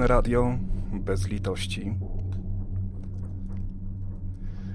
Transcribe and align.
Nocne 0.00 0.14
radio 0.14 0.58
bez 0.92 1.28
litości. 1.28 1.94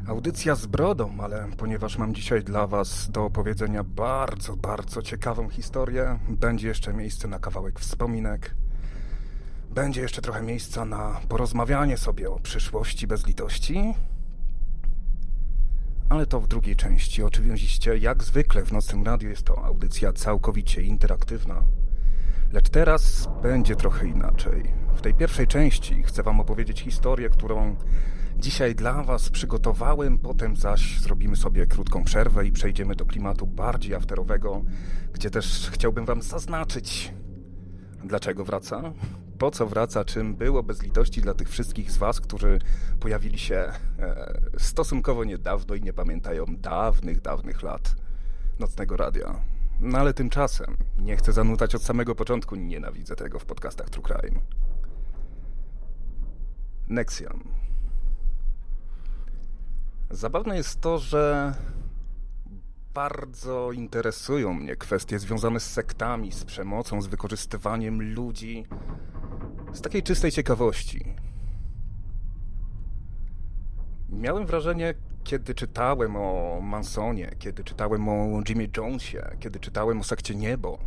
Audycja 0.07 0.55
z 0.55 0.65
brodą, 0.65 1.17
ale 1.19 1.47
ponieważ 1.57 1.97
mam 1.97 2.15
dzisiaj 2.15 2.43
dla 2.43 2.67
Was 2.67 3.11
do 3.11 3.25
opowiedzenia 3.25 3.83
bardzo, 3.83 4.55
bardzo 4.55 5.01
ciekawą 5.01 5.49
historię, 5.49 6.19
będzie 6.29 6.67
jeszcze 6.67 6.93
miejsce 6.93 7.27
na 7.27 7.39
kawałek 7.39 7.79
wspominek. 7.79 8.55
Będzie 9.69 10.01
jeszcze 10.01 10.21
trochę 10.21 10.41
miejsca 10.41 10.85
na 10.85 11.21
porozmawianie 11.29 11.97
sobie 11.97 12.29
o 12.31 12.39
przyszłości 12.39 13.07
bez 13.07 13.27
litości. 13.27 13.93
Ale 16.09 16.25
to 16.25 16.41
w 16.41 16.47
drugiej 16.47 16.75
części. 16.75 17.23
Oczywiście, 17.23 17.97
jak 17.97 18.23
zwykle 18.23 18.65
w 18.65 18.71
Nocnym 18.71 19.03
Radiu 19.03 19.29
jest 19.29 19.43
to 19.43 19.65
audycja 19.65 20.13
całkowicie 20.13 20.81
interaktywna. 20.81 21.63
Lecz 22.51 22.69
teraz 22.69 23.29
będzie 23.41 23.75
trochę 23.75 24.07
inaczej. 24.07 24.73
W 24.95 25.01
tej 25.01 25.13
pierwszej 25.13 25.47
części 25.47 26.03
chcę 26.03 26.23
Wam 26.23 26.39
opowiedzieć 26.39 26.81
historię, 26.81 27.29
którą 27.29 27.75
dzisiaj 28.37 28.75
dla 28.75 29.03
Was 29.03 29.29
przygotowałem, 29.29 30.17
potem 30.17 30.55
zaś 30.55 30.99
zrobimy 30.99 31.35
sobie 31.35 31.67
krótką 31.67 32.03
przerwę 32.03 32.45
i 32.45 32.51
przejdziemy 32.51 32.95
do 32.95 33.05
klimatu 33.05 33.47
bardziej 33.47 33.95
afterowego, 33.95 34.61
gdzie 35.13 35.29
też 35.29 35.69
chciałbym 35.73 36.05
Wam 36.05 36.21
zaznaczyć, 36.21 37.13
dlaczego 38.03 38.45
wraca, 38.45 38.93
po 39.37 39.51
co 39.51 39.67
wraca, 39.67 40.05
czym 40.05 40.35
było 40.35 40.63
bez 40.63 40.83
litości 40.83 41.21
dla 41.21 41.33
tych 41.33 41.49
wszystkich 41.49 41.91
z 41.91 41.97
Was, 41.97 42.21
którzy 42.21 42.59
pojawili 42.99 43.37
się 43.39 43.55
e, 43.55 43.71
stosunkowo 44.57 45.23
niedawno 45.23 45.75
i 45.75 45.81
nie 45.81 45.93
pamiętają 45.93 46.45
dawnych, 46.47 47.21
dawnych 47.21 47.63
lat 47.63 47.95
nocnego 48.59 48.97
radia. 48.97 49.54
No 49.79 49.97
ale 49.97 50.13
tymczasem, 50.13 50.77
nie 50.97 51.15
chcę 51.15 51.33
zanudzać 51.33 51.75
od 51.75 51.83
samego 51.83 52.15
początku, 52.15 52.55
nienawidzę 52.55 53.15
tego 53.15 53.39
w 53.39 53.45
podcastach 53.45 53.89
True 53.89 54.03
Crime. 54.03 54.39
Nexium. 56.87 57.43
Zabawne 60.09 60.57
jest 60.57 60.81
to, 60.81 60.97
że 60.99 61.53
bardzo 62.93 63.71
interesują 63.71 64.53
mnie 64.53 64.75
kwestie 64.75 65.19
związane 65.19 65.59
z 65.59 65.71
sektami, 65.71 66.31
z 66.31 66.45
przemocą, 66.45 67.01
z 67.01 67.07
wykorzystywaniem 67.07 68.13
ludzi, 68.13 68.65
z 69.73 69.81
takiej 69.81 70.03
czystej 70.03 70.31
ciekawości. 70.31 71.15
Miałem 74.09 74.45
wrażenie, 74.45 74.93
kiedy 75.25 75.55
czytałem 75.55 76.15
o 76.15 76.59
Mansonie, 76.61 77.31
kiedy 77.39 77.63
czytałem 77.63 78.09
o 78.09 78.41
Jimmy 78.49 78.69
Jonesie, 78.77 79.17
kiedy 79.39 79.59
czytałem 79.59 79.99
o 79.99 80.03
sekcie 80.03 80.35
Niebo, 80.35 80.77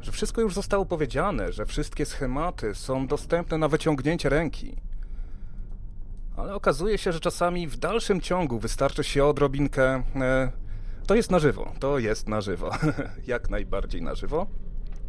że 0.00 0.12
wszystko 0.12 0.40
już 0.40 0.54
zostało 0.54 0.86
powiedziane, 0.86 1.52
że 1.52 1.66
wszystkie 1.66 2.06
schematy 2.06 2.74
są 2.74 3.06
dostępne 3.06 3.58
na 3.58 3.68
wyciągnięcie 3.68 4.28
ręki. 4.28 4.76
Ale 6.36 6.54
okazuje 6.54 6.98
się, 6.98 7.12
że 7.12 7.20
czasami 7.20 7.68
w 7.68 7.76
dalszym 7.76 8.20
ciągu 8.20 8.58
wystarczy 8.58 9.04
się 9.04 9.24
odrobinkę. 9.24 10.02
E, 10.16 10.52
to 11.06 11.14
jest 11.14 11.30
na 11.30 11.38
żywo, 11.38 11.72
to 11.78 11.98
jest 11.98 12.28
na 12.28 12.40
żywo, 12.40 12.70
jak 13.26 13.50
najbardziej 13.50 14.02
na 14.02 14.14
żywo. 14.14 14.46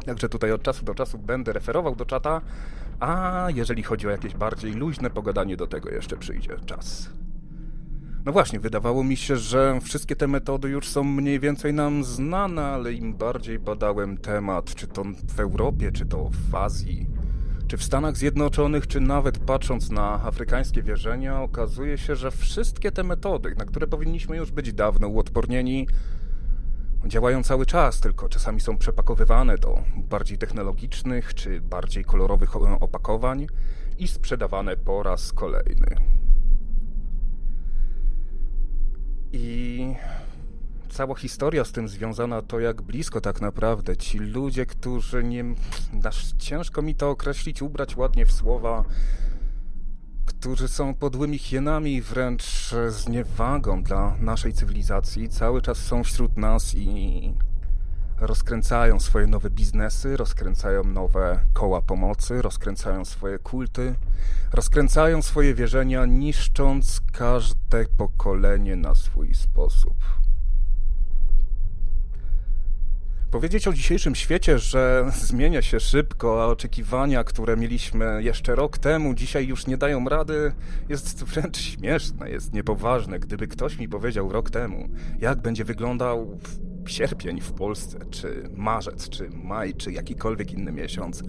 Także 0.06 0.28
tutaj 0.28 0.52
od 0.52 0.62
czasu 0.62 0.84
do 0.84 0.94
czasu 0.94 1.18
będę 1.18 1.52
referował 1.52 1.96
do 1.96 2.06
czata, 2.06 2.40
a 3.00 3.46
jeżeli 3.54 3.82
chodzi 3.82 4.06
o 4.06 4.10
jakieś 4.10 4.34
bardziej 4.34 4.72
luźne 4.72 5.10
pogadanie, 5.10 5.56
do 5.56 5.66
tego 5.66 5.90
jeszcze 5.90 6.16
przyjdzie 6.16 6.56
czas. 6.66 7.10
No 8.24 8.32
właśnie, 8.32 8.60
wydawało 8.60 9.04
mi 9.04 9.16
się, 9.16 9.36
że 9.36 9.80
wszystkie 9.80 10.16
te 10.16 10.28
metody 10.28 10.68
już 10.68 10.88
są 10.88 11.04
mniej 11.04 11.40
więcej 11.40 11.74
nam 11.74 12.04
znane, 12.04 12.64
ale 12.64 12.92
im 12.92 13.14
bardziej 13.14 13.58
badałem 13.58 14.16
temat, 14.16 14.74
czy 14.74 14.86
to 14.86 15.02
w 15.28 15.40
Europie, 15.40 15.92
czy 15.92 16.06
to 16.06 16.30
w 16.50 16.54
Azji, 16.54 17.06
czy 17.68 17.76
w 17.76 17.84
Stanach 17.84 18.16
Zjednoczonych, 18.16 18.86
czy 18.86 19.00
nawet 19.00 19.38
patrząc 19.38 19.90
na 19.90 20.24
afrykańskie 20.24 20.82
wierzenia, 20.82 21.42
okazuje 21.42 21.98
się, 21.98 22.16
że 22.16 22.30
wszystkie 22.30 22.92
te 22.92 23.02
metody, 23.02 23.54
na 23.58 23.64
które 23.64 23.86
powinniśmy 23.86 24.36
już 24.36 24.50
być 24.50 24.72
dawno 24.72 25.08
uodpornieni, 25.08 25.88
działają 27.06 27.42
cały 27.42 27.66
czas, 27.66 28.00
tylko 28.00 28.28
czasami 28.28 28.60
są 28.60 28.78
przepakowywane 28.78 29.58
do 29.58 29.82
bardziej 29.96 30.38
technologicznych 30.38 31.34
czy 31.34 31.60
bardziej 31.60 32.04
kolorowych 32.04 32.56
opakowań 32.56 33.46
i 33.98 34.08
sprzedawane 34.08 34.76
po 34.76 35.02
raz 35.02 35.32
kolejny. 35.32 35.96
I 39.32 39.94
cała 40.88 41.14
historia 41.14 41.64
z 41.64 41.72
tym 41.72 41.88
związana 41.88 42.42
to 42.42 42.60
jak 42.60 42.82
blisko 42.82 43.20
tak 43.20 43.40
naprawdę 43.40 43.96
ci 43.96 44.18
ludzie, 44.18 44.66
którzy 44.66 45.24
nie... 45.24 45.44
Aż 46.04 46.32
ciężko 46.38 46.82
mi 46.82 46.94
to 46.94 47.10
określić, 47.10 47.62
ubrać 47.62 47.96
ładnie 47.96 48.26
w 48.26 48.32
słowa, 48.32 48.84
którzy 50.26 50.68
są 50.68 50.94
podłymi 50.94 51.38
hienami, 51.38 52.02
wręcz 52.02 52.74
zniewagą 52.88 53.82
dla 53.82 54.16
naszej 54.20 54.52
cywilizacji, 54.52 55.28
cały 55.28 55.62
czas 55.62 55.78
są 55.78 56.04
wśród 56.04 56.36
nas 56.36 56.74
i 56.74 57.34
rozkręcają 58.20 59.00
swoje 59.00 59.26
nowe 59.26 59.50
biznesy, 59.50 60.16
rozkręcają 60.16 60.84
nowe 60.84 61.40
koła 61.52 61.82
pomocy, 61.82 62.42
rozkręcają 62.42 63.04
swoje 63.04 63.38
kulty, 63.38 63.94
rozkręcają 64.52 65.22
swoje 65.22 65.54
wierzenia, 65.54 66.06
niszcząc 66.06 67.00
każde 67.12 67.84
pokolenie 67.96 68.76
na 68.76 68.94
swój 68.94 69.34
sposób. 69.34 69.94
Powiedzieć 73.30 73.68
o 73.68 73.72
dzisiejszym 73.72 74.14
świecie, 74.14 74.58
że 74.58 75.10
zmienia 75.14 75.62
się 75.62 75.80
szybko, 75.80 76.42
a 76.42 76.46
oczekiwania, 76.46 77.24
które 77.24 77.56
mieliśmy 77.56 78.22
jeszcze 78.22 78.54
rok 78.54 78.78
temu, 78.78 79.14
dzisiaj 79.14 79.46
już 79.46 79.66
nie 79.66 79.76
dają 79.76 80.08
rady, 80.08 80.52
jest 80.88 81.24
wręcz 81.24 81.58
śmieszne, 81.58 82.30
jest 82.30 82.52
niepoważne. 82.52 83.18
Gdyby 83.18 83.46
ktoś 83.46 83.78
mi 83.78 83.88
powiedział 83.88 84.32
rok 84.32 84.50
temu, 84.50 84.88
jak 85.18 85.42
będzie 85.42 85.64
wyglądał 85.64 86.38
sierpień 86.88 87.40
w 87.40 87.52
Polsce, 87.52 87.98
czy 88.10 88.48
marzec, 88.56 89.08
czy 89.08 89.30
maj, 89.44 89.74
czy 89.74 89.92
jakikolwiek 89.92 90.52
inny 90.52 90.72
miesiąc, 90.72 91.22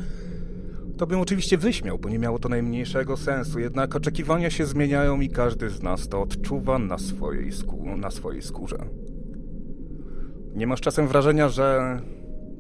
to 0.98 1.08
bym 1.08 1.20
oczywiście 1.20 1.58
wyśmiał, 1.58 1.98
bo 1.98 2.10
nie 2.10 2.20
miało 2.20 2.40
to 2.40 2.50
najmniejszego 2.50 3.18
sensu. 3.18 3.60
Jednak 3.60 3.96
oczekiwania 3.96 4.50
się 4.50 4.66
zmieniają 4.66 5.20
i 5.20 5.30
każdy 5.30 5.70
z 5.70 5.84
nas 5.84 6.08
to 6.08 6.22
odczuwa 6.22 6.80
na 6.80 6.98
swojej, 6.98 7.52
na 7.98 8.12
swojej 8.12 8.42
skórze. 8.42 8.78
Nie 10.56 10.68
masz 10.68 10.82
czasem 10.82 11.08
wrażenia, 11.08 11.50
że 11.50 12.00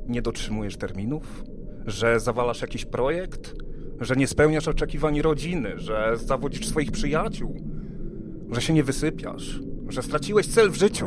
nie 0.07 0.21
dotrzymujesz 0.21 0.77
terminów? 0.77 1.43
Że 1.85 2.19
zawalasz 2.19 2.61
jakiś 2.61 2.85
projekt? 2.85 3.55
Że 3.99 4.15
nie 4.15 4.27
spełniasz 4.27 4.67
oczekiwań 4.67 5.21
rodziny? 5.21 5.73
Że 5.75 6.11
zawodzisz 6.15 6.67
swoich 6.67 6.91
przyjaciół? 6.91 7.55
Że 8.51 8.61
się 8.61 8.73
nie 8.73 8.83
wysypiasz? 8.83 9.59
Że 9.89 10.01
straciłeś 10.01 10.47
cel 10.47 10.69
w 10.69 10.75
życiu? 10.75 11.05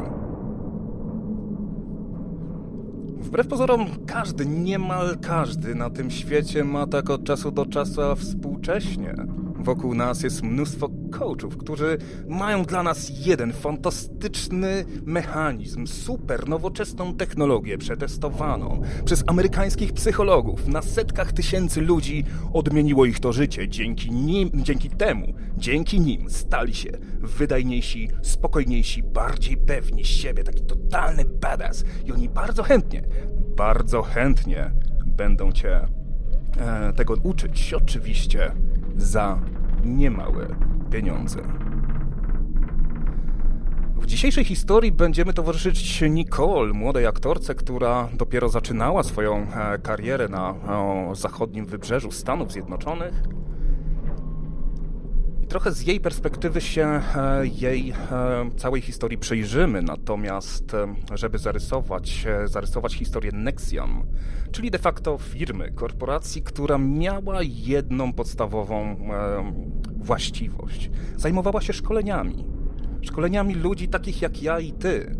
Wbrew 3.22 3.46
pozorom, 3.46 3.86
każdy, 4.06 4.46
niemal 4.46 5.18
każdy 5.18 5.74
na 5.74 5.90
tym 5.90 6.10
świecie 6.10 6.64
ma 6.64 6.86
tak 6.86 7.10
od 7.10 7.24
czasu 7.24 7.50
do 7.50 7.66
czasu, 7.66 8.02
a 8.02 8.14
współcześnie 8.14 9.14
wokół 9.62 9.94
nas 9.94 10.22
jest 10.22 10.42
mnóstwo 10.42 10.90
coachów, 11.10 11.56
którzy 11.56 11.98
mają 12.28 12.64
dla 12.64 12.82
nas 12.82 13.26
jeden 13.26 13.52
fantastyczny 13.52 14.84
mechanizm, 15.04 15.86
super 15.86 16.48
nowoczesną 16.48 17.14
technologię 17.14 17.78
przetestowaną 17.78 18.82
przez 19.04 19.24
amerykańskich 19.26 19.92
psychologów. 19.92 20.68
Na 20.68 20.82
setkach 20.82 21.32
tysięcy 21.32 21.80
ludzi 21.80 22.24
odmieniło 22.52 23.04
ich 23.04 23.20
to 23.20 23.32
życie. 23.32 23.68
Dzięki 23.68 24.10
nim, 24.10 24.50
dzięki 24.54 24.90
temu, 24.90 25.34
dzięki 25.56 26.00
nim 26.00 26.30
stali 26.30 26.74
się 26.74 26.90
wydajniejsi, 27.20 28.08
spokojniejsi, 28.22 29.02
bardziej 29.02 29.56
pewni 29.56 30.04
siebie, 30.04 30.44
taki 30.44 30.62
totalny 30.62 31.24
badass. 31.24 31.84
I 32.06 32.12
oni 32.12 32.28
bardzo 32.28 32.62
chętnie, 32.62 33.02
bardzo 33.56 34.02
chętnie 34.02 34.72
będą 35.06 35.52
cię 35.52 35.80
e, 36.58 36.92
tego 36.92 37.14
uczyć. 37.22 37.74
Oczywiście 37.74 38.52
za 38.96 39.40
niemałe 39.84 40.46
pieniądze. 40.90 41.38
W 43.96 44.06
dzisiejszej 44.06 44.44
historii 44.44 44.92
będziemy 44.92 45.34
towarzyszyć 45.34 46.00
Nicole, 46.10 46.72
młodej 46.72 47.06
aktorce, 47.06 47.54
która 47.54 48.08
dopiero 48.12 48.48
zaczynała 48.48 49.02
swoją 49.02 49.36
e, 49.36 49.78
karierę 49.78 50.28
na 50.28 50.54
zachodnim 51.12 51.66
wybrzeżu 51.66 52.10
Stanów 52.10 52.52
Zjednoczonych 52.52 53.22
trochę 55.52 55.72
z 55.72 55.86
jej 55.86 56.00
perspektywy 56.00 56.60
się 56.60 56.82
e, 56.86 57.46
jej 57.46 57.90
e, 57.90 57.94
całej 58.56 58.80
historii 58.80 59.18
przyjrzymy, 59.18 59.82
natomiast 59.82 60.74
e, 60.74 60.94
żeby 61.14 61.38
zarysować, 61.38 62.26
zarysować 62.44 62.94
historię 62.94 63.32
Nexium, 63.32 64.06
czyli 64.52 64.70
de 64.70 64.78
facto 64.78 65.18
firmy, 65.18 65.72
korporacji, 65.72 66.42
która 66.42 66.78
miała 66.78 67.38
jedną 67.42 68.12
podstawową 68.12 68.96
właściwość. 69.96 70.90
Zajmowała 71.16 71.60
się 71.60 71.72
szkoleniami. 71.72 72.44
Szkoleniami 73.02 73.54
ludzi 73.54 73.88
takich 73.88 74.22
jak 74.22 74.42
ja 74.42 74.60
i 74.60 74.72
ty. 74.72 75.16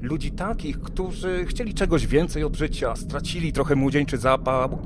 Ludzi 0.00 0.32
takich, 0.32 0.80
którzy 0.80 1.46
chcieli 1.46 1.74
czegoś 1.74 2.06
więcej 2.06 2.44
od 2.44 2.56
życia, 2.56 2.96
stracili 2.96 3.52
trochę 3.52 3.76
młodzieńczy 3.76 4.18
zapał, 4.18 4.78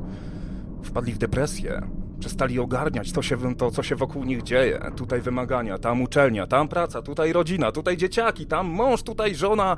wpadli 0.83 1.13
w 1.13 1.19
depresję, 1.19 1.83
Przestali 2.21 2.59
ogarniać 2.59 3.13
to, 3.13 3.23
się, 3.23 3.55
to, 3.55 3.71
co 3.71 3.83
się 3.83 3.97
wokół 3.97 4.25
nich 4.25 4.43
dzieje. 4.43 4.91
Tutaj 4.97 5.21
wymagania, 5.21 5.79
tam 5.79 6.03
uczelnia, 6.03 6.47
tam 6.47 6.69
praca, 6.69 7.03
tutaj 7.03 7.33
rodzina, 7.33 7.73
tutaj 7.73 7.97
dzieciaki, 7.97 8.47
tam 8.47 8.67
mąż, 8.67 9.03
tutaj 9.03 9.35
żona. 9.35 9.77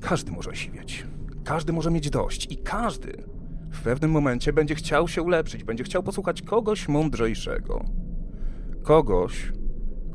Każdy 0.00 0.32
może 0.32 0.56
siwieć. 0.56 1.06
Każdy 1.44 1.72
może 1.72 1.90
mieć 1.90 2.10
dość. 2.10 2.52
I 2.52 2.56
każdy 2.56 3.24
w 3.72 3.82
pewnym 3.82 4.10
momencie 4.10 4.52
będzie 4.52 4.74
chciał 4.74 5.08
się 5.08 5.22
ulepszyć, 5.22 5.64
będzie 5.64 5.84
chciał 5.84 6.02
posłuchać 6.02 6.42
kogoś 6.42 6.88
mądrzejszego. 6.88 7.84
Kogoś, 8.82 9.52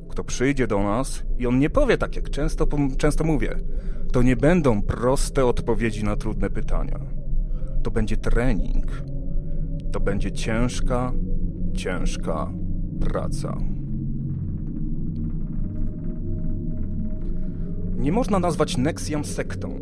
kto 0.09 0.23
przyjdzie 0.23 0.67
do 0.67 0.83
nas 0.83 1.23
i 1.37 1.47
on 1.47 1.59
nie 1.59 1.69
powie 1.69 1.97
tak, 1.97 2.15
jak 2.15 2.29
często, 2.29 2.67
często 2.97 3.23
mówię. 3.23 3.55
To 4.11 4.21
nie 4.21 4.35
będą 4.35 4.81
proste 4.81 5.45
odpowiedzi 5.45 6.03
na 6.03 6.15
trudne 6.15 6.49
pytania. 6.49 6.99
To 7.83 7.91
będzie 7.91 8.17
trening. 8.17 8.85
To 9.93 9.99
będzie 9.99 10.31
ciężka, 10.31 11.13
ciężka 11.73 12.51
praca. 12.99 13.57
Nie 17.97 18.11
można 18.11 18.39
nazwać 18.39 18.77
Nexiam 18.77 19.25
sektą. 19.25 19.79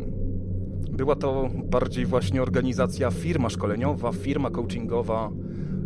Była 0.90 1.16
to 1.16 1.48
bardziej 1.64 2.06
właśnie 2.06 2.42
organizacja, 2.42 3.10
firma 3.10 3.48
szkoleniowa, 3.50 4.12
firma 4.12 4.50
coachingowa, 4.50 5.30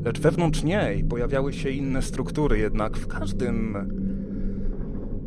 lecz 0.05 0.21
wewnątrz 0.21 0.63
niej 0.63 1.05
pojawiały 1.05 1.53
się 1.53 1.71
inne 1.71 2.03
struktury, 2.03 2.59
jednak 2.59 2.97
w 2.97 3.07
każdym 3.07 3.77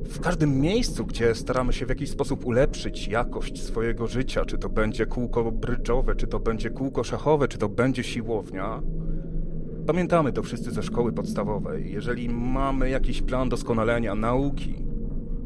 w 0.10 0.20
każdym 0.20 0.60
miejscu, 0.60 1.06
gdzie 1.06 1.36
staramy 1.36 1.74
się 1.74 1.86
w 1.86 1.90
jakiś 1.90 2.10
sposób 2.10 2.46
ulepszyć 2.46 3.08
jakość 3.08 3.64
swojego 3.64 4.08
życia, 4.08 4.46
czy 4.46 4.58
to 4.58 4.70
będzie 4.70 5.06
kółko 5.06 5.52
brydżowe, 5.52 6.16
czy 6.16 6.28
to 6.28 6.40
będzie 6.40 6.70
kółko 6.70 7.04
szachowe, 7.04 7.48
czy 7.48 7.58
to 7.58 7.70
będzie 7.70 8.04
siłownia, 8.04 8.82
pamiętamy 9.88 10.34
to 10.34 10.44
wszyscy 10.44 10.72
ze 10.72 10.84
szkoły 10.84 11.14
podstawowej. 11.14 11.92
Jeżeli 11.92 12.30
mamy 12.30 12.90
jakiś 12.90 13.22
plan 13.22 13.50
doskonalenia 13.50 14.16
nauki, 14.16 14.76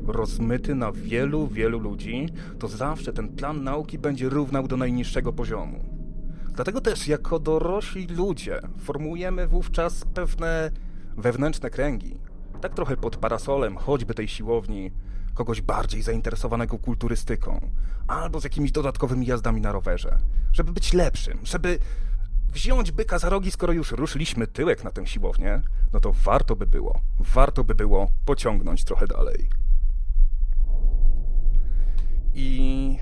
rozmyty 0.08 0.76
na 0.76 0.92
wielu, 0.92 1.48
wielu 1.48 1.80
ludzi, 1.80 2.30
to 2.60 2.68
zawsze 2.68 3.14
ten 3.14 3.30
plan 3.30 3.64
nauki 3.64 4.00
będzie 4.00 4.30
równał 4.30 4.68
do 4.68 4.78
najniższego 4.78 5.34
poziomu. 5.34 5.80
Dlatego 6.56 6.82
też 6.82 7.08
jako 7.08 7.40
dorośli 7.40 8.08
ludzie 8.08 8.60
formułujemy 8.80 9.48
wówczas 9.48 10.06
pewne 10.14 10.72
wewnętrzne 11.18 11.70
kręgi, 11.70 12.20
tak 12.64 12.74
trochę 12.74 12.98
pod 12.98 13.18
parasolem 13.18 13.78
choćby 13.78 14.14
tej 14.14 14.28
siłowni, 14.28 14.92
kogoś 15.34 15.62
bardziej 15.62 16.02
zainteresowanego 16.02 16.80
kulturystyką, 16.80 17.70
albo 18.08 18.40
z 18.40 18.44
jakimiś 18.44 18.72
dodatkowymi 18.72 19.26
jazdami 19.26 19.62
na 19.62 19.72
rowerze, 19.72 20.20
żeby 20.52 20.72
być 20.72 20.94
lepszym, 20.94 21.40
żeby 21.44 21.80
wziąć 22.54 22.92
byka 22.92 23.20
za 23.20 23.30
rogi, 23.30 23.52
skoro 23.52 23.74
już 23.74 23.92
ruszyliśmy 23.92 24.48
tyłek 24.48 24.84
na 24.84 24.92
tę 24.92 25.08
siłownię, 25.08 25.62
no 25.94 26.00
to 26.00 26.14
warto 26.14 26.56
by 26.56 26.68
było, 26.68 27.00
warto 27.20 27.64
by 27.64 27.76
było 27.76 28.12
pociągnąć 28.26 28.84
trochę 28.84 29.08
dalej. 29.08 29.50
I 32.34 32.98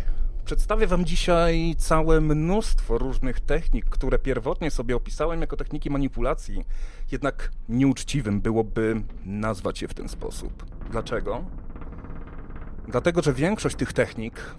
Przedstawię 0.52 0.88
Wam 0.88 1.06
dzisiaj 1.06 1.76
całe 1.78 2.22
mnóstwo 2.22 2.98
różnych 2.98 3.40
technik, 3.40 3.86
które 3.86 4.20
pierwotnie 4.20 4.72
sobie 4.72 4.96
opisałem 4.96 5.42
jako 5.42 5.58
techniki 5.58 5.90
manipulacji, 5.90 6.66
jednak 7.12 7.52
nieuczciwym 7.70 8.42
byłoby 8.42 9.02
nazwać 9.26 9.82
je 9.82 9.88
w 9.88 9.94
ten 9.94 10.10
sposób. 10.10 10.66
Dlaczego? 10.90 11.44
Dlatego, 12.88 13.22
że 13.22 13.34
większość 13.34 13.76
tych 13.76 13.94
technik, 13.94 14.56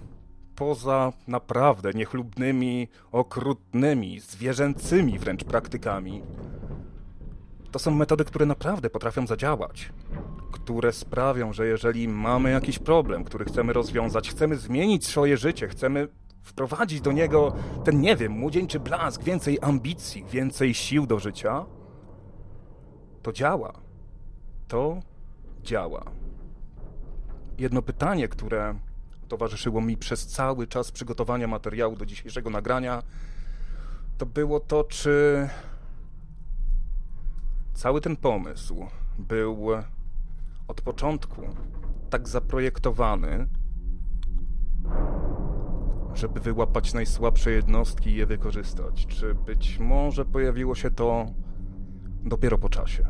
poza 0.56 1.12
naprawdę 1.28 1.90
niechlubnymi, 1.94 2.88
okrutnymi, 3.12 4.20
zwierzęcymi 4.20 5.18
wręcz 5.18 5.44
praktykami, 5.44 6.22
to 7.72 7.78
są 7.78 7.90
metody, 7.90 8.24
które 8.24 8.46
naprawdę 8.46 8.90
potrafią 8.90 9.26
zadziałać 9.26 9.92
które 10.52 10.92
sprawią, 10.92 11.52
że 11.52 11.66
jeżeli 11.66 12.08
mamy 12.08 12.50
jakiś 12.50 12.78
problem, 12.78 13.24
który 13.24 13.44
chcemy 13.44 13.72
rozwiązać, 13.72 14.30
chcemy 14.30 14.56
zmienić 14.56 15.06
swoje 15.06 15.36
życie, 15.36 15.68
chcemy 15.68 16.08
wprowadzić 16.42 17.00
do 17.00 17.12
niego 17.12 17.54
ten, 17.84 18.00
nie 18.00 18.16
wiem, 18.16 18.32
młodzieńczy 18.32 18.80
blask, 18.80 19.22
więcej 19.22 19.58
ambicji, 19.62 20.24
więcej 20.24 20.74
sił 20.74 21.06
do 21.06 21.18
życia, 21.18 21.64
to 23.22 23.32
działa. 23.32 23.72
To 24.68 25.00
działa. 25.62 26.04
Jedno 27.58 27.82
pytanie, 27.82 28.28
które 28.28 28.74
towarzyszyło 29.28 29.80
mi 29.80 29.96
przez 29.96 30.26
cały 30.26 30.66
czas 30.66 30.92
przygotowania 30.92 31.46
materiału 31.46 31.96
do 31.96 32.06
dzisiejszego 32.06 32.50
nagrania, 32.50 33.02
to 34.18 34.26
było 34.26 34.60
to, 34.60 34.84
czy 34.84 35.48
cały 37.74 38.00
ten 38.00 38.16
pomysł 38.16 38.86
był 39.18 39.68
od 40.68 40.80
początku 40.80 41.42
tak 42.10 42.28
zaprojektowany, 42.28 43.48
żeby 46.14 46.40
wyłapać 46.40 46.94
najsłabsze 46.94 47.50
jednostki 47.50 48.10
i 48.10 48.14
je 48.14 48.26
wykorzystać? 48.26 49.06
Czy 49.06 49.34
być 49.34 49.78
może 49.78 50.24
pojawiło 50.24 50.74
się 50.74 50.90
to 50.90 51.26
dopiero 52.24 52.58
po 52.58 52.68
czasie? 52.68 53.06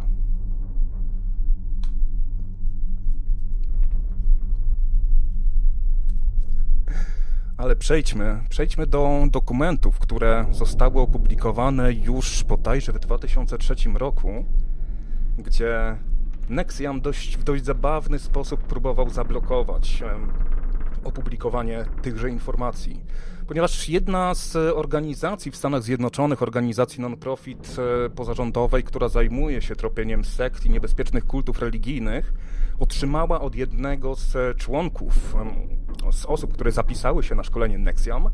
Ale 7.57 7.77
przejdźmy, 7.77 8.41
przejdźmy 8.49 8.87
do 8.87 9.25
dokumentów, 9.31 9.99
które 9.99 10.47
zostały 10.51 11.01
opublikowane 11.01 11.93
już 11.93 12.45
bodajże 12.45 12.93
w 12.93 12.99
2003 12.99 13.75
roku, 13.95 14.45
gdzie 15.39 15.97
Nexiam 16.49 17.01
dość, 17.01 17.37
w 17.37 17.45
dość 17.45 17.65
zabawny 17.65 18.19
sposób 18.19 18.61
próbował 18.61 19.11
zablokować 19.11 20.03
opublikowanie 21.05 21.85
tychże 22.03 22.31
informacji. 22.31 23.01
Ponieważ 23.47 23.89
jedna 23.89 24.35
z 24.35 24.57
organizacji 24.57 25.51
w 25.51 25.57
Stanach 25.57 25.83
Zjednoczonych, 25.83 26.43
organizacji 26.43 27.01
non-profit 27.01 27.77
e, 28.07 28.11
pozarządowej, 28.11 28.85
która 28.85 29.09
zajmuje 29.09 29.63
się 29.63 29.77
tropieniem 29.77 30.25
sekt 30.25 30.67
i 30.67 30.71
niebezpiecznych 30.71 31.27
kultów 31.27 31.59
religijnych, 31.59 32.35
otrzymała 32.83 33.41
od 33.41 33.55
jednego 33.55 34.15
z 34.15 34.57
członków, 34.57 35.37
z 36.13 36.27
osób, 36.27 36.53
które 36.55 36.73
zapisały 36.73 37.23
się 37.23 37.35
na 37.35 37.43
szkolenie 37.43 37.79
Nexiam, 37.79 38.29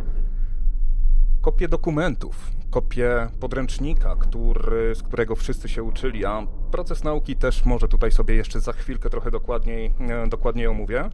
kopię 1.40 1.68
dokumentów, 1.68 2.50
kopię 2.70 3.28
podręcznika, 3.40 4.16
który, 4.16 4.94
z 4.94 5.02
którego 5.02 5.36
wszyscy 5.36 5.68
się 5.68 5.82
uczyli, 5.82 6.24
a 6.24 6.46
proces 6.70 7.04
nauki 7.04 7.36
też 7.36 7.64
może 7.64 7.88
tutaj 7.88 8.10
sobie 8.10 8.34
jeszcze 8.34 8.60
za 8.60 8.72
chwilkę 8.72 9.10
trochę 9.10 9.30
dokładniej, 9.30 9.92
e, 10.00 10.28
dokładniej 10.28 10.66
omówię. 10.66 11.10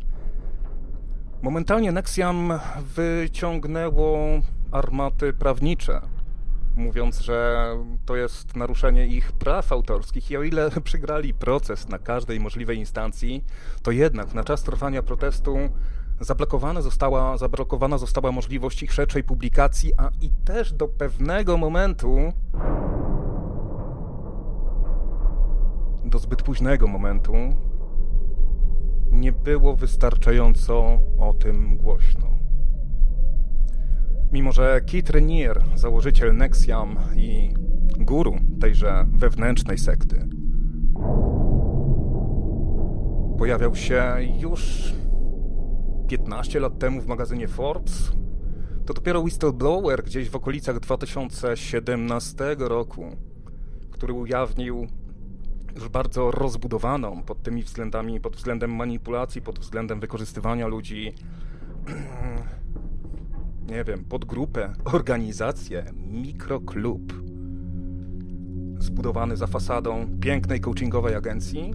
Momentalnie 1.43 1.93
Nexiam 1.93 2.53
wyciągnęło 2.97 4.19
armaty 4.73 5.33
prawnicze, 5.33 6.01
mówiąc, 6.77 7.21
że 7.21 7.69
to 8.07 8.17
jest 8.17 8.57
naruszenie 8.57 9.07
ich 9.07 9.33
praw 9.33 9.73
autorskich 9.73 10.31
i 10.31 10.37
o 10.37 10.43
ile 10.43 10.71
przegrali 10.85 11.35
proces 11.35 11.89
na 11.89 11.99
każdej 11.99 12.41
możliwej 12.41 12.79
instancji, 12.79 13.45
to 13.83 13.91
jednak 13.91 14.35
na 14.35 14.45
czas 14.45 14.63
trwania 14.63 15.03
protestu 15.03 15.57
zablokowana 16.21 16.83
została, 16.83 17.37
zablokowana 17.37 17.99
została 17.99 18.33
możliwość 18.33 18.83
ich 18.83 18.93
szerszej 18.93 19.25
publikacji, 19.25 19.93
a 19.97 20.11
i 20.21 20.31
też 20.45 20.73
do 20.73 20.89
pewnego 20.89 21.57
momentu, 21.57 22.33
do 26.05 26.19
zbyt 26.19 26.43
późnego 26.43 26.87
momentu, 26.87 27.35
nie 29.11 29.33
było 29.33 29.77
wystarczająco 29.77 30.99
o 31.19 31.35
tym 31.39 31.77
głośno. 31.77 32.44
Mimo, 34.35 34.53
że 34.53 34.81
Keith 34.81 35.11
Renier, 35.11 35.63
założyciel 35.75 36.37
Nexiam 36.37 36.97
i 37.17 37.55
guru 37.99 38.37
tejże 38.61 39.07
wewnętrznej 39.13 39.79
sekty, 39.79 40.29
pojawiał 43.39 43.77
się 43.77 44.03
już 44.39 44.93
15 46.09 46.61
lat 46.61 46.79
temu 46.79 47.01
w 47.01 47.07
magazynie 47.07 47.49
Forbes, 47.49 48.13
to 48.87 48.95
dopiero 48.95 49.21
whistleblower 49.21 50.05
gdzieś 50.05 50.31
w 50.31 50.37
okolicach 50.37 50.81
2017 50.81 52.57
roku, 52.59 53.05
który 53.91 54.13
ujawnił 54.13 54.87
już 55.75 55.89
bardzo 55.89 56.31
rozbudowaną 56.31 57.23
pod 57.23 57.43
tymi 57.43 57.63
względami, 57.63 58.21
pod 58.21 58.37
względem 58.37 58.75
manipulacji, 58.75 59.43
pod 59.43 59.59
względem 59.59 60.01
wykorzystywania 60.01 60.67
ludzi, 60.67 61.13
nie 63.69 63.85
wiem, 63.85 64.05
podgrupę, 64.05 64.73
organizację, 64.85 65.85
mikroklub 66.11 67.13
zbudowany 68.79 69.37
za 69.37 69.47
fasadą 69.47 70.07
pięknej 70.21 70.61
coachingowej 70.61 71.15
agencji, 71.15 71.75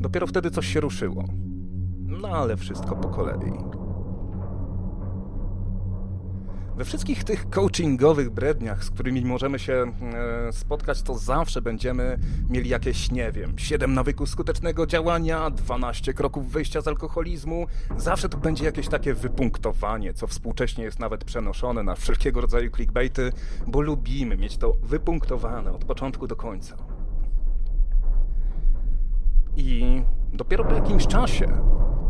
dopiero 0.00 0.26
wtedy 0.26 0.50
coś 0.50 0.66
się 0.66 0.80
ruszyło. 0.80 1.24
No 2.06 2.28
ale 2.28 2.56
wszystko 2.56 2.96
po 2.96 3.08
kolei. 3.08 3.77
We 6.78 6.84
wszystkich 6.84 7.24
tych 7.24 7.50
coachingowych 7.50 8.30
bredniach, 8.30 8.84
z 8.84 8.90
którymi 8.90 9.24
możemy 9.24 9.58
się 9.58 9.92
e, 10.52 10.52
spotkać, 10.52 11.02
to 11.02 11.18
zawsze 11.18 11.62
będziemy 11.62 12.18
mieli 12.48 12.70
jakieś, 12.70 13.10
nie 13.10 13.32
wiem, 13.32 13.58
7 13.58 13.94
nawyków 13.94 14.28
skutecznego 14.28 14.86
działania, 14.86 15.50
12 15.50 16.14
kroków 16.14 16.52
wyjścia 16.52 16.80
z 16.80 16.88
alkoholizmu. 16.88 17.66
Zawsze 17.96 18.28
to 18.28 18.38
będzie 18.38 18.64
jakieś 18.64 18.88
takie 18.88 19.14
wypunktowanie, 19.14 20.14
co 20.14 20.26
współcześnie 20.26 20.84
jest 20.84 20.98
nawet 20.98 21.24
przenoszone 21.24 21.82
na 21.82 21.94
wszelkiego 21.94 22.40
rodzaju 22.40 22.70
clickbaity, 22.70 23.32
bo 23.66 23.80
lubimy 23.80 24.36
mieć 24.36 24.56
to 24.56 24.76
wypunktowane 24.82 25.72
od 25.72 25.84
początku 25.84 26.26
do 26.26 26.36
końca. 26.36 26.76
I 29.56 30.02
dopiero 30.32 30.64
po 30.64 30.74
jakimś 30.74 31.06
czasie 31.06 31.48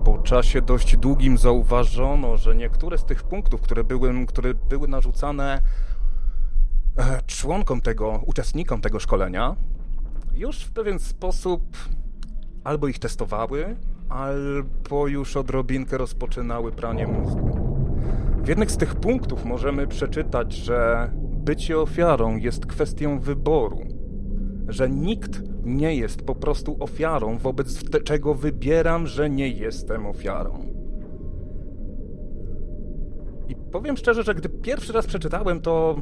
po 0.04 0.18
czasie 0.18 0.62
dość 0.62 0.96
długim 0.96 1.38
zauważono, 1.38 2.36
że 2.36 2.56
niektóre 2.56 2.98
z 2.98 3.04
tych 3.04 3.22
punktów, 3.22 3.60
które 3.60 3.84
były, 3.84 4.26
które 4.26 4.54
były 4.54 4.88
narzucane 4.88 5.62
e, 6.96 7.22
członkom 7.26 7.80
tego, 7.80 8.22
uczestnikom 8.26 8.80
tego 8.80 9.00
szkolenia, 9.00 9.56
już 10.34 10.64
w 10.64 10.72
pewien 10.72 10.98
sposób 10.98 11.62
albo 12.64 12.88
ich 12.88 12.98
testowały, 12.98 13.76
albo 14.08 15.06
już 15.06 15.36
odrobinkę 15.36 15.98
rozpoczynały 15.98 16.72
pranie 16.72 17.06
mózgu. 17.06 17.58
W 18.42 18.48
jednych 18.48 18.70
z 18.70 18.76
tych 18.76 18.94
punktów 18.94 19.44
możemy 19.44 19.86
przeczytać, 19.86 20.52
że 20.52 21.10
bycie 21.14 21.78
ofiarą 21.78 22.36
jest 22.36 22.66
kwestią 22.66 23.20
wyboru, 23.20 23.80
że 24.68 24.90
nikt 24.90 25.42
nie 25.68 25.96
jest 25.96 26.22
po 26.22 26.34
prostu 26.34 26.76
ofiarą, 26.80 27.38
wobec 27.38 27.90
czego 28.04 28.34
wybieram, 28.34 29.06
że 29.06 29.30
nie 29.30 29.48
jestem 29.48 30.06
ofiarą. 30.06 30.78
I 33.48 33.54
powiem 33.54 33.96
szczerze, 33.96 34.22
że 34.22 34.34
gdy 34.34 34.48
pierwszy 34.48 34.92
raz 34.92 35.06
przeczytałem 35.06 35.60
to 35.60 35.96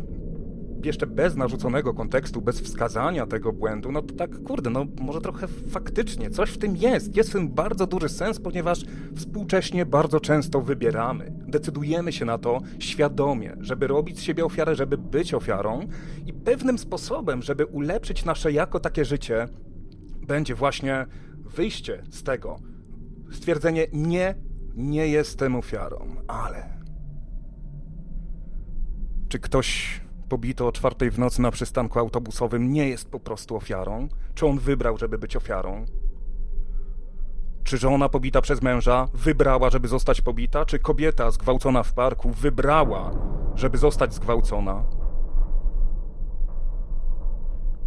jeszcze 0.85 1.06
bez 1.06 1.37
narzuconego 1.37 1.95
kontekstu, 1.95 2.42
bez 2.42 2.61
wskazania 2.61 3.26
tego 3.26 3.52
błędu, 3.52 3.92
no 3.92 4.02
to 4.02 4.14
tak, 4.14 4.42
kurde, 4.42 4.71
no 4.71 4.87
może 5.00 5.21
trochę 5.21 5.47
faktycznie 5.49 6.30
coś 6.30 6.50
w 6.50 6.59
tym 6.59 6.76
jest. 6.76 7.16
Jest 7.16 7.30
w 7.30 7.33
tym 7.33 7.49
bardzo 7.49 7.87
duży 7.87 8.09
sens, 8.09 8.40
ponieważ 8.40 8.85
współcześnie 9.16 9.87
bardzo 9.87 10.21
często 10.21 10.61
wybieramy. 10.61 11.33
Decydujemy 11.49 12.12
się 12.12 12.25
na 12.25 12.38
to 12.38 12.61
świadomie, 12.78 13.56
żeby 13.61 13.87
robić 13.87 14.18
z 14.18 14.23
siebie 14.23 14.45
ofiarę, 14.45 14.75
żeby 14.75 14.99
być 14.99 15.35
ofiarą 15.35 15.80
i 16.26 16.33
pewnym 16.33 16.78
sposobem, 16.78 17.42
żeby 17.42 17.66
ulepszyć 17.66 18.25
nasze 18.25 18.52
jako 18.52 18.80
takie 18.80 19.04
życie, 19.04 19.49
będzie 20.26 20.54
właśnie 20.54 21.06
wyjście 21.56 22.02
z 22.11 22.23
tego. 22.23 22.56
Stwierdzenie 23.33 23.87
nie, 23.92 24.35
nie 24.75 25.09
jestem 25.09 25.56
ofiarą, 25.56 26.16
ale. 26.28 26.76
Czy 29.28 29.38
ktoś 29.38 30.00
pobito 30.28 30.68
o 30.68 30.73
czwartej 30.73 31.11
w 31.11 31.18
nocy 31.18 31.42
na 31.42 31.50
przystanku 31.50 31.99
autobusowym 31.99 32.73
nie 32.73 32.88
jest 32.88 33.11
po 33.11 33.21
prostu 33.21 33.56
ofiarą? 33.56 34.09
Czy 34.35 34.47
on 34.47 34.59
wybrał, 34.59 34.99
żeby 34.99 35.18
być 35.18 35.37
ofiarą? 35.37 35.85
Czy 37.64 37.78
żona 37.78 38.09
pobita 38.09 38.40
przez 38.40 38.62
męża 38.62 39.09
wybrała, 39.14 39.71
żeby 39.71 39.88
zostać 39.88 40.21
pobita? 40.21 40.64
Czy 40.64 40.78
kobieta 40.78 41.30
zgwałcona 41.30 41.83
w 41.83 41.92
parku 41.92 42.30
wybrała, 42.30 43.11
żeby 43.54 43.78
zostać 43.78 44.14
zgwałcona? 44.14 44.85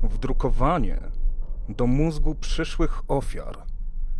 Wdrukowanie 0.03 0.99
do 1.69 1.87
mózgu 1.87 2.35
przyszłych 2.35 3.01
ofiar 3.07 3.57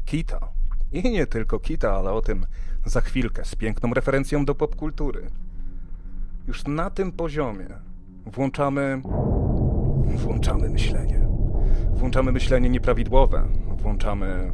Kita. 0.06 0.52
I 0.92 1.12
nie 1.12 1.28
tylko 1.28 1.60
Kita, 1.60 1.92
ale 1.92 2.12
o 2.12 2.22
tym 2.22 2.46
za 2.86 3.02
chwilkę 3.02 3.46
z 3.46 3.56
piękną 3.56 3.94
referencją 3.94 4.46
do 4.46 4.56
popkultury. 4.56 5.32
Już 6.48 6.68
na 6.68 6.90
tym 6.90 7.12
poziomie 7.12 7.89
włączamy 8.26 9.02
włączamy 10.16 10.70
myślenie. 10.70 11.28
Włączamy 11.94 12.32
myślenie 12.32 12.70
nieprawidłowe, 12.70 13.48
włączamy 13.78 14.52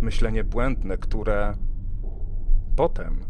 myślenie 0.00 0.44
błędne, 0.44 0.98
które 0.98 1.54
potem, 2.76 3.20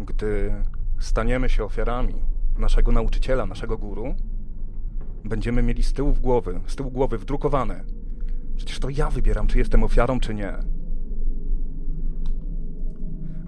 gdy 0.00 0.54
staniemy 0.98 1.48
się 1.48 1.64
ofiarami 1.64 2.14
naszego 2.58 2.92
nauczyciela, 2.92 3.46
naszego 3.46 3.78
guru, 3.78 4.14
będziemy 5.24 5.62
mieli 5.62 5.82
z 5.82 5.92
tyłu 5.92 6.12
głowy, 6.12 6.60
z 6.66 6.76
tyłu 6.76 6.90
głowy 6.90 7.18
wdrukowane 7.18 7.84
Przecież 8.58 8.78
to 8.78 8.88
ja 8.90 9.10
wybieram, 9.10 9.46
czy 9.46 9.58
jestem 9.58 9.82
ofiarą, 9.82 10.20
czy 10.20 10.34
nie. 10.34 10.52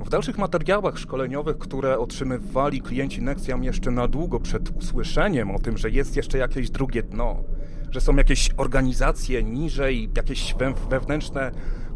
W 0.04 0.08
dalszych 0.08 0.38
materiałach 0.38 0.98
szkoleniowych, 0.98 1.58
które 1.58 1.98
otrzymywali 1.98 2.82
klienci 2.82 3.22
Nexiam 3.22 3.64
jeszcze 3.64 3.90
na 3.90 4.08
długo 4.08 4.40
przed 4.40 4.76
usłyszeniem 4.76 5.50
o 5.50 5.58
tym, 5.58 5.78
że 5.78 5.90
jest 5.90 6.16
jeszcze 6.16 6.38
jakieś 6.38 6.70
drugie 6.70 7.02
dno, 7.02 7.42
że 7.90 8.00
są 8.00 8.16
jakieś 8.16 8.50
organizacje 8.56 9.42
niżej, 9.42 10.10
jakieś 10.16 10.54
wewnętrzne 10.90 11.50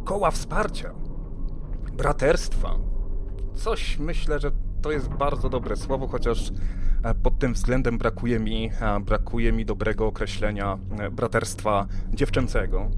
koła 0.04 0.30
wsparcia, 0.30 0.94
braterstwa. 1.92 2.78
Coś 3.54 3.98
myślę, 3.98 4.40
że 4.40 4.50
to 4.82 4.92
jest 4.92 5.08
bardzo 5.08 5.48
dobre 5.48 5.76
słowo, 5.76 6.08
chociaż 6.08 6.52
e, 7.04 7.14
pod 7.14 7.38
tym 7.38 7.54
względem 7.54 7.98
brakuje 7.98 8.40
mi, 8.40 8.70
e, 8.80 9.00
brakuje 9.00 9.52
mi 9.52 9.64
dobrego 9.64 10.06
określenia 10.06 10.78
e, 10.98 11.10
braterstwa 11.10 11.86
dziewczęcego 12.12 12.90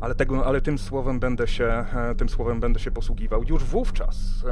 ale, 0.00 0.14
tego, 0.14 0.46
ale 0.46 0.60
tym, 0.60 0.78
słowem 0.78 1.20
będę 1.20 1.48
się, 1.48 1.64
e, 1.64 2.14
tym 2.14 2.28
słowem 2.28 2.60
będę 2.60 2.80
się 2.80 2.90
posługiwał. 2.90 3.42
Już 3.44 3.64
wówczas 3.64 4.44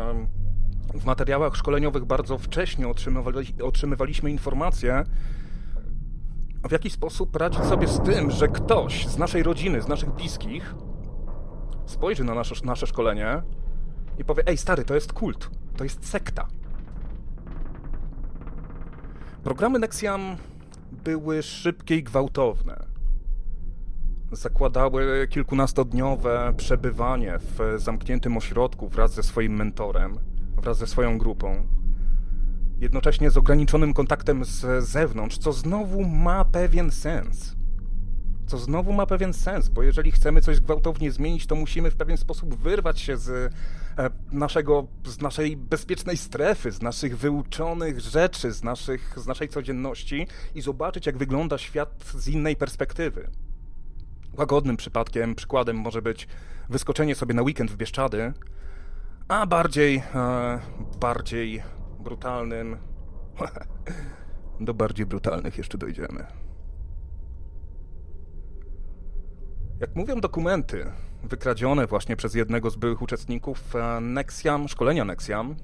w 0.94 1.04
materiałach 1.04 1.56
szkoleniowych 1.56 2.04
bardzo 2.04 2.38
wcześnie 2.38 2.88
otrzymywali, 2.88 3.54
otrzymywaliśmy 3.62 4.30
informacje, 4.30 5.04
w 6.68 6.72
jaki 6.72 6.90
sposób 6.90 7.36
radzić 7.36 7.64
sobie 7.64 7.88
z 7.88 8.00
tym, 8.00 8.30
że 8.30 8.48
ktoś 8.48 9.06
z 9.06 9.18
naszej 9.18 9.42
rodziny, 9.42 9.82
z 9.82 9.88
naszych 9.88 10.10
bliskich 10.10 10.74
spojrzy 11.86 12.24
na 12.24 12.34
nasze, 12.34 12.54
nasze 12.64 12.86
szkolenie 12.86 13.42
i 14.18 14.24
powie: 14.24 14.42
Ej, 14.46 14.56
stary, 14.56 14.84
to 14.84 14.94
jest 14.94 15.12
kult, 15.12 15.50
to 15.76 15.84
jest 15.84 16.08
sekta. 16.08 16.46
Programy 19.42 19.78
Nexiam 19.78 20.36
były 21.04 21.42
szybkie 21.42 21.96
i 21.96 22.02
gwałtowne 22.02 22.87
zakładały 24.32 25.28
kilkunastodniowe 25.30 26.54
przebywanie 26.56 27.38
w 27.38 27.74
zamkniętym 27.76 28.36
ośrodku 28.36 28.88
wraz 28.88 29.14
ze 29.14 29.22
swoim 29.22 29.56
mentorem, 29.56 30.18
wraz 30.56 30.78
ze 30.78 30.86
swoją 30.86 31.18
grupą. 31.18 31.66
Jednocześnie 32.80 33.30
z 33.30 33.36
ograniczonym 33.36 33.94
kontaktem 33.94 34.44
z 34.44 34.84
zewnątrz, 34.84 35.38
co 35.38 35.52
znowu 35.52 36.04
ma 36.04 36.44
pewien 36.44 36.90
sens. 36.90 37.56
Co 38.46 38.58
znowu 38.58 38.92
ma 38.92 39.06
pewien 39.06 39.32
sens, 39.32 39.68
bo 39.68 39.82
jeżeli 39.82 40.12
chcemy 40.12 40.40
coś 40.40 40.60
gwałtownie 40.60 41.12
zmienić, 41.12 41.46
to 41.46 41.54
musimy 41.54 41.90
w 41.90 41.96
pewien 41.96 42.16
sposób 42.16 42.54
wyrwać 42.54 43.00
się 43.00 43.16
z 43.16 43.30
e, 43.98 44.10
naszego, 44.32 44.86
z 45.04 45.20
naszej 45.20 45.56
bezpiecznej 45.56 46.16
strefy, 46.16 46.72
z 46.72 46.82
naszych 46.82 47.18
wyuczonych 47.18 48.00
rzeczy, 48.00 48.52
z, 48.52 48.62
naszych, 48.62 49.14
z 49.16 49.26
naszej 49.26 49.48
codzienności 49.48 50.26
i 50.54 50.60
zobaczyć, 50.60 51.06
jak 51.06 51.18
wygląda 51.18 51.58
świat 51.58 52.04
z 52.14 52.28
innej 52.28 52.56
perspektywy. 52.56 53.30
Łagodnym 54.36 54.76
przypadkiem, 54.76 55.34
przykładem 55.34 55.76
może 55.76 56.02
być 56.02 56.28
wyskoczenie 56.68 57.14
sobie 57.14 57.34
na 57.34 57.42
weekend 57.42 57.70
w 57.70 57.76
Bieszczady, 57.76 58.32
a 59.28 59.46
bardziej, 59.46 60.02
e, 60.14 60.60
bardziej 61.00 61.62
brutalnym, 62.00 62.76
do 64.60 64.74
bardziej 64.74 65.06
brutalnych 65.06 65.58
jeszcze 65.58 65.78
dojdziemy. 65.78 66.26
Jak 69.80 69.96
mówią 69.96 70.20
dokumenty 70.20 70.92
wykradzione 71.22 71.86
właśnie 71.86 72.16
przez 72.16 72.34
jednego 72.34 72.70
z 72.70 72.76
byłych 72.76 73.02
uczestników 73.02 73.76
e, 73.76 74.00
Nexiam, 74.00 74.68
szkolenia 74.68 75.04
Nexiam, 75.04 75.56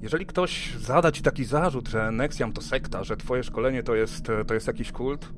jeżeli 0.00 0.26
ktoś 0.26 0.76
zada 0.78 1.12
ci 1.12 1.22
taki 1.22 1.44
zarzut, 1.44 1.88
że 1.88 2.10
Nexiam 2.10 2.52
to 2.52 2.62
sekta, 2.62 3.04
że 3.04 3.16
twoje 3.16 3.42
szkolenie 3.42 3.82
to 3.82 3.94
jest, 3.94 4.26
to 4.46 4.54
jest 4.54 4.66
jakiś 4.66 4.92
kult, 4.92 5.32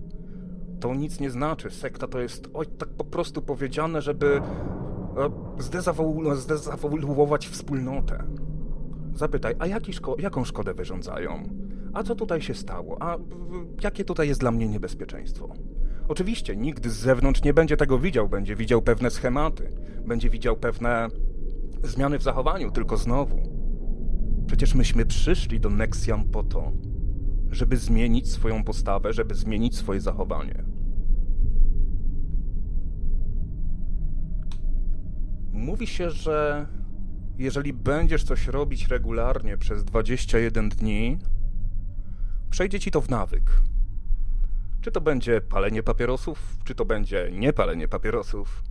to 0.83 0.95
nic 0.95 1.21
nie 1.21 1.31
znaczy. 1.31 1.71
Sekta 1.71 2.07
to 2.07 2.21
jest 2.21 2.49
oj, 2.55 2.67
tak 2.67 2.89
po 2.89 3.05
prostu 3.05 3.43
powiedziane, 3.43 4.03
żeby 4.03 4.41
e, 5.59 5.63
zdezawoluować 6.39 7.49
wspólnotę. 7.49 8.25
Zapytaj, 9.15 9.55
a 9.59 9.93
szko 9.93 10.17
jaką 10.19 10.45
szkodę 10.45 10.75
wyrządzają? 10.75 11.43
A 11.93 12.03
co 12.03 12.15
tutaj 12.15 12.43
się 12.43 12.55
stało? 12.55 12.97
A 13.03 13.17
jakie 13.83 14.05
tutaj 14.05 14.29
jest 14.29 14.41
dla 14.41 14.51
mnie 14.51 14.69
niebezpieczeństwo? 14.69 15.49
Oczywiście 16.09 16.57
nikt 16.57 16.87
z 16.87 16.93
zewnątrz 16.93 17.43
nie 17.43 17.55
będzie 17.55 17.77
tego 17.77 17.99
widział, 17.99 18.29
będzie 18.29 18.57
widział 18.57 18.83
pewne 18.83 19.11
schematy, 19.11 19.69
będzie 20.07 20.31
widział 20.31 20.57
pewne 20.57 21.09
zmiany 21.83 22.19
w 22.19 22.23
zachowaniu, 22.23 22.71
tylko 22.71 22.97
znowu. 22.97 23.43
Przecież 24.47 24.75
myśmy 24.75 25.07
przyszli 25.07 25.61
do 25.61 25.71
Nexiam 25.71 26.25
po 26.25 26.43
to, 26.43 26.73
żeby 27.51 27.77
zmienić 27.77 28.33
swoją 28.33 28.65
postawę, 28.65 29.13
żeby 29.13 29.35
zmienić 29.35 29.77
swoje 29.77 30.01
zachowanie. 30.01 30.72
Mówi 35.53 35.87
się, 35.87 36.11
że 36.11 36.67
jeżeli 37.39 37.73
będziesz 37.73 38.25
coś 38.25 38.47
robić 38.47 38.89
regularnie 38.89 39.57
przez 39.57 39.85
21 39.85 40.69
dni, 40.69 41.19
przejdzie 42.51 42.81
ci 42.81 42.91
to 42.91 43.01
w 43.01 43.11
nawyk. 43.11 43.51
Czy 44.81 44.93
to 44.93 45.01
będzie 45.01 45.41
palenie 45.41 45.83
papierosów, 45.83 46.57
czy 46.65 46.75
to 46.75 46.85
będzie 46.85 47.31
niepalenie 47.33 47.89
papierosów, 47.89 48.63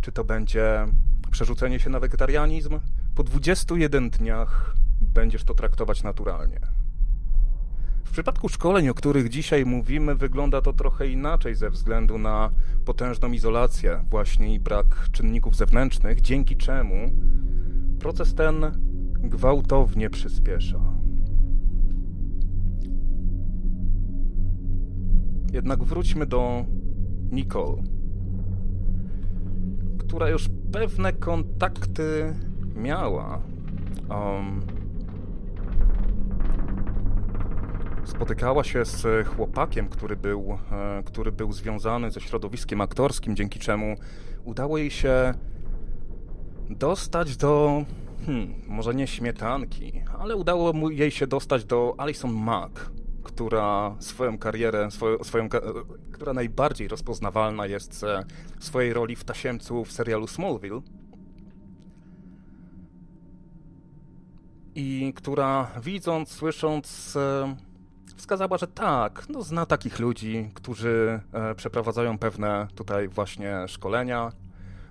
czy 0.00 0.12
to 0.12 0.24
będzie 0.24 0.86
przerzucenie 1.30 1.80
się 1.80 1.90
na 1.90 2.00
wegetarianizm, 2.00 2.80
po 3.14 3.24
21 3.24 4.10
dniach 4.10 4.76
będziesz 5.00 5.44
to 5.44 5.54
traktować 5.54 6.02
naturalnie. 6.02 6.60
W 8.04 8.10
przypadku 8.10 8.48
szkoleń, 8.48 8.88
o 8.88 8.94
których 8.94 9.28
dzisiaj 9.28 9.66
mówimy, 9.66 10.14
wygląda 10.14 10.60
to 10.60 10.72
trochę 10.72 11.08
inaczej 11.08 11.54
ze 11.54 11.70
względu 11.70 12.18
na 12.18 12.50
potężną 12.84 13.32
izolację 13.32 14.04
właśnie 14.10 14.54
i 14.54 14.60
brak 14.60 15.08
czynników 15.12 15.56
zewnętrznych, 15.56 16.20
dzięki 16.20 16.56
czemu 16.56 16.94
proces 17.98 18.34
ten 18.34 18.54
gwałtownie 19.18 20.10
przyspiesza. 20.10 20.80
Jednak 25.52 25.84
wróćmy 25.84 26.26
do 26.26 26.64
Nicole, 27.30 27.82
która 29.98 30.28
już 30.28 30.48
pewne 30.72 31.12
kontakty 31.12 32.34
miała. 32.76 33.42
Um, 34.10 34.73
spotykała 38.04 38.64
się 38.64 38.84
z 38.84 39.28
chłopakiem, 39.28 39.88
który 39.88 40.16
był, 40.16 40.58
e, 40.72 41.02
który 41.02 41.32
był 41.32 41.52
związany 41.52 42.10
ze 42.10 42.20
środowiskiem 42.20 42.80
aktorskim, 42.80 43.36
dzięki 43.36 43.58
czemu 43.58 43.96
udało 44.44 44.78
jej 44.78 44.90
się 44.90 45.34
dostać 46.70 47.36
do, 47.36 47.84
hmm, 48.26 48.54
może 48.66 48.94
nie 48.94 49.06
śmietanki, 49.06 50.02
ale 50.18 50.36
udało 50.36 50.72
mu 50.72 50.90
jej 50.90 51.10
się 51.10 51.26
dostać 51.26 51.64
do 51.64 51.94
Alison 51.98 52.32
Mack, 52.32 52.90
która 53.22 53.96
swoją 53.98 54.38
karierę, 54.38 54.90
swoją, 54.90 55.24
swoją, 55.24 55.48
która 56.12 56.32
najbardziej 56.32 56.88
rozpoznawalna 56.88 57.66
jest 57.66 57.94
ze 57.94 58.24
swojej 58.58 58.92
roli 58.92 59.16
w 59.16 59.24
tasiemcu 59.24 59.84
w 59.84 59.92
serialu 59.92 60.26
Smallville. 60.26 60.80
I 64.74 65.12
która 65.16 65.70
widząc, 65.82 66.28
słysząc, 66.28 67.16
e, 67.16 67.56
wskazała, 68.16 68.58
że 68.58 68.66
tak, 68.66 69.26
no 69.28 69.42
zna 69.42 69.66
takich 69.66 69.98
ludzi, 69.98 70.50
którzy 70.54 71.20
e, 71.32 71.54
przeprowadzają 71.54 72.18
pewne 72.18 72.66
tutaj 72.74 73.08
właśnie 73.08 73.68
szkolenia. 73.68 74.32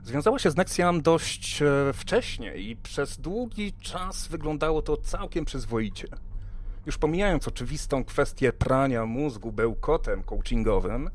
Związała 0.03 0.39
się 0.39 0.51
z 0.51 0.55
Nexiam 0.55 1.01
dość 1.01 1.61
e, 1.61 1.93
wcześnie 1.93 2.55
i 2.55 2.75
przez 2.75 3.17
długi 3.17 3.73
czas 3.73 4.27
wyglądało 4.27 4.81
to 4.81 4.97
całkiem 4.97 5.45
przyzwoicie. 5.45 6.07
Już 6.85 6.97
pomijając 6.97 7.47
oczywistą 7.47 8.03
kwestię 8.03 8.53
prania 8.53 9.05
mózgu 9.05 9.51
bełkotem 9.51 10.23
coachingowym, 10.23 11.09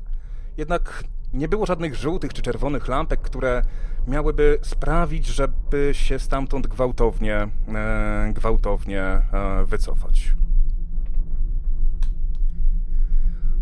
jednak 0.57 1.03
nie 1.33 1.47
było 1.47 1.65
żadnych 1.65 1.95
żółtych 1.95 2.33
czy 2.33 2.41
czerwonych 2.41 2.87
lampek, 2.87 3.21
które 3.21 3.61
miałyby 4.07 4.59
sprawić, 4.61 5.25
żeby 5.25 5.89
się 5.93 6.19
stamtąd 6.19 6.67
gwałtownie, 6.67 7.47
e, 7.67 8.31
gwałtownie 8.33 9.01
e, 9.01 9.21
wycofać. 9.65 10.33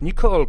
Nicole, 0.01 0.45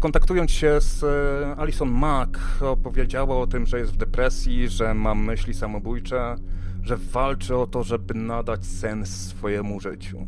kontaktując 0.00 0.50
się 0.50 0.80
z 0.80 1.04
e, 1.04 1.56
Alison 1.56 1.90
Mack, 1.90 2.38
opowiedziała 2.60 3.36
o 3.36 3.46
tym, 3.46 3.66
że 3.66 3.78
jest 3.78 3.92
w 3.92 3.96
depresji, 3.96 4.68
że 4.68 4.94
ma 4.94 5.14
myśli 5.14 5.54
samobójcze, 5.54 6.36
że 6.82 6.96
walczy 6.96 7.56
o 7.56 7.66
to, 7.66 7.82
żeby 7.82 8.14
nadać 8.14 8.66
sens 8.66 9.26
swojemu 9.28 9.80
życiu. 9.80 10.26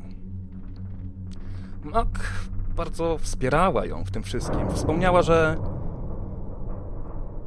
Mac 1.85 2.09
bardzo 2.76 3.18
wspierała 3.18 3.87
ją 3.87 4.05
w 4.05 4.11
tym 4.11 4.22
wszystkim. 4.22 4.70
Wspomniała, 4.70 5.22
że 5.22 5.57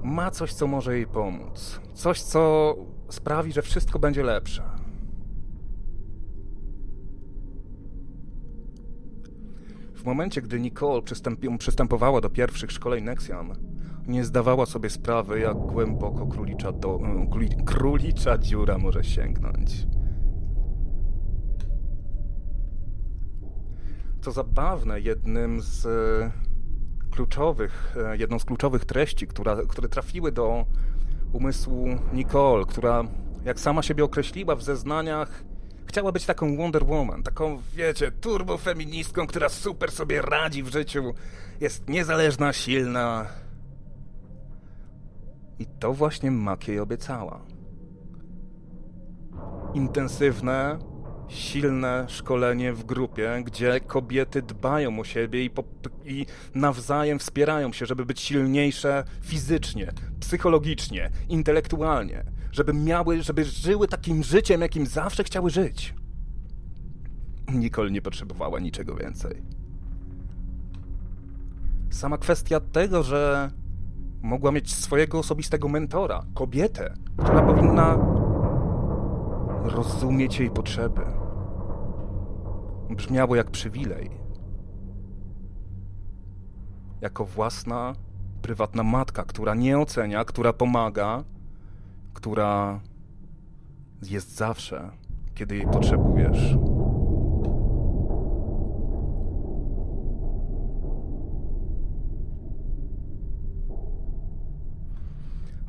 ma 0.04 0.32
coś, 0.32 0.54
co 0.54 0.68
może 0.68 0.96
jej 0.96 1.08
pomóc. 1.08 1.82
Coś, 1.94 2.22
co 2.22 2.76
sprawi, 3.10 3.54
że 3.54 3.62
wszystko 3.62 4.00
będzie 4.00 4.24
lepsze. 4.24 4.79
W 10.00 10.06
momencie, 10.06 10.42
gdy 10.42 10.60
Nicole 10.60 11.02
przystępowała 11.58 12.22
do 12.22 12.30
pierwszych 12.30 12.72
szkoleń 12.72 13.04
Nexian, 13.04 13.54
nie 14.08 14.24
zdawała 14.24 14.66
sobie 14.66 14.90
sprawy, 14.90 15.40
jak 15.40 15.58
głęboko 15.58 16.28
królicza, 16.28 16.72
do, 16.72 17.00
królicza 17.66 18.38
dziura 18.38 18.78
może 18.78 19.04
sięgnąć. 19.04 19.88
Co 24.22 24.32
zabawne, 24.32 25.00
jednym 25.02 25.62
z 25.62 25.86
e, 25.86 26.32
kluczowych, 27.12 27.98
e, 28.06 28.18
jedną 28.18 28.40
z 28.40 28.46
kluczowych 28.46 28.86
treści, 28.86 29.28
która, 29.28 29.58
które 29.68 29.90
trafiły 29.90 30.32
do 30.32 30.66
umysłu 31.34 31.88
Nicole, 32.14 32.66
która, 32.66 33.04
jak 33.46 33.60
sama 33.60 33.82
siebie 33.82 34.04
określiła 34.04 34.56
w 34.56 34.64
zeznaniach, 34.64 35.44
chciała 35.90 36.12
być 36.12 36.26
taką 36.26 36.58
Wonder 36.58 36.86
Woman, 36.86 37.24
taką, 37.24 37.62
wiecie, 37.74 38.12
turbofeministką, 38.12 39.28
która 39.28 39.50
super 39.50 39.92
sobie 39.92 40.22
radzi 40.22 40.64
w 40.64 40.72
życiu, 40.72 41.14
jest 41.62 41.90
niezależna, 41.90 42.54
silna. 42.54 43.26
I 45.60 45.66
to 45.66 45.94
właśnie 45.94 46.32
Mac 46.32 46.68
jej 46.68 46.80
obiecała. 46.80 47.42
Intensywne, 49.74 50.80
silne 51.28 52.06
szkolenie 52.10 52.74
w 52.74 52.84
grupie, 52.84 53.42
gdzie 53.46 53.80
kobiety 53.80 54.42
dbają 54.42 55.00
o 55.00 55.04
siebie 55.04 55.46
i, 55.46 55.52
i, 56.06 56.26
nawzajem 56.56 57.20
wspierają 57.20 57.74
się, 57.74 57.86
żeby 57.86 58.06
być 58.06 58.20
silniejsze 58.20 59.04
fizycznie, 59.22 59.92
psychologicznie, 60.20 61.10
intelektualnie, 61.30 62.24
żeby 62.52 62.74
miały, 62.74 63.22
żeby 63.22 63.46
żyły 63.46 63.88
takim 63.88 64.24
życiem, 64.24 64.62
jakim 64.62 64.86
zawsze 64.86 65.24
chciały 65.24 65.50
żyć. 65.50 65.94
Nicole 67.54 67.92
nie 67.92 68.02
potrzebowała 68.02 68.60
niczego 68.60 68.96
więcej. 68.96 69.42
Sama 71.90 72.18
kwestia 72.18 72.60
tego, 72.60 73.04
że 73.04 73.52
mogła 74.22 74.52
mieć 74.52 74.76
swojego 74.76 75.20
osobistego 75.20 75.70
mentora, 75.70 76.24
kobietę, 76.34 76.94
która 77.18 77.42
powinna 77.42 77.98
rozumieć 79.64 80.40
jej 80.40 80.50
potrzeby. 80.52 81.02
Brzmiało 82.90 83.36
jak 83.36 83.52
przywilej. 83.52 84.10
Jako 87.02 87.26
własna, 87.26 87.94
prywatna 88.42 88.84
matka, 88.84 89.24
która 89.24 89.56
nie 89.56 89.80
ocenia, 89.80 90.26
która 90.26 90.54
pomaga, 90.54 91.24
która 92.20 92.80
jest 94.02 94.36
zawsze, 94.36 94.90
kiedy 95.36 95.56
jej 95.56 95.66
potrzebujesz. 95.68 96.56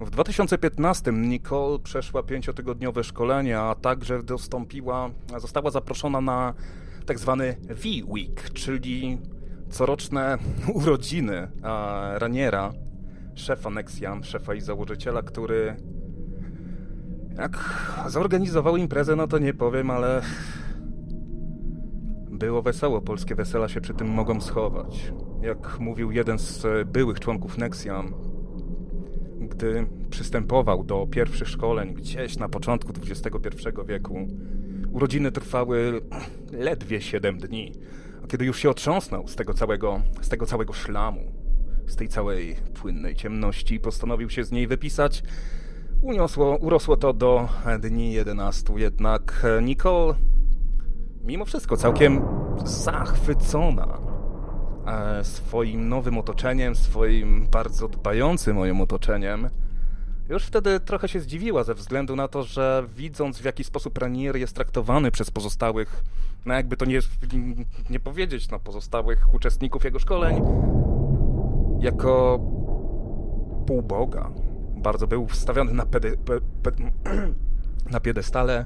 W 0.00 0.10
2015 0.10 1.12
Nicole 1.12 1.78
przeszła 1.78 2.22
pięciotygodniowe 2.22 3.04
szkolenie, 3.04 3.58
a 3.58 3.74
także 3.74 4.22
dostąpiła, 4.22 5.10
została 5.38 5.70
zaproszona 5.70 6.20
na 6.20 6.54
tak 7.06 7.18
zwany 7.18 7.56
V-Week, 7.68 8.50
czyli 8.52 9.18
coroczne 9.70 10.38
urodziny 10.74 11.48
Raniera, 12.14 12.72
szefa 13.34 13.70
Nexian, 13.70 14.24
szefa 14.24 14.54
i 14.54 14.60
założyciela, 14.60 15.22
który 15.22 15.76
jak 17.38 17.80
zorganizował 18.06 18.76
imprezę, 18.76 19.16
no 19.16 19.26
to 19.26 19.38
nie 19.38 19.54
powiem, 19.54 19.90
ale 19.90 20.22
było 22.30 22.62
wesoło. 22.62 23.00
Polskie 23.00 23.34
wesela 23.34 23.68
się 23.68 23.80
przy 23.80 23.94
tym 23.94 24.08
mogą 24.08 24.40
schować. 24.40 25.12
Jak 25.42 25.80
mówił 25.80 26.12
jeden 26.12 26.38
z 26.38 26.66
byłych 26.88 27.20
członków 27.20 27.58
Nexian, 27.58 28.14
gdy 29.40 29.86
przystępował 30.10 30.84
do 30.84 31.06
pierwszych 31.06 31.48
szkoleń 31.48 31.94
gdzieś 31.94 32.36
na 32.36 32.48
początku 32.48 32.92
XXI 33.10 33.68
wieku, 33.86 34.28
urodziny 34.92 35.32
trwały 35.32 36.00
ledwie 36.52 37.00
7 37.00 37.38
dni. 37.38 37.72
A 38.24 38.26
kiedy 38.26 38.44
już 38.44 38.58
się 38.58 38.70
otrząsnął 38.70 39.28
z 39.28 39.36
tego 39.36 39.54
całego, 39.54 40.02
z 40.20 40.28
tego 40.28 40.46
całego 40.46 40.72
szlamu, 40.72 41.32
z 41.86 41.96
tej 41.96 42.08
całej 42.08 42.56
płynnej 42.74 43.14
ciemności 43.14 43.80
postanowił 43.80 44.30
się 44.30 44.44
z 44.44 44.52
niej 44.52 44.66
wypisać, 44.66 45.22
uniosło, 46.02 46.56
urosło 46.56 46.96
to 46.96 47.12
do 47.12 47.48
dni 47.80 48.12
11. 48.12 48.72
Jednak 48.76 49.46
Nicole, 49.62 50.14
mimo 51.24 51.44
wszystko 51.44 51.76
całkiem 51.76 52.22
zachwycona 52.64 54.10
E, 54.86 55.24
swoim 55.24 55.88
nowym 55.88 56.18
otoczeniem, 56.18 56.74
swoim 56.74 57.46
bardzo 57.50 57.88
dbającym 57.88 58.56
moim 58.56 58.80
otoczeniem, 58.80 59.50
Już 60.28 60.44
wtedy 60.44 60.80
trochę 60.80 61.08
się 61.08 61.20
zdziwiła 61.20 61.64
ze 61.64 61.74
względu 61.74 62.16
na 62.16 62.28
to, 62.28 62.42
że 62.42 62.84
widząc 62.96 63.38
w 63.38 63.44
jaki 63.44 63.64
sposób 63.64 63.98
Ranier 63.98 64.36
jest 64.36 64.54
traktowany 64.54 65.10
przez 65.10 65.30
pozostałych, 65.30 66.04
no 66.46 66.54
jakby 66.54 66.76
to 66.76 66.84
nie, 66.84 66.98
nie 67.90 68.00
powiedzieć, 68.00 68.50
no 68.50 68.58
pozostałych 68.58 69.34
uczestników 69.34 69.84
jego 69.84 69.98
szkoleń, 69.98 70.42
jako 71.80 72.40
półboga. 73.66 74.30
Bardzo 74.82 75.06
był 75.06 75.26
wstawiony 75.26 75.72
na, 75.72 75.86
pedy, 75.86 76.16
pe, 76.16 76.40
pe, 76.62 76.70
na 77.92 78.00
piedestale. 78.00 78.64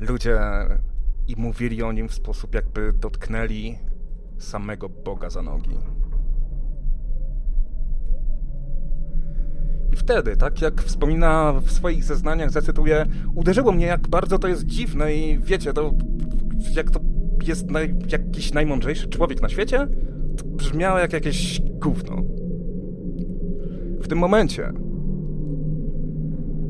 Ludzie 0.00 0.40
i 1.28 1.36
mówili 1.36 1.82
o 1.82 1.92
nim 1.92 2.08
w 2.08 2.14
sposób 2.14 2.54
jakby 2.54 2.92
dotknęli 2.92 3.78
samego 4.38 4.88
Boga 4.88 5.30
za 5.30 5.42
nogi. 5.42 5.78
I 9.92 9.96
wtedy, 9.96 10.36
tak 10.36 10.62
jak 10.62 10.82
wspomina 10.82 11.52
w 11.52 11.70
swoich 11.70 12.04
zeznaniach, 12.04 12.50
zacytuję, 12.50 13.06
uderzyło 13.34 13.72
mnie, 13.72 13.86
jak 13.86 14.08
bardzo 14.08 14.38
to 14.38 14.48
jest 14.48 14.64
dziwne 14.64 15.14
i 15.14 15.38
wiecie, 15.38 15.72
to 15.72 15.94
jak 16.74 16.90
to 16.90 17.00
jest 17.42 17.70
naj, 17.70 17.94
jakiś 18.08 18.52
najmądrzejszy 18.52 19.08
człowiek 19.08 19.42
na 19.42 19.48
świecie, 19.48 19.88
to 20.36 20.44
brzmiało 20.44 20.98
jak 20.98 21.12
jakieś 21.12 21.60
gówno. 21.60 22.16
W 24.00 24.08
tym 24.08 24.18
momencie 24.18 24.72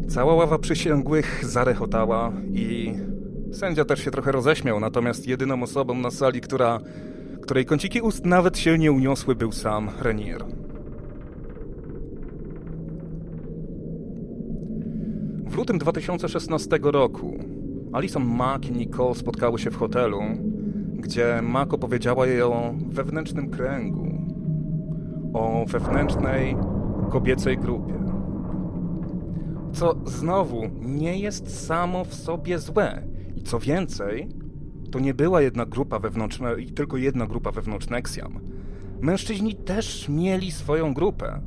cała 0.08 0.34
ława 0.34 0.58
przysięgłych 0.58 1.44
zarechotała 1.44 2.32
i 2.52 2.94
sędzia 3.52 3.84
też 3.84 4.04
się 4.04 4.10
trochę 4.10 4.32
roześmiał, 4.32 4.80
natomiast 4.80 5.26
jedyną 5.26 5.62
osobą 5.62 5.94
na 5.94 6.10
sali, 6.10 6.40
która, 6.40 6.80
której 7.42 7.64
kąciki 7.64 8.00
ust 8.00 8.24
nawet 8.24 8.58
się 8.58 8.78
nie 8.78 8.92
uniosły, 8.92 9.34
był 9.34 9.52
sam 9.52 9.90
Renier. 10.00 10.44
W 15.46 15.56
lutym 15.56 15.78
2016 15.78 16.78
roku 16.82 17.38
Alison 17.92 18.24
Mack 18.24 18.66
i 18.66 18.72
Nicole 18.72 19.14
spotkały 19.14 19.58
się 19.58 19.70
w 19.70 19.76
hotelu, 19.76 20.20
gdzie 20.92 21.40
Mack 21.42 21.74
opowiedziała 21.74 22.26
jej 22.26 22.42
o 22.42 22.74
wewnętrznym 22.88 23.50
kręgu, 23.50 24.08
o 25.32 25.64
wewnętrznej 25.68 26.56
kobiecej 27.10 27.58
grupie. 27.58 28.03
Co 29.74 29.94
znowu 30.06 30.62
nie 30.80 31.18
jest 31.18 31.66
samo 31.66 32.04
w 32.04 32.14
sobie 32.14 32.58
złe. 32.58 33.02
I 33.36 33.42
co 33.42 33.58
więcej, 33.58 34.28
to 34.90 34.98
nie 34.98 35.14
była 35.14 35.42
jedna 35.42 35.66
grupa 35.66 35.98
wewnętrzna, 35.98 36.50
tylko 36.74 36.96
jedna 36.96 37.26
grupa 37.26 37.50
wewnątrz 37.50 37.88
Nexiam. 37.88 38.40
Mężczyźni 39.00 39.54
też 39.54 40.08
mieli 40.08 40.52
swoją 40.52 40.94
grupę 40.94 41.40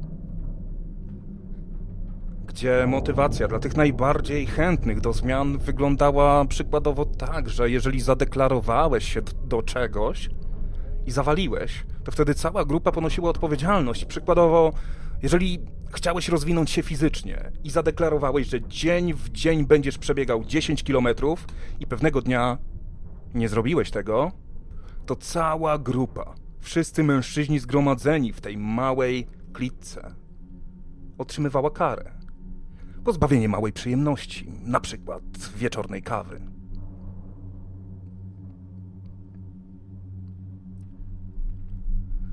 gdzie 2.57 2.87
motywacja 2.87 3.47
dla 3.47 3.59
tych 3.59 3.77
najbardziej 3.77 4.45
chętnych 4.45 5.01
do 5.01 5.13
zmian 5.13 5.57
wyglądała 5.57 6.45
przykładowo 6.45 7.05
tak, 7.05 7.49
że 7.49 7.69
jeżeli 7.69 8.01
zadeklarowałeś 8.01 9.13
się 9.13 9.21
do 9.43 9.63
czegoś 9.63 10.29
i 11.05 11.11
zawaliłeś, 11.11 11.85
to 12.03 12.11
wtedy 12.11 12.33
cała 12.33 12.65
grupa 12.65 12.91
ponosiła 12.91 13.29
odpowiedzialność. 13.29 14.05
Przykładowo, 14.05 14.71
jeżeli 15.23 15.59
chciałeś 15.91 16.29
rozwinąć 16.29 16.69
się 16.71 16.83
fizycznie 16.83 17.51
i 17.63 17.69
zadeklarowałeś, 17.69 18.47
że 18.47 18.61
dzień 18.61 19.13
w 19.13 19.29
dzień 19.29 19.65
będziesz 19.65 19.97
przebiegał 19.97 20.45
10 20.45 20.83
kilometrów 20.83 21.47
i 21.79 21.87
pewnego 21.87 22.21
dnia 22.21 22.57
nie 23.33 23.49
zrobiłeś 23.49 23.91
tego, 23.91 24.31
to 25.05 25.15
cała 25.15 25.77
grupa, 25.77 26.35
wszyscy 26.59 27.03
mężczyźni 27.03 27.59
zgromadzeni 27.59 28.33
w 28.33 28.41
tej 28.41 28.57
małej 28.57 29.27
klitce, 29.53 30.15
otrzymywała 31.17 31.71
karę 31.71 32.17
pozbawienie 33.07 33.49
małej 33.49 33.73
przyjemności, 33.73 34.51
na 34.63 34.79
przykład 34.79 35.23
wieczornej 35.55 36.03
kawy. 36.03 36.41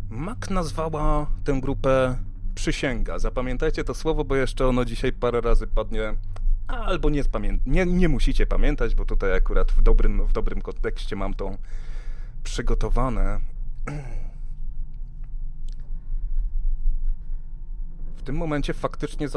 Mac 0.08 0.50
nazwała 0.50 1.26
tę 1.44 1.60
grupę 1.60 2.16
przysięga. 2.54 3.18
Zapamiętajcie 3.18 3.84
to 3.84 3.94
słowo, 3.94 4.24
bo 4.24 4.36
jeszcze 4.36 4.66
ono 4.66 4.84
dzisiaj 4.84 5.12
parę 5.12 5.40
razy 5.40 5.66
padnie. 5.66 6.14
Albo 6.68 7.10
nie, 7.10 7.22
nie, 7.66 7.86
nie 7.86 8.08
musicie 8.08 8.46
pamiętać, 8.46 8.94
bo 8.94 9.04
tutaj 9.04 9.34
akurat 9.34 9.72
w 9.72 9.82
dobrym, 9.82 10.26
w 10.26 10.32
dobrym 10.32 10.62
kontekście 10.62 11.16
mam 11.16 11.34
to 11.34 11.50
przygotowane. 12.44 13.40
W 18.16 18.22
tym 18.26 18.36
momencie 18.36 18.74
faktycznie 18.74 19.28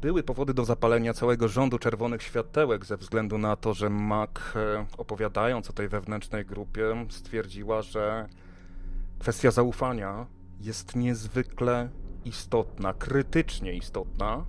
były 0.00 0.22
powody 0.22 0.54
do 0.54 0.64
zapalenia 0.64 1.14
całego 1.14 1.48
rządu 1.48 1.78
czerwonych 1.78 2.22
światełek 2.22 2.84
ze 2.86 2.96
względu 2.96 3.38
na 3.38 3.56
to, 3.56 3.74
że 3.74 3.90
Mac, 3.90 4.30
e, 4.56 4.86
opowiadając 4.98 5.70
o 5.70 5.72
tej 5.72 5.88
wewnętrznej 5.88 6.44
grupie, 6.46 7.06
stwierdziła, 7.10 7.82
że 7.82 8.28
kwestia 9.18 9.50
zaufania 9.50 10.26
jest 10.60 10.96
niezwykle 10.96 11.88
istotna, 12.24 12.92
krytycznie 12.92 13.72
istotna, 13.72 14.44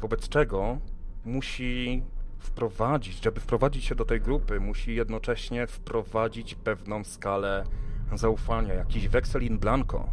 wobec 0.00 0.28
czego 0.28 0.78
musi 1.24 2.02
wprowadzić, 2.38 3.24
żeby 3.24 3.40
wprowadzić 3.40 3.84
się 3.84 3.94
do 3.94 4.04
tej 4.04 4.20
grupy, 4.20 4.60
musi 4.60 4.94
jednocześnie 4.94 5.66
wprowadzić 5.66 6.54
pewną 6.54 7.04
skalę 7.04 7.64
zaufania, 8.12 8.74
jakiś 8.74 9.08
weksel 9.08 9.42
in 9.42 9.58
blanco. 9.58 10.08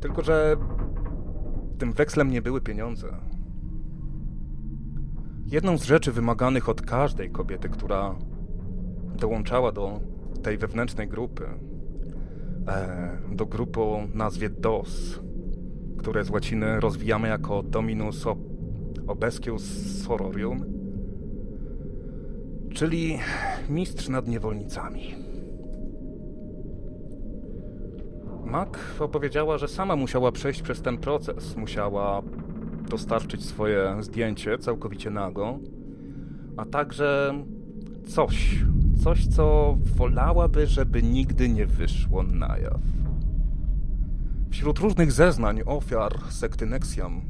Tylko, 0.00 0.22
że 0.22 0.56
tym 1.78 1.92
wekslem 1.92 2.30
nie 2.30 2.42
były 2.42 2.60
pieniądze. 2.60 3.16
Jedną 5.46 5.78
z 5.78 5.82
rzeczy 5.82 6.12
wymaganych 6.12 6.68
od 6.68 6.82
każdej 6.82 7.30
kobiety, 7.30 7.68
która 7.68 8.14
dołączała 9.16 9.72
do 9.72 10.00
tej 10.42 10.58
wewnętrznej 10.58 11.08
grupy, 11.08 11.48
e, 12.68 13.18
do 13.32 13.46
grupy 13.46 13.80
o 13.80 14.06
nazwie 14.14 14.50
DOS, 14.50 15.20
które 16.00 16.24
z 16.24 16.30
łaciny 16.30 16.80
rozwijamy 16.80 17.28
jako 17.28 17.62
Dominus 17.62 18.24
Obescius 19.06 19.62
Sororium, 20.02 20.64
czyli 22.74 23.18
mistrz 23.68 24.08
nad 24.08 24.28
niewolnicami. 24.28 25.14
Mac 28.44 28.68
opowiedziała, 29.00 29.58
że 29.58 29.68
sama 29.68 29.96
musiała 29.96 30.32
przejść 30.32 30.62
przez 30.62 30.82
ten 30.82 30.98
proces. 30.98 31.56
Musiała 31.56 32.22
dostarczyć 32.90 33.44
swoje 33.44 33.96
zdjęcie 34.00 34.58
całkowicie 34.58 35.10
nago, 35.10 35.58
a 36.56 36.64
także 36.64 37.34
coś, 38.06 38.64
coś, 39.04 39.26
co 39.26 39.76
wolałaby, 39.96 40.66
żeby 40.66 41.02
nigdy 41.02 41.48
nie 41.48 41.66
wyszło 41.66 42.22
na 42.22 42.58
jaw. 42.58 42.80
Wśród 44.50 44.78
różnych 44.78 45.12
zeznań 45.12 45.62
ofiar 45.66 46.18
sekty 46.30 46.66
Nexiam 46.66 47.22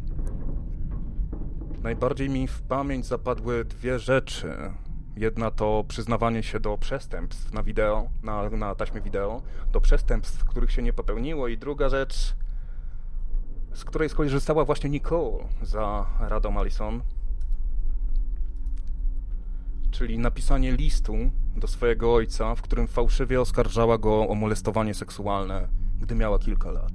najbardziej 1.83 2.29
mi 2.29 2.49
w 2.49 2.63
pamięć 2.63 3.07
zapadły 3.07 3.65
dwie 3.65 3.99
rzeczy, 3.99 4.73
Jedna 5.17 5.51
to 5.51 5.85
przyznawanie 5.89 6.43
się 6.43 6.61
do 6.61 6.79
przestępstw 6.79 7.53
na 7.53 7.63
wideo, 7.63 8.09
na, 8.23 8.51
na 8.51 8.75
taśmie 8.75 9.01
wideo, 9.01 9.43
do 9.73 9.81
przestępstw, 9.81 10.45
których 10.45 10.73
się 10.73 10.83
nie 10.83 10.93
popełniło. 10.93 11.49
I 11.49 11.59
druga 11.59 11.89
rzecz, 11.89 12.35
z 13.75 13.85
której 13.85 14.09
skorzystała 14.09 14.65
właśnie 14.65 14.91
Nicole 14.91 15.45
za 15.63 16.07
radą 16.21 16.59
Allison, 16.59 17.03
czyli 19.91 20.19
napisanie 20.19 20.73
listu 20.73 21.15
do 21.57 21.69
swojego 21.69 22.15
ojca, 22.15 22.55
w 22.55 22.63
którym 22.63 22.87
fałszywie 22.87 23.41
oskarżała 23.41 23.99
go 23.99 24.29
o 24.29 24.35
molestowanie 24.35 24.95
seksualne, 24.95 25.69
gdy 26.01 26.15
miała 26.15 26.39
kilka 26.39 26.71
lat. 26.71 26.93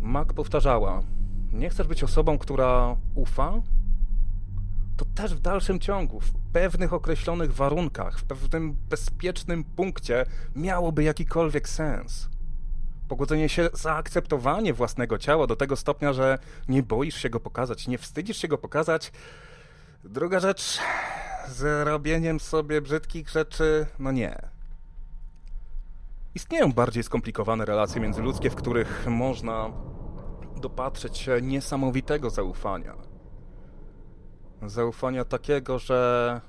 Mac 0.00 0.32
powtarzała, 0.32 1.02
nie 1.52 1.70
chcesz 1.70 1.86
być 1.86 2.04
osobą, 2.04 2.38
która 2.38 2.96
ufa, 3.14 3.52
to 4.96 5.04
też 5.04 5.34
w 5.34 5.40
dalszym 5.40 5.80
ciągu, 5.80 6.20
w 6.20 6.32
pewnych 6.52 6.92
określonych 6.92 7.54
warunkach, 7.54 8.18
w 8.18 8.24
pewnym 8.24 8.72
bezpiecznym 8.72 9.64
punkcie 9.64 10.26
miałoby 10.54 11.02
jakikolwiek 11.02 11.68
sens. 11.68 12.28
Pogodzenie 13.08 13.48
się, 13.48 13.68
zaakceptowanie 13.72 14.74
własnego 14.74 15.18
ciała 15.18 15.46
do 15.46 15.56
tego 15.56 15.76
stopnia, 15.76 16.12
że 16.12 16.38
nie 16.68 16.82
boisz 16.82 17.16
się 17.16 17.30
go 17.30 17.40
pokazać, 17.40 17.88
nie 17.88 17.98
wstydzisz 17.98 18.36
się 18.36 18.48
go 18.48 18.58
pokazać. 18.58 19.12
Druga 20.04 20.40
rzecz, 20.40 20.78
z 21.48 21.86
robieniem 21.86 22.40
sobie 22.40 22.80
brzydkich 22.80 23.28
rzeczy, 23.28 23.86
no 23.98 24.12
nie. 24.12 24.38
Istnieją 26.34 26.72
bardziej 26.72 27.02
skomplikowane 27.02 27.64
relacje 27.64 28.00
międzyludzkie, 28.00 28.50
w 28.50 28.54
których 28.54 29.06
można 29.06 29.70
dopatrzeć 30.56 31.18
się 31.18 31.40
niesamowitego 31.42 32.30
zaufania. 32.30 32.94
Zaufania 34.62 35.24
takiego, 35.24 35.78
że 35.78 36.40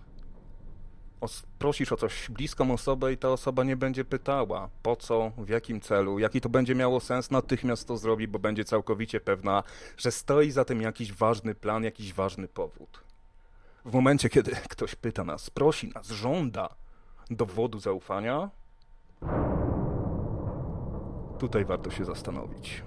prosisz 1.59 1.91
o 1.91 1.97
coś 1.97 2.29
bliską 2.29 2.71
osobę 2.71 3.13
i 3.13 3.17
ta 3.17 3.29
osoba 3.29 3.63
nie 3.63 3.75
będzie 3.75 4.05
pytała 4.05 4.69
po 4.83 4.95
co, 4.95 5.31
w 5.37 5.49
jakim 5.49 5.81
celu, 5.81 6.19
jaki 6.19 6.41
to 6.41 6.49
będzie 6.49 6.75
miało 6.75 6.99
sens, 6.99 7.31
natychmiast 7.31 7.87
to 7.87 7.97
zrobi, 7.97 8.27
bo 8.27 8.39
będzie 8.39 8.65
całkowicie 8.65 9.19
pewna, 9.19 9.63
że 9.97 10.11
stoi 10.11 10.51
za 10.51 10.65
tym 10.65 10.81
jakiś 10.81 11.13
ważny 11.13 11.55
plan, 11.55 11.83
jakiś 11.83 12.13
ważny 12.13 12.47
powód. 12.47 13.06
W 13.87 13.93
momencie, 13.93 14.29
kiedy 14.29 14.51
ktoś 14.69 14.95
pyta 14.95 15.23
nas, 15.23 15.49
prosi 15.49 15.91
nas, 15.95 16.07
żąda 16.07 16.69
dowodu 17.29 17.79
zaufania, 17.79 18.49
tutaj 21.39 21.65
warto 21.65 21.91
się 21.91 22.05
zastanowić. 22.05 22.83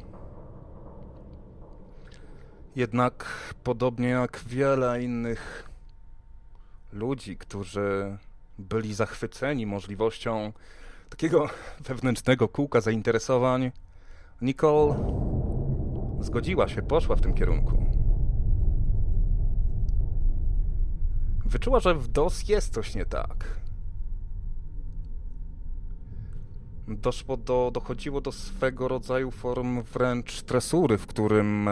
Jednak 2.77 3.27
podobnie 3.65 4.09
jak 4.09 4.41
wiele 4.47 5.03
innych 5.03 5.71
ludzi, 6.93 7.37
którzy 7.37 8.19
byli 8.59 8.95
zachwyceni 8.95 9.67
możliwością 9.67 10.53
takiego 11.09 11.49
wewnętrznego 11.89 12.49
kółka 12.49 12.81
zainteresowań, 12.81 13.73
Nicole 14.43 14.95
zgodziła 16.21 16.69
się, 16.69 16.83
poszła 16.83 17.17
w 17.17 17.21
tym 17.21 17.35
kierunku. 17.35 17.90
Wyczuła, 21.51 21.81
że 21.81 21.95
w 21.95 22.09
DOS 22.09 22.49
jest 22.49 22.75
coś 22.75 22.95
nie 22.95 23.05
tak. 23.05 23.61
Doszło 26.89 27.37
do, 27.37 27.71
dochodziło 27.75 28.21
do 28.21 28.33
swego 28.33 28.89
rodzaju 28.89 29.31
form 29.31 29.83
wręcz 29.83 30.43
tresury, 30.43 30.99
w 30.99 31.07
którym 31.07 31.69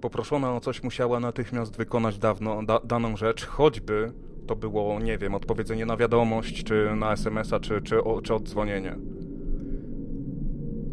poproszona 0.00 0.54
o 0.54 0.60
coś 0.60 0.82
musiała 0.82 1.20
natychmiast 1.20 1.76
wykonać 1.76 2.18
dawno, 2.18 2.62
da, 2.62 2.80
daną 2.84 3.16
rzecz, 3.16 3.46
choćby 3.46 4.12
to 4.46 4.56
było, 4.56 5.00
nie 5.00 5.18
wiem, 5.18 5.34
odpowiedzenie 5.34 5.86
na 5.86 5.96
wiadomość, 5.96 6.64
czy 6.64 6.96
na 6.96 7.12
SMS-a, 7.12 7.60
czy, 7.60 7.82
czy, 7.82 7.96
czy 8.22 8.34
oddzwonienie. 8.34 8.96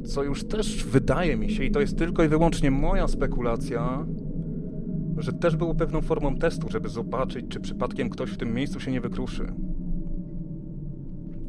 Co 0.05 0.23
już 0.23 0.43
też 0.43 0.85
wydaje 0.85 1.37
mi 1.37 1.51
się, 1.51 1.63
i 1.63 1.71
to 1.71 1.81
jest 1.81 1.97
tylko 1.97 2.23
i 2.23 2.27
wyłącznie 2.27 2.71
moja 2.71 3.07
spekulacja, 3.07 4.05
że 5.17 5.33
też 5.33 5.55
było 5.55 5.75
pewną 5.75 6.01
formą 6.01 6.35
testu, 6.35 6.69
żeby 6.69 6.89
zobaczyć, 6.89 7.45
czy 7.49 7.59
przypadkiem 7.59 8.09
ktoś 8.09 8.31
w 8.31 8.37
tym 8.37 8.53
miejscu 8.53 8.79
się 8.79 8.91
nie 8.91 9.01
wykruszy. 9.01 9.53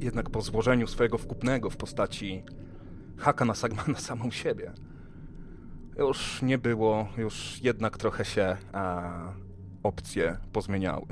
Jednak 0.01 0.31
po 0.31 0.41
złożeniu 0.41 0.87
swojego 0.87 1.19
wkupnego 1.19 1.71
w 1.71 1.77
postaci 1.77 2.43
haka 3.17 3.45
na, 3.45 3.55
na 3.89 3.99
samą 3.99 4.31
siebie, 4.31 4.73
już 5.99 6.43
nie 6.43 6.59
było, 6.59 7.09
już 7.17 7.63
jednak 7.63 7.99
trochę 7.99 8.25
się 8.25 8.57
opcje 9.83 10.39
pozmieniały. 10.53 11.07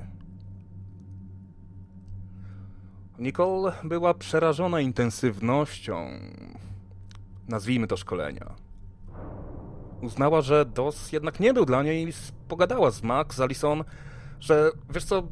Nicole 3.19 3.73
była 3.85 4.14
przerażona 4.14 4.81
intensywnością, 4.81 6.07
nazwijmy 7.49 7.87
to 7.87 7.97
szkolenia. 7.97 8.65
Uznała, 10.02 10.40
że 10.40 10.64
DOS 10.64 11.12
jednak 11.12 11.40
nie 11.40 11.54
był 11.54 11.64
dla 11.64 11.82
niej 11.82 12.09
i 12.09 12.12
pogadała 12.48 12.90
z 12.90 13.02
Max, 13.02 13.37
z 13.37 13.40
Alison, 13.40 13.85
że 14.40 14.70
wiesz 14.90 15.04
co, 15.04 15.22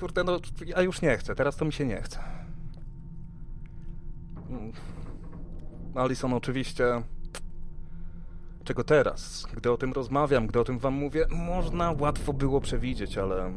kurde, 0.00 0.24
no 0.24 0.38
ja 0.66 0.82
już 0.82 1.02
nie 1.02 1.16
chcę, 1.16 1.34
teraz 1.34 1.56
to 1.56 1.64
mi 1.64 1.72
się 1.72 1.86
nie 1.86 2.02
chce. 2.02 2.18
Alison 5.94 6.32
oczywiście 6.32 7.02
czego 8.66 8.84
teraz, 8.84 9.46
gdy 9.56 9.72
o 9.72 9.76
tym 9.76 9.92
rozmawiam, 9.92 10.46
gdy 10.46 10.60
o 10.60 10.64
tym 10.64 10.78
wam 10.78 10.94
mówię, 10.94 11.26
można 11.30 11.92
łatwo 11.92 12.32
było 12.32 12.60
przewidzieć, 12.60 13.18
ale 13.18 13.52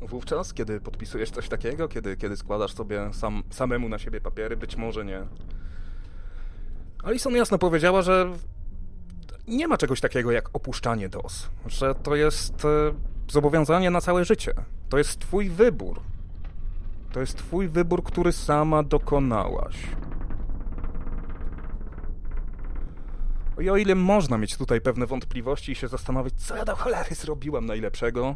wówczas, 0.00 0.54
kiedy 0.54 0.80
podpisujesz 0.80 1.30
coś 1.30 1.48
takiego, 1.48 1.88
kiedy, 1.88 2.16
kiedy 2.16 2.36
składasz 2.36 2.74
sobie 2.74 3.10
sam, 3.12 3.42
samemu 3.50 3.88
na 3.88 3.98
siebie 3.98 4.20
papiery, 4.20 4.56
być 4.56 4.76
może 4.76 5.04
nie. 5.04 5.26
Alison 7.04 7.34
jasno 7.36 7.58
powiedziała, 7.58 8.02
że 8.02 8.32
nie 9.48 9.68
ma 9.68 9.76
czegoś 9.76 10.00
takiego 10.00 10.32
jak 10.32 10.48
opuszczanie 10.52 11.08
DOS, 11.08 11.48
że 11.66 11.94
to 11.94 12.14
jest 12.16 12.64
e, 12.64 12.68
zobowiązanie 13.28 13.90
na 13.90 14.00
całe 14.00 14.24
życie. 14.24 14.54
To 14.88 14.98
jest 14.98 15.18
twój 15.18 15.50
wybór. 15.50 16.00
To 17.12 17.20
jest 17.20 17.38
twój 17.38 17.68
wybór, 17.68 18.04
który 18.04 18.32
sama 18.32 18.82
dokonałaś. 18.82 19.76
I 23.60 23.70
o 23.70 23.76
ile 23.76 23.94
można 23.94 24.38
mieć 24.38 24.56
tutaj 24.56 24.80
pewne 24.80 25.06
wątpliwości 25.06 25.72
i 25.72 25.74
się 25.74 25.88
zastanowić, 25.88 26.34
co 26.34 26.56
ja 26.56 26.64
do 26.64 26.76
cholery 26.76 27.14
zrobiłem 27.14 27.66
najlepszego, 27.66 28.34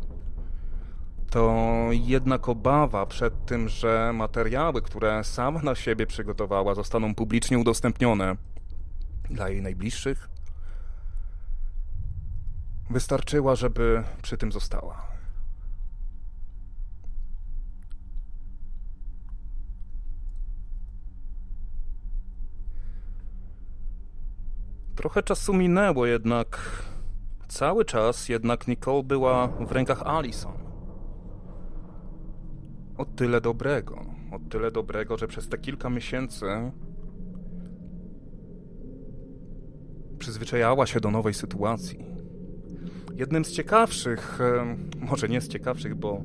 to 1.31 1.65
jednak 1.91 2.49
obawa 2.49 3.07
przed 3.07 3.47
tym, 3.47 3.69
że 3.69 4.13
materiały, 4.15 4.83
które 4.83 5.25
sama 5.25 5.63
na 5.63 5.75
siebie 5.75 6.07
przygotowała, 6.07 6.75
zostaną 6.75 7.15
publicznie 7.15 7.59
udostępnione 7.59 8.37
dla 9.31 9.49
jej 9.49 9.63
najbliższych, 9.63 10.29
wystarczyła, 12.91 13.55
żeby 13.55 14.05
przy 14.23 14.37
tym 14.37 14.53
została. 14.53 15.09
Trochę 24.95 25.23
czasu 25.23 25.55
minęło, 25.55 26.07
jednak 26.07 26.59
cały 27.49 27.85
czas 27.85 28.29
jednak 28.29 28.69
Nicole 28.69 29.03
była 29.03 29.47
w 29.49 29.73
rękach 29.73 30.03
Alison. 30.03 30.53
O 32.97 33.05
tyle 33.05 33.41
dobrego, 33.41 34.05
o 34.33 34.39
tyle 34.51 34.71
dobrego, 34.71 35.19
że 35.19 35.29
przez 35.29 35.49
te 35.49 35.59
kilka 35.59 35.91
miesięcy 35.91 36.47
przyzwyczajała 40.19 40.87
się 40.87 41.01
do 41.01 41.11
nowej 41.11 41.35
sytuacji. 41.35 41.99
Jednym 43.15 43.45
z 43.45 43.53
ciekawszych, 43.53 44.39
może 45.01 45.29
nie 45.29 45.41
z 45.41 45.49
ciekawszych, 45.49 45.95
bo 45.95 46.23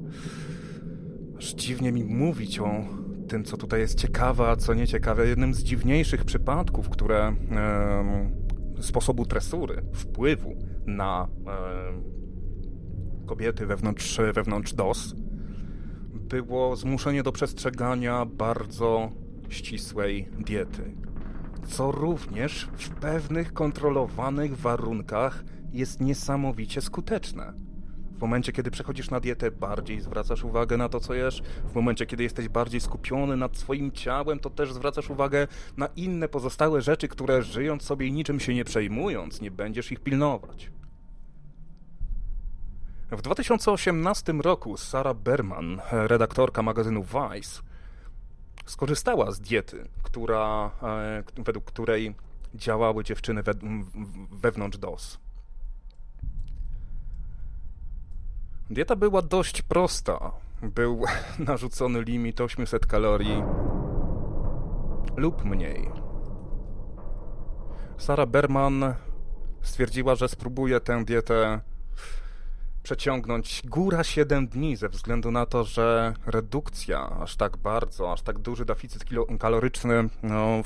aż 1.37 1.53
dziwnie 1.53 1.91
mi 1.91 2.03
mówić 2.03 2.59
o 2.59 2.85
tym, 3.27 3.43
co 3.43 3.57
tutaj 3.57 3.79
jest 3.79 3.99
ciekawe, 3.99 4.49
a 4.49 4.55
co 4.55 4.73
nieciekawe, 4.73 5.27
jednym 5.27 5.53
z 5.53 5.63
dziwniejszych 5.63 6.25
przypadków, 6.25 6.89
które 6.89 7.35
sposobu 8.81 9.25
tresury, 9.25 9.81
wpływu 9.93 10.55
na 10.85 11.27
e, 11.47 13.25
kobiety 13.25 13.65
wewnątrz, 13.65 14.21
wewnątrz 14.33 14.73
DOS 14.73 15.15
było 16.41 16.75
zmuszenie 16.75 17.23
do 17.23 17.31
przestrzegania 17.31 18.25
bardzo 18.25 19.11
ścisłej 19.49 20.29
diety, 20.39 20.95
co 21.67 21.91
również 21.91 22.67
w 22.77 22.89
pewnych 22.89 23.53
kontrolowanych 23.53 24.57
warunkach 24.57 25.43
jest 25.71 26.01
niesamowicie 26.01 26.81
skuteczne. 26.81 27.53
W 28.17 28.21
momencie, 28.21 28.51
kiedy 28.51 28.71
przechodzisz 28.71 29.09
na 29.09 29.19
dietę, 29.19 29.51
bardziej 29.51 30.01
zwracasz 30.01 30.43
uwagę 30.43 30.77
na 30.77 30.89
to, 30.89 30.99
co 30.99 31.13
jesz. 31.13 31.43
W 31.71 31.75
momencie, 31.75 32.05
kiedy 32.05 32.23
jesteś 32.23 32.49
bardziej 32.49 32.81
skupiony 32.81 33.37
nad 33.37 33.57
swoim 33.57 33.91
ciałem, 33.91 34.39
to 34.39 34.49
też 34.49 34.73
zwracasz 34.73 35.09
uwagę 35.09 35.47
na 35.77 35.87
inne 35.95 36.27
pozostałe 36.27 36.81
rzeczy, 36.81 37.07
które 37.07 37.43
żyjąc 37.43 37.83
sobie 37.83 38.07
i 38.07 38.11
niczym 38.11 38.39
się 38.39 38.53
nie 38.53 38.65
przejmując, 38.65 39.41
nie 39.41 39.51
będziesz 39.51 39.91
ich 39.91 39.99
pilnować. 39.99 40.71
W 43.11 43.21
2018 43.21 44.33
roku 44.33 44.77
Sarah 44.77 45.17
Berman, 45.17 45.81
redaktorka 45.91 46.61
magazynu 46.61 47.03
Vice, 47.03 47.61
skorzystała 48.65 49.31
z 49.31 49.39
diety, 49.39 49.87
która, 50.03 50.71
e, 50.83 51.23
według 51.37 51.65
której 51.65 52.15
działały 52.55 53.03
dziewczyny 53.03 53.43
we, 53.43 53.53
wewnątrz 54.31 54.77
DOS. 54.77 55.19
Dieta 58.69 58.95
była 58.95 59.21
dość 59.21 59.61
prosta. 59.61 60.31
Był 60.61 61.03
narzucony 61.47 62.01
limit 62.01 62.41
800 62.41 62.87
kalorii 62.87 63.43
lub 65.17 65.45
mniej. 65.45 65.91
Sara 67.97 68.25
Berman 68.25 68.93
stwierdziła, 69.61 70.15
że 70.15 70.29
spróbuje 70.29 70.79
tę 70.79 71.05
dietę 71.05 71.61
przeciągnąć 72.83 73.61
góra 73.65 74.03
7 74.03 74.47
dni 74.47 74.75
ze 74.75 74.89
względu 74.89 75.31
na 75.31 75.45
to, 75.45 75.63
że 75.63 76.13
redukcja 76.25 77.09
aż 77.09 77.35
tak 77.35 77.57
bardzo, 77.57 78.11
aż 78.11 78.21
tak 78.21 78.39
duży 78.39 78.65
deficyt 78.65 79.05
kaloryczny, 79.39 80.09
no, 80.23 80.61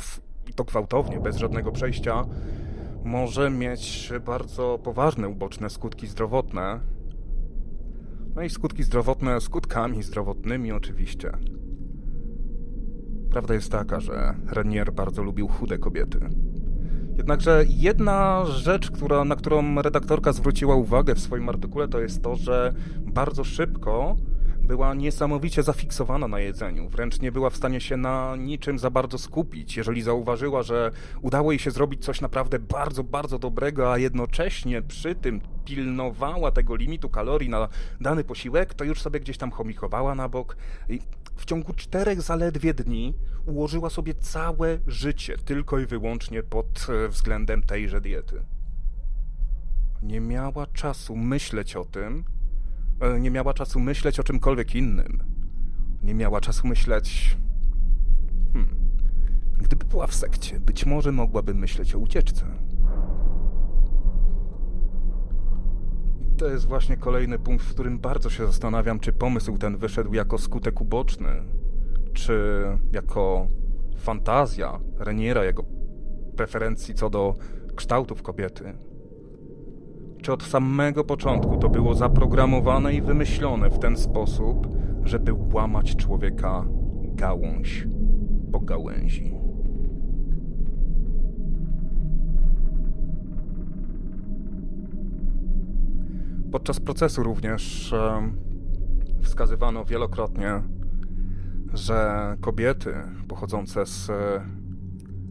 to 0.56 0.64
gwałtownie, 0.64 1.20
bez 1.20 1.38
żadnego 1.38 1.72
przejścia, 1.72 2.24
może 3.04 3.50
mieć 3.50 4.12
bardzo 4.26 4.80
poważne 4.84 5.28
uboczne 5.28 5.70
skutki 5.70 6.08
zdrowotne, 6.08 6.80
no 8.36 8.42
i 8.42 8.50
skutki 8.50 8.84
zdrowotne 8.84 9.42
skutkami 9.42 10.04
zdrowotnymi 10.04 10.72
oczywiście. 10.72 11.32
Prawda 13.32 13.54
jest 13.54 13.72
taka, 13.72 14.00
że 14.00 14.36
Renier 14.48 14.94
bardzo 14.94 15.24
lubił 15.24 15.48
chude 15.48 15.78
kobiety. 15.78 16.20
Jednakże 17.18 17.66
jedna 17.68 18.46
rzecz, 18.46 18.92
która, 18.92 19.26
na 19.26 19.36
którą 19.36 19.82
redaktorka 19.82 20.34
zwróciła 20.34 20.76
uwagę 20.76 21.16
w 21.16 21.20
swoim 21.20 21.50
artykule, 21.50 21.88
to 21.88 22.00
jest 22.00 22.24
to, 22.24 22.36
że 22.36 22.74
bardzo 23.00 23.44
szybko 23.44 24.18
była 24.62 24.94
niesamowicie 24.94 25.64
zafiksowana 25.64 26.28
na 26.28 26.40
jedzeniu, 26.40 26.90
wręcz 26.90 27.22
nie 27.22 27.32
była 27.32 27.50
w 27.50 27.56
stanie 27.56 27.82
się 27.82 27.98
na 27.98 28.36
niczym 28.36 28.80
za 28.80 28.90
bardzo 28.90 29.18
skupić. 29.18 29.78
Jeżeli 29.78 30.02
zauważyła, 30.02 30.64
że 30.64 30.92
udało 31.22 31.52
jej 31.52 31.60
się 31.60 31.72
zrobić 31.72 32.06
coś 32.06 32.22
naprawdę 32.22 32.60
bardzo, 32.60 33.04
bardzo 33.04 33.40
dobrego, 33.40 33.94
a 33.94 33.98
jednocześnie 33.98 34.82
przy 34.82 35.16
tym 35.16 35.42
pilnowała 35.66 36.52
tego 36.52 36.76
limitu 36.76 37.10
kalorii 37.10 37.50
na 37.50 37.68
dany 38.02 38.24
posiłek, 38.24 38.74
to 38.74 38.84
już 38.84 39.02
sobie 39.02 39.20
gdzieś 39.20 39.38
tam 39.38 39.52
chomikowała 39.52 40.16
na 40.16 40.30
bok. 40.30 40.58
I 40.90 41.00
w 41.38 41.46
ciągu 41.46 41.74
czterech 41.74 42.22
zaledwie 42.22 42.74
dni 42.74 43.14
ułożyła 43.46 43.90
sobie 43.90 44.14
całe 44.14 44.80
życie 44.88 45.38
tylko 45.38 45.80
i 45.80 45.86
wyłącznie 45.86 46.44
pod 46.44 46.88
e, 46.90 47.10
względem 47.10 47.64
tejże 47.64 48.02
diety. 48.02 48.42
Nie 50.02 50.20
miała 50.20 50.68
czasu 50.68 51.16
myśleć 51.16 51.76
o 51.76 51.86
tym, 51.86 52.24
e, 53.00 53.20
nie 53.20 53.32
miała 53.32 53.54
czasu 53.54 53.80
myśleć 53.80 54.20
o 54.20 54.24
czymkolwiek 54.24 54.76
innym. 54.76 55.24
Nie 56.04 56.14
miała 56.14 56.42
czasu 56.42 56.68
myśleć. 56.68 57.38
Hmm. 58.54 58.76
Gdyby 59.58 59.86
była 59.86 60.08
w 60.08 60.16
sekcie, 60.16 60.60
być 60.60 60.86
może 60.86 61.12
mogłaby 61.12 61.54
myśleć 61.54 61.96
o 61.96 62.00
ucieczce. 62.00 62.46
To 66.38 66.48
jest 66.48 66.68
właśnie 66.68 66.98
kolejny 66.98 67.40
punkt, 67.40 67.66
w 67.66 67.74
którym 67.74 68.00
bardzo 68.00 68.30
się 68.30 68.46
zastanawiam, 68.46 69.00
czy 69.00 69.14
pomysł 69.14 69.58
ten 69.58 69.78
wyszedł 69.78 70.14
jako 70.14 70.38
skutek 70.38 70.82
uboczny, 70.82 71.30
czy 72.14 72.64
jako 72.92 73.48
fantazja 73.98 74.80
Reniera, 74.98 75.46
jego 75.46 75.64
preferencji 76.36 76.96
co 76.96 77.10
do 77.10 77.36
kształtów 77.76 78.22
kobiety. 78.22 78.74
Czy 80.22 80.34
od 80.34 80.44
samego 80.44 81.04
początku 81.04 81.58
to 81.58 81.70
było 81.70 81.94
zaprogramowane 81.94 82.94
i 82.94 83.02
wymyślone 83.02 83.70
w 83.70 83.80
ten 83.80 83.98
sposób, 83.98 84.68
żeby 85.04 85.34
łamać 85.54 85.96
człowieka 85.96 86.66
gałąź 87.04 87.88
po 88.52 88.60
gałęzi? 88.60 89.47
Podczas 96.52 96.80
procesu 96.80 97.24
również 97.24 97.94
e, 97.94 98.32
wskazywano 99.22 99.86
wielokrotnie, 99.86 100.62
że 101.74 102.36
kobiety 102.42 102.94
pochodzące 103.28 103.86
z 103.86 104.10
e, 104.10 104.14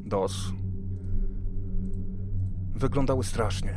DOS 0.04 0.52
wyglądały 2.74 3.24
strasznie. 3.24 3.74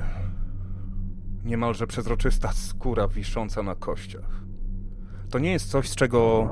Niemalże 1.43 1.87
przezroczysta 1.87 2.51
skóra 2.51 3.07
wisząca 3.07 3.63
na 3.63 3.75
kościach. 3.75 4.43
To 5.29 5.39
nie 5.39 5.51
jest 5.51 5.71
coś, 5.71 5.89
z 5.89 5.95
czego 5.95 6.49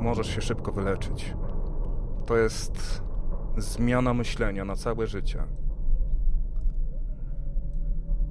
możesz 0.00 0.26
się 0.26 0.40
szybko 0.40 0.72
wyleczyć. 0.72 1.34
To 2.26 2.36
jest 2.36 3.02
zmiana 3.56 4.14
myślenia 4.14 4.64
na 4.64 4.76
całe 4.76 5.06
życie. 5.06 5.42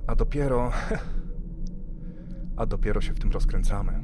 A 0.08 0.16
dopiero. 0.16 0.72
A 2.58 2.66
dopiero 2.66 3.02
się 3.02 3.14
w 3.14 3.20
tym 3.20 3.32
rozkręcamy. 3.32 4.04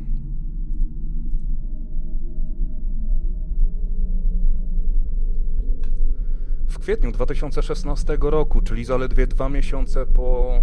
W 6.68 6.80
kwietniu 6.80 7.12
2016 7.12 8.18
roku, 8.22 8.62
czyli 8.62 8.86
zaledwie 8.86 9.28
dwa 9.28 9.50
miesiące 9.50 10.06
po 10.06 10.54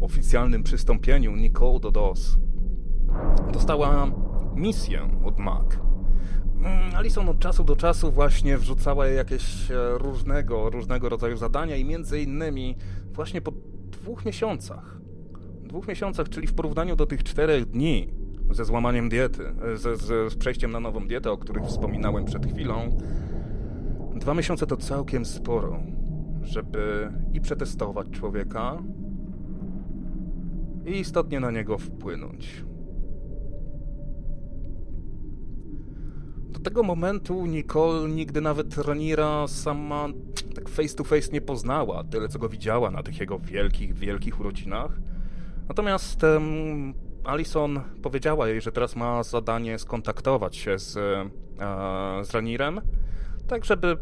oficjalnym 0.00 0.62
przystąpieniu 0.62 1.36
Nicole 1.36 1.80
do 1.80 1.90
DOS, 1.90 2.38
dostała 3.52 4.10
misję 4.54 5.08
od 5.24 5.38
Mac. 5.38 5.66
Mm, 6.58 6.94
Alison 6.94 7.28
od 7.28 7.38
czasu 7.38 7.64
do 7.64 7.76
czasu 7.76 8.12
właśnie 8.12 8.58
wrzucała 8.58 9.06
jakieś 9.06 9.70
e, 9.70 9.98
różnego, 9.98 10.70
różnego 10.70 11.08
rodzaju 11.08 11.36
zadania 11.36 11.76
i 11.76 11.84
między 11.84 12.22
innymi 12.22 12.76
właśnie 13.12 13.40
po 13.40 13.52
dwóch 13.90 14.24
miesiącach, 14.24 14.97
dwóch 15.68 15.88
miesiącach, 15.88 16.28
czyli 16.28 16.46
w 16.46 16.54
porównaniu 16.54 16.96
do 16.96 17.06
tych 17.06 17.22
czterech 17.22 17.66
dni 17.66 18.08
ze 18.50 18.64
złamaniem 18.64 19.08
diety, 19.08 19.52
e, 19.72 19.76
ze, 19.76 19.96
z, 19.96 20.32
z 20.32 20.36
przejściem 20.36 20.70
na 20.70 20.80
nową 20.80 21.06
dietę, 21.06 21.30
o 21.30 21.38
których 21.38 21.64
wspominałem 21.64 22.24
przed 22.24 22.52
chwilą, 22.52 22.98
Dwa 24.18 24.34
miesiące 24.34 24.66
to 24.66 24.76
całkiem 24.76 25.24
sporo, 25.24 25.82
żeby 26.42 27.12
i 27.34 27.40
przetestować 27.40 28.10
człowieka, 28.10 28.82
i 30.86 30.90
istotnie 30.90 31.40
na 31.40 31.50
niego 31.50 31.78
wpłynąć. 31.78 32.64
Do 36.50 36.60
tego 36.60 36.82
momentu 36.82 37.46
Nicole 37.46 38.08
nigdy 38.08 38.40
nawet 38.40 38.78
Ranira 38.78 39.48
sama 39.48 40.08
tak 40.54 40.68
face 40.68 40.94
to 40.94 41.04
face 41.04 41.32
nie 41.32 41.40
poznała, 41.40 42.04
tyle 42.04 42.28
co 42.28 42.38
go 42.38 42.48
widziała 42.48 42.90
na 42.90 43.02
tych 43.02 43.20
jego 43.20 43.38
wielkich, 43.38 43.94
wielkich 43.94 44.40
urodzinach. 44.40 45.00
Natomiast 45.68 46.22
um, 46.22 46.94
Alison 47.24 47.80
powiedziała 48.02 48.48
jej, 48.48 48.60
że 48.60 48.72
teraz 48.72 48.96
ma 48.96 49.22
zadanie 49.22 49.78
skontaktować 49.78 50.56
się 50.56 50.78
z, 50.78 50.96
e, 50.96 52.24
z 52.24 52.30
Ranirem 52.30 52.80
tak 53.48 53.64
żeby 53.64 53.96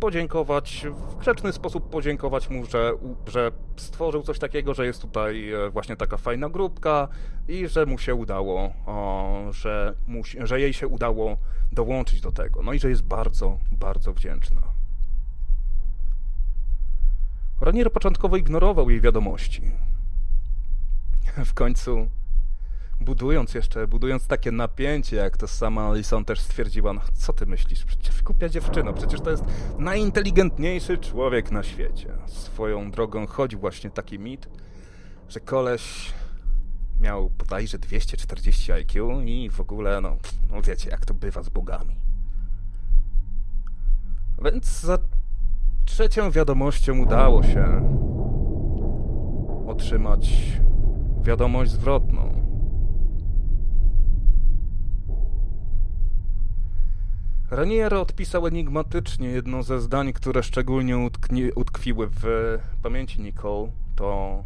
podziękować, 0.00 0.86
w 1.10 1.16
grzeczny 1.16 1.52
sposób 1.52 1.90
podziękować 1.90 2.50
mu, 2.50 2.66
że, 2.66 2.92
że 3.26 3.52
stworzył 3.76 4.22
coś 4.22 4.38
takiego, 4.38 4.74
że 4.74 4.86
jest 4.86 5.02
tutaj 5.02 5.52
e, 5.52 5.70
właśnie 5.70 5.96
taka 5.96 6.16
fajna 6.16 6.48
grupka 6.48 7.08
i 7.48 7.68
że 7.68 7.86
mu 7.86 7.98
się 7.98 8.14
udało, 8.14 8.72
o, 8.86 9.46
że, 9.50 9.94
mu, 10.06 10.22
że 10.44 10.60
jej 10.60 10.72
się 10.72 10.88
udało 10.88 11.36
dołączyć 11.72 12.20
do 12.20 12.32
tego. 12.32 12.62
No 12.62 12.72
i 12.72 12.78
że 12.78 12.88
jest 12.88 13.02
bardzo, 13.02 13.58
bardzo 13.72 14.12
wdzięczna. 14.12 14.60
Ranier 17.60 17.92
początkowo 17.92 18.36
ignorował 18.36 18.90
jej 18.90 19.00
wiadomości. 19.00 19.62
W 21.44 21.54
końcu 21.54 22.08
budując 23.00 23.54
jeszcze, 23.54 23.88
budując 23.88 24.26
takie 24.26 24.52
napięcie, 24.52 25.16
jak 25.16 25.36
to 25.36 25.48
sama 25.48 25.88
Alison 25.88 26.24
też 26.24 26.40
stwierdziła, 26.40 26.92
no 26.92 27.00
co 27.14 27.32
ty 27.32 27.46
myślisz, 27.46 27.84
przecież 27.84 28.22
kupia 28.22 28.48
dziewczyno, 28.48 28.92
przecież 28.92 29.20
to 29.20 29.30
jest 29.30 29.44
najinteligentniejszy 29.78 30.98
człowiek 30.98 31.50
na 31.50 31.62
świecie. 31.62 32.12
Swoją 32.26 32.90
drogą 32.90 33.26
chodzi 33.26 33.56
właśnie 33.56 33.90
taki 33.90 34.18
mit, 34.18 34.48
że 35.28 35.40
koleś 35.40 36.12
miał 37.00 37.30
bodajże 37.30 37.78
240 37.78 38.72
IQ 38.72 39.20
i 39.20 39.50
w 39.50 39.60
ogóle, 39.60 40.00
no, 40.00 40.16
no 40.50 40.62
wiecie, 40.62 40.90
jak 40.90 41.06
to 41.06 41.14
bywa 41.14 41.42
z 41.42 41.48
bogami. 41.48 41.96
Więc 44.44 44.80
za 44.80 44.98
trzecią 45.84 46.30
wiadomością 46.30 46.98
udało 46.98 47.42
się 47.42 47.96
otrzymać 49.66 50.30
wiadomość 51.22 51.70
zwrotną. 51.70 52.50
Ranier 57.50 57.94
odpisał 57.94 58.46
enigmatycznie 58.46 59.28
jedno 59.28 59.62
ze 59.62 59.80
zdań, 59.80 60.12
które 60.12 60.42
szczególnie 60.42 61.08
utkwiły 61.54 62.08
w 62.10 62.24
pamięci 62.82 63.20
Nicole. 63.20 63.72
To 63.96 64.44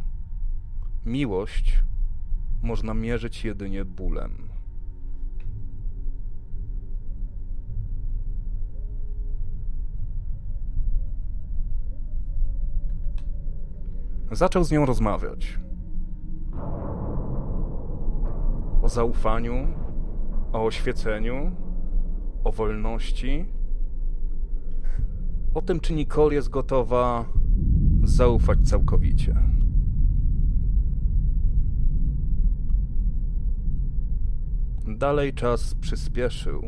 miłość 1.07 1.83
można 2.63 2.95
mierzyć 2.95 3.45
jedynie 3.45 3.85
bólem. 3.85 4.49
Zaczął 14.33 14.65
z 14.65 14.71
nią 14.71 14.87
rozmawiać. 14.87 15.64
O 18.85 18.89
zaufaniu, 18.89 19.55
o 20.53 20.65
oświeceniu, 20.65 21.57
o 22.45 22.53
wolności, 22.53 23.47
o 25.55 25.63
tym, 25.63 25.81
czy 25.81 25.95
Nicole 25.95 26.35
jest 26.35 26.49
gotowa 26.49 27.25
zaufać 28.03 28.59
całkowicie. 28.69 29.37
Dalej 34.99 35.33
czas 35.33 35.75
przyspieszył. 35.75 36.63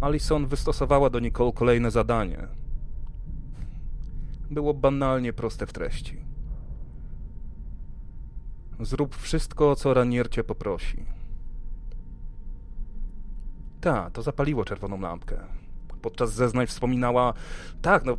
Alison 0.00 0.46
wystosowała 0.46 1.10
do 1.10 1.20
Nicole 1.20 1.52
kolejne 1.52 1.90
zadanie. 1.90 2.48
Było 4.50 4.74
banalnie 4.74 5.32
proste 5.32 5.66
w 5.66 5.72
treści. 5.72 6.25
Zrób 8.80 9.16
wszystko, 9.16 9.76
co 9.76 9.94
Ranier 9.94 10.30
cię 10.30 10.44
poprosi. 10.44 11.04
Tak, 13.80 14.12
to 14.12 14.22
zapaliło 14.22 14.64
czerwoną 14.64 15.00
lampkę. 15.00 15.40
Podczas 16.02 16.32
zeznań 16.32 16.66
wspominała, 16.66 17.34
tak, 17.82 18.04
no, 18.04 18.16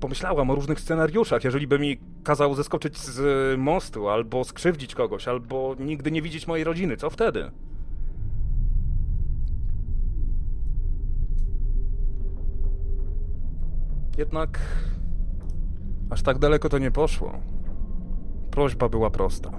pomyślałam 0.00 0.50
o 0.50 0.54
różnych 0.54 0.80
scenariuszach, 0.80 1.44
jeżeli 1.44 1.66
by 1.66 1.78
mi 1.78 1.98
kazał 2.24 2.54
zeskoczyć 2.54 2.98
z 2.98 3.58
mostu, 3.60 4.08
albo 4.08 4.44
skrzywdzić 4.44 4.94
kogoś, 4.94 5.28
albo 5.28 5.76
nigdy 5.78 6.10
nie 6.10 6.22
widzieć 6.22 6.46
mojej 6.46 6.64
rodziny, 6.64 6.96
co 6.96 7.10
wtedy? 7.10 7.50
Jednak 14.18 14.60
aż 16.10 16.22
tak 16.22 16.38
daleko 16.38 16.68
to 16.68 16.78
nie 16.78 16.90
poszło. 16.90 17.51
Prośba 18.52 18.88
była 18.88 19.10
prosta. 19.10 19.50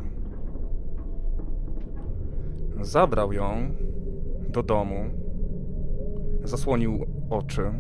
Zabrał 2.82 3.34
ją 3.34 3.46
do 4.50 4.64
domu, 4.64 4.96
zasłonił 6.44 7.06
oczy, 7.30 7.72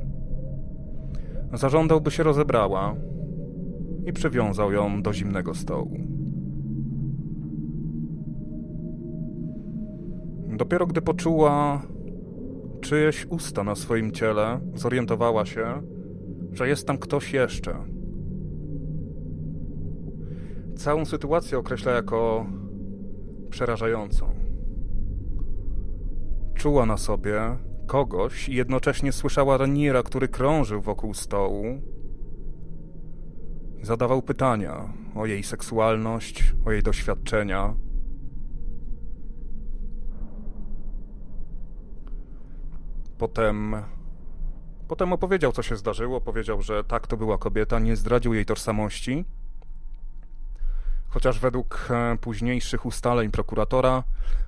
zażądał, 1.53 2.01
by 2.01 2.11
się 2.11 2.23
rozebrała 2.23 2.95
i 4.05 4.13
przywiązał 4.13 4.71
ją 4.71 5.01
do 5.01 5.13
zimnego 5.13 5.53
stołu. 5.53 5.97
Dopiero 10.57 10.87
gdy 10.87 11.01
poczuła 11.01 11.81
czyjeś 12.81 13.25
usta 13.29 13.63
na 13.63 13.75
swoim 13.75 14.11
ciele, 14.11 14.59
zorientowała 14.75 15.45
się, 15.45 15.81
że 16.51 16.67
jest 16.67 16.87
tam 16.87 16.97
ktoś 16.97 17.33
jeszcze. 17.33 17.92
Całą 20.77 21.05
sytuację 21.05 21.57
określa 21.57 21.91
jako 21.91 22.45
przerażającą. 23.49 24.35
Czuła 26.55 26.85
na 26.85 26.97
sobie 26.97 27.57
kogoś 27.87 28.49
i 28.49 28.55
jednocześnie 28.55 29.11
słyszała 29.11 29.57
Raniera, 29.57 30.03
który 30.03 30.27
krążył 30.27 30.81
wokół 30.81 31.13
stołu. 31.13 31.81
Zadawał 33.81 34.21
pytania 34.21 34.93
o 35.15 35.25
jej 35.25 35.43
seksualność, 35.43 36.53
o 36.65 36.71
jej 36.71 36.83
doświadczenia. 36.83 37.75
Potem 43.17 43.75
Potem 44.87 45.13
opowiedział, 45.13 45.51
co 45.51 45.63
się 45.63 45.77
zdarzyło, 45.77 46.21
powiedział, 46.21 46.61
że 46.61 46.83
tak, 46.83 47.07
to 47.07 47.17
była 47.17 47.37
kobieta, 47.37 47.79
nie 47.79 47.95
zdradził 47.95 48.33
jej 48.33 48.45
tożsamości. 48.45 49.25
Chociaż 51.13 51.39
według 51.39 51.87
e, 51.91 52.17
późniejszych 52.17 52.85
ustaleń 52.85 53.31
prokuratora 53.31 54.03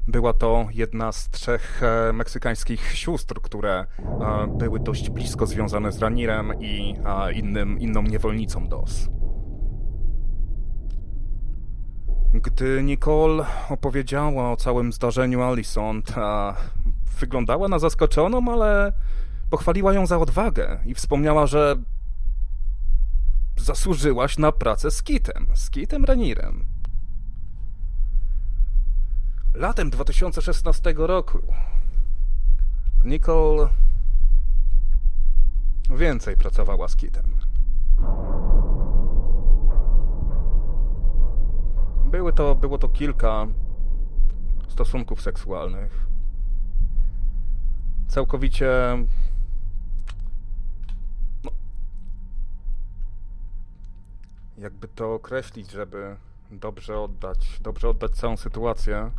była 0.07 0.33
to 0.33 0.67
jedna 0.73 1.11
z 1.11 1.29
trzech 1.29 1.81
e, 1.83 2.13
meksykańskich 2.13 2.91
sióstr, 2.91 3.41
które 3.41 3.85
e, 3.99 4.47
były 4.57 4.79
dość 4.79 5.09
blisko 5.09 5.45
związane 5.45 5.91
z 5.91 5.99
Ranirem 5.99 6.53
i 6.59 6.95
innym, 7.33 7.79
inną 7.79 8.01
niewolnicą 8.01 8.67
DOS. 8.67 9.09
Gdy 12.33 12.83
Nicole 12.83 13.45
opowiedziała 13.69 14.51
o 14.51 14.55
całym 14.55 14.93
zdarzeniu 14.93 15.41
Alison, 15.41 16.01
wyglądała 17.19 17.67
na 17.67 17.79
zaskoczoną, 17.79 18.51
ale 18.51 18.93
Pochwaliła 19.49 19.93
ją 19.93 20.05
za 20.05 20.17
odwagę 20.17 20.79
i 20.85 20.93
wspomniała, 20.93 21.47
że 21.47 21.75
zasłużyłaś 23.57 24.37
na 24.37 24.51
pracę 24.51 24.91
z 24.91 25.03
Kitem, 25.03 25.47
z 25.53 25.69
Kitem 25.69 26.05
Renirem. 26.05 26.65
Latem 29.53 29.89
2016 29.89 30.93
roku 30.97 31.39
Nicole 33.03 33.67
więcej 35.89 36.37
pracowała 36.37 36.87
z 36.87 36.95
Kitem. 36.95 37.25
Były 42.05 42.33
to, 42.33 42.55
było 42.55 42.77
to 42.77 42.89
kilka 42.89 43.47
stosunków 44.67 45.21
seksualnych. 45.21 46.07
Całkowicie 48.07 48.71
jakby 54.57 54.87
to 54.87 55.13
określić, 55.13 55.71
żeby 55.71 56.15
dobrze 56.51 56.99
oddać, 56.99 57.59
dobrze 57.61 57.89
oddać 57.89 58.11
całą 58.11 58.37
sytuację. 58.37 59.11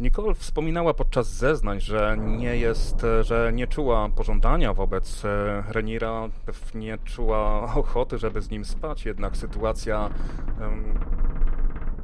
Nicole 0.00 0.34
wspominała 0.34 0.94
podczas 0.94 1.32
zeznań, 1.32 1.80
że 1.80 2.16
nie 2.18 2.56
jest, 2.56 3.06
że 3.20 3.52
nie 3.54 3.66
czuła 3.66 4.08
pożądania 4.08 4.74
wobec 4.74 5.24
e, 5.24 5.64
Renira, 5.68 6.28
nie 6.74 6.98
czuła 6.98 7.62
ochoty, 7.74 8.18
żeby 8.18 8.40
z 8.40 8.50
nim 8.50 8.64
spać, 8.64 9.04
jednak 9.04 9.36
sytuacja 9.36 10.10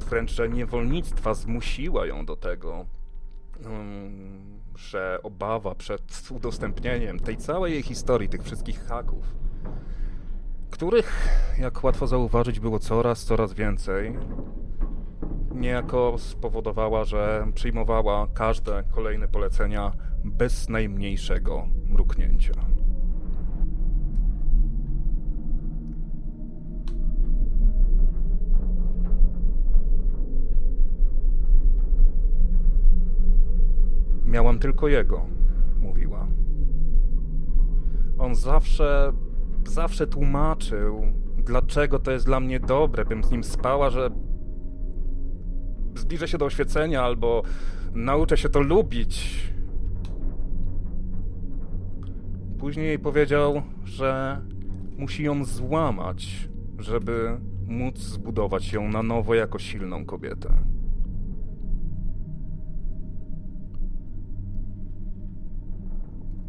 wręcz, 0.09 0.31
że 0.31 0.49
niewolnictwa 0.49 1.33
zmusiła 1.33 2.05
ją 2.05 2.25
do 2.25 2.35
tego 2.35 2.85
że 4.79 5.19
obawa 5.23 5.75
przed 5.75 6.31
udostępnieniem 6.31 7.19
tej 7.19 7.37
całej 7.37 7.73
jej 7.73 7.83
historii, 7.83 8.29
tych 8.29 8.43
wszystkich 8.43 8.85
haków, 8.85 9.35
których, 10.69 11.29
jak 11.59 11.83
łatwo 11.83 12.07
zauważyć, 12.07 12.59
było 12.59 12.79
coraz, 12.79 13.23
coraz 13.25 13.53
więcej, 13.53 14.17
niejako 15.51 16.15
spowodowała, 16.17 17.03
że 17.03 17.47
przyjmowała 17.55 18.27
każde 18.33 18.83
kolejne 18.91 19.27
polecenia 19.27 19.91
bez 20.23 20.69
najmniejszego 20.69 21.67
mruknięcia. 21.89 22.53
Tylko 34.59 34.87
jego, 34.87 35.25
mówiła. 35.81 36.27
On 38.17 38.35
zawsze, 38.35 39.13
zawsze 39.67 40.07
tłumaczył, 40.07 41.01
dlaczego 41.37 41.99
to 41.99 42.11
jest 42.11 42.25
dla 42.25 42.39
mnie 42.39 42.59
dobre, 42.59 43.05
bym 43.05 43.23
z 43.23 43.31
nim 43.31 43.43
spała, 43.43 43.89
że 43.89 44.09
zbliżę 45.95 46.27
się 46.27 46.37
do 46.37 46.45
oświecenia 46.45 47.03
albo 47.03 47.43
nauczę 47.93 48.37
się 48.37 48.49
to 48.49 48.61
lubić. 48.61 49.43
Później 52.59 52.99
powiedział, 52.99 53.61
że 53.85 54.41
musi 54.97 55.23
ją 55.23 55.45
złamać, 55.45 56.49
żeby 56.79 57.39
móc 57.67 57.97
zbudować 57.97 58.73
ją 58.73 58.89
na 58.89 59.03
nowo 59.03 59.35
jako 59.35 59.59
silną 59.59 60.05
kobietę. 60.05 60.78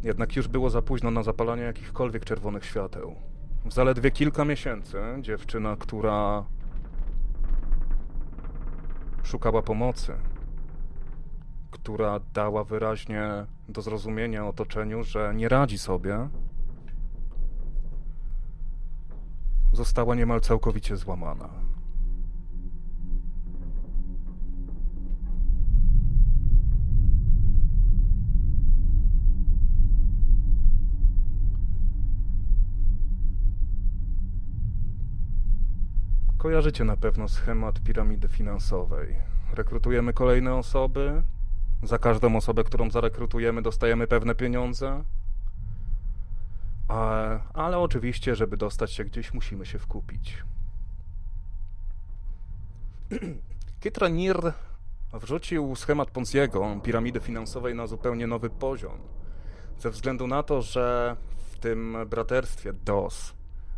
Jednak 0.03 0.35
już 0.35 0.47
było 0.47 0.69
za 0.69 0.81
późno 0.81 1.11
na 1.11 1.23
zapalanie 1.23 1.63
jakichkolwiek 1.63 2.25
czerwonych 2.25 2.65
świateł. 2.65 3.15
W 3.65 3.73
zaledwie 3.73 4.11
kilka 4.11 4.45
miesięcy 4.45 4.97
dziewczyna, 5.21 5.75
która 5.75 6.45
szukała 9.23 9.61
pomocy, 9.61 10.13
która 11.71 12.19
dała 12.33 12.63
wyraźnie 12.63 13.45
do 13.69 13.81
zrozumienia 13.81 14.47
otoczeniu, 14.47 15.03
że 15.03 15.33
nie 15.35 15.49
radzi 15.49 15.77
sobie, 15.77 16.29
została 19.73 20.15
niemal 20.15 20.41
całkowicie 20.41 20.97
złamana. 20.97 21.49
Kojarzycie 36.41 36.83
na 36.83 36.97
pewno 36.97 37.27
schemat 37.27 37.79
piramidy 37.79 38.27
finansowej. 38.27 39.15
Rekrutujemy 39.53 40.13
kolejne 40.13 40.55
osoby. 40.55 41.23
Za 41.83 41.97
każdą 41.97 42.35
osobę, 42.35 42.63
którą 42.63 42.91
zarekrutujemy, 42.91 43.61
dostajemy 43.61 44.07
pewne 44.07 44.35
pieniądze. 44.35 45.03
Ale 47.53 47.79
oczywiście, 47.79 48.35
żeby 48.35 48.57
dostać 48.57 48.91
się 48.91 49.05
gdzieś, 49.05 49.33
musimy 49.33 49.65
się 49.65 49.79
wkupić. 49.79 50.43
Kit 53.81 53.99
Nir 54.11 54.53
wrzucił 55.13 55.75
schemat 55.75 56.11
Ponziego, 56.11 56.79
piramidy 56.83 57.19
finansowej, 57.19 57.75
na 57.75 57.87
zupełnie 57.87 58.27
nowy 58.27 58.49
poziom. 58.49 58.97
Ze 59.79 59.89
względu 59.89 60.27
na 60.27 60.43
to, 60.43 60.61
że 60.61 61.15
w 61.51 61.59
tym 61.59 61.97
braterstwie 62.09 62.73
DOS 62.73 63.33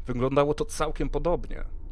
wyglądało 0.05 0.53
to 0.53 0.65
całkiem 0.65 1.09
podobnie. 1.09 1.82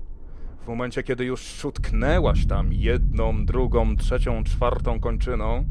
W 0.63 0.67
momencie, 0.67 1.03
kiedy 1.03 1.25
już 1.25 1.65
utknęłaś 1.65 2.45
tam 2.45 2.73
jedną, 2.73 3.45
drugą, 3.45 3.95
trzecią, 3.95 4.43
czwartą 4.43 4.99
kończyną, 4.99 5.65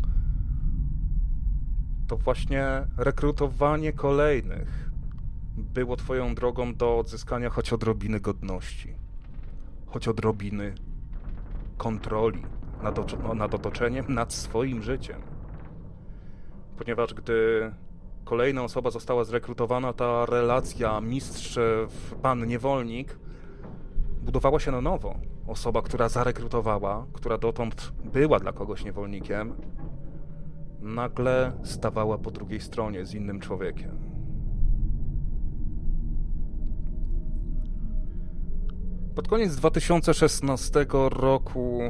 to 2.07 2.17
właśnie 2.17 2.65
rekrutowanie 2.97 3.93
kolejnych 3.93 4.91
było 5.57 5.97
Twoją 5.97 6.35
drogą 6.35 6.75
do 6.75 6.99
odzyskania 6.99 7.51
choć 7.51 7.73
odrobiny 7.73 8.21
godności, 8.21 8.95
choć 9.87 10.09
odrobiny 10.09 10.75
kontroli 11.77 12.43
nad, 12.83 12.99
nad 13.35 13.55
otoczeniem, 13.55 14.05
nad 14.09 14.33
swoim 14.33 14.83
życiem. 14.83 15.23
Ponieważ 16.79 17.15
gdy 17.15 17.71
kolejna 18.25 18.63
osoba 18.63 18.91
została 18.91 19.25
zrekrutowana, 19.25 19.93
ta 19.93 20.27
relacja 20.27 21.01
mistrz-pan 21.01 22.47
niewolnik 22.47 23.19
budowała 24.31 24.61
się 24.61 24.71
na 24.71 24.81
nowo. 24.81 25.15
Osoba, 25.47 25.83
która 25.83 26.09
zarekrutowała, 26.09 27.07
która 27.13 27.39
dotąd 27.39 27.93
była 28.13 28.41
dla 28.41 28.53
kogoś 28.53 28.85
niewolnikiem, 28.85 29.53
nagle 30.81 31.53
stawała 31.63 32.19
po 32.19 32.31
drugiej 32.31 32.61
stronie 32.61 33.05
z 33.05 33.15
innym 33.15 33.41
człowiekiem. 33.41 33.99
Pod 39.15 39.29
koniec 39.29 39.57
2016 39.57 40.87
roku 41.11 41.81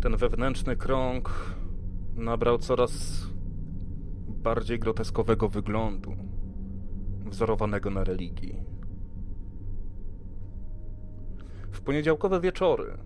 ten 0.00 0.16
wewnętrzny 0.16 0.76
krąg 0.76 1.54
nabrał 2.14 2.58
coraz 2.58 2.92
bardziej 4.28 4.78
groteskowego 4.78 5.48
wyglądu, 5.48 6.12
wzorowanego 7.26 7.90
na 7.90 8.04
religii. 8.04 8.71
W 11.72 11.80
poniedziałkowe 11.80 12.40
wieczory 12.40 12.98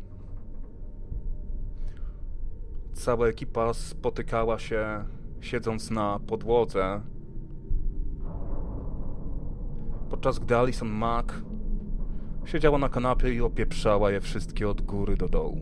cała 2.93 3.27
ekipa 3.27 3.75
spotykała 3.75 4.59
się 4.59 5.05
siedząc 5.41 5.91
na 5.91 6.21
podłodze, 6.27 7.01
podczas 10.11 10.39
gdy 10.39 10.57
Alison 10.57 10.89
Mack 10.89 11.43
siedziała 12.45 12.79
na 12.79 12.89
kanapie 12.89 13.35
i 13.35 13.41
opieprzała 13.41 14.11
je 14.11 14.21
wszystkie 14.21 14.69
od 14.69 14.83
góry 14.83 15.17
do 15.17 15.29
dołu. 15.29 15.61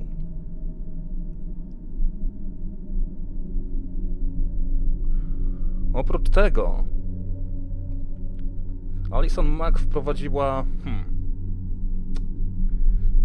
Oprócz 5.93 6.31
tego, 6.31 6.85
Alison 9.11 9.49
Mack 9.49 9.79
wprowadziła. 9.79 10.65
Hmm, 10.85 11.14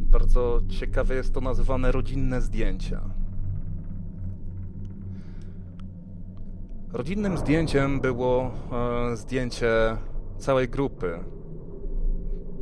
bardzo 0.09 0.61
ciekawe 0.67 1.15
jest 1.15 1.33
to 1.33 1.41
nazywane 1.41 1.91
rodzinne 1.91 2.41
zdjęcia. 2.41 3.01
Rodzinnym 6.93 7.37
zdjęciem 7.37 7.99
było 7.99 8.51
e, 9.11 9.17
zdjęcie 9.17 9.97
całej 10.37 10.69
grupy 10.69 11.19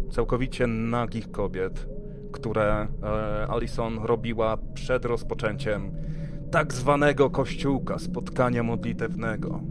całkowicie 0.09 0.67
nagich 0.67 1.31
kobiet, 1.31 1.87
które 2.31 2.87
e, 3.03 3.47
Alison 3.49 3.99
robiła 4.03 4.57
przed 4.73 5.05
rozpoczęciem 5.05 5.91
tak 6.51 6.73
zwanego 6.73 7.29
kościółka, 7.29 7.99
spotkania 7.99 8.63
modlitewnego 8.63 9.61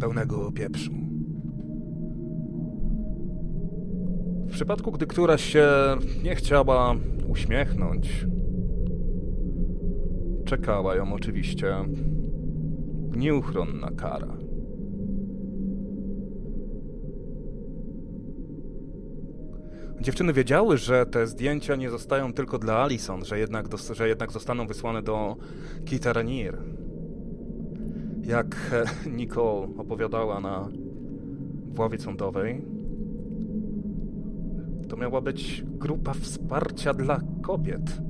pełnego 0.00 0.52
pieprzu. 0.52 1.03
W 4.48 4.52
przypadku, 4.52 4.92
gdy 4.92 5.06
któraś 5.06 5.44
się 5.44 5.68
nie 6.24 6.34
chciała 6.34 6.96
uśmiechnąć, 7.28 8.26
czekała 10.44 10.96
ją 10.96 11.12
oczywiście 11.12 11.76
nieuchronna 13.16 13.90
kara. 13.90 14.36
Dziewczyny 20.00 20.32
wiedziały, 20.32 20.78
że 20.78 21.06
te 21.06 21.26
zdjęcia 21.26 21.76
nie 21.76 21.90
zostają 21.90 22.32
tylko 22.32 22.58
dla 22.58 22.74
Alison, 22.74 23.24
że 23.24 23.38
jednak, 23.38 23.66
że 23.92 24.08
jednak 24.08 24.32
zostaną 24.32 24.66
wysłane 24.66 25.02
do 25.02 25.36
Kita 25.84 26.12
Ranier, 26.12 26.58
jak 28.22 28.56
Nicole 29.16 29.68
opowiadała 29.78 30.40
na 30.40 30.68
ławie 31.78 31.98
sądowej, 31.98 32.64
to 34.84 34.96
miała 34.96 35.20
być 35.20 35.62
grupa 35.66 36.14
wsparcia 36.14 36.94
dla 36.94 37.20
kobiet. 37.42 38.00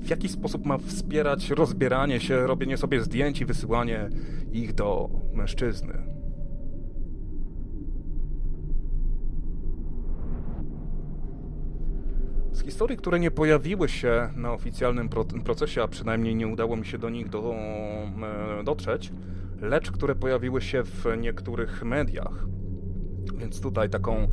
W 0.00 0.10
jaki 0.10 0.28
sposób 0.28 0.66
ma 0.66 0.78
wspierać 0.78 1.50
rozbieranie 1.50 2.20
się, 2.20 2.46
robienie 2.46 2.76
sobie 2.76 3.00
zdjęć 3.00 3.40
i 3.40 3.44
wysyłanie 3.44 4.08
ich 4.52 4.74
do 4.74 5.10
mężczyzny? 5.32 6.14
Z 12.52 12.62
historii, 12.62 12.96
które 12.96 13.20
nie 13.20 13.30
pojawiły 13.30 13.88
się 13.88 14.28
na 14.36 14.52
oficjalnym 14.52 15.08
procesie, 15.44 15.82
a 15.82 15.88
przynajmniej 15.88 16.34
nie 16.36 16.48
udało 16.48 16.76
mi 16.76 16.86
się 16.86 16.98
do 16.98 17.10
nich 17.10 17.28
do, 17.28 17.54
e, 17.54 18.64
dotrzeć, 18.64 19.12
lecz 19.60 19.90
które 19.90 20.14
pojawiły 20.14 20.60
się 20.60 20.82
w 20.82 21.04
niektórych 21.18 21.84
mediach. 21.84 22.46
Więc 23.36 23.60
tutaj 23.60 23.90
taką 23.90 24.28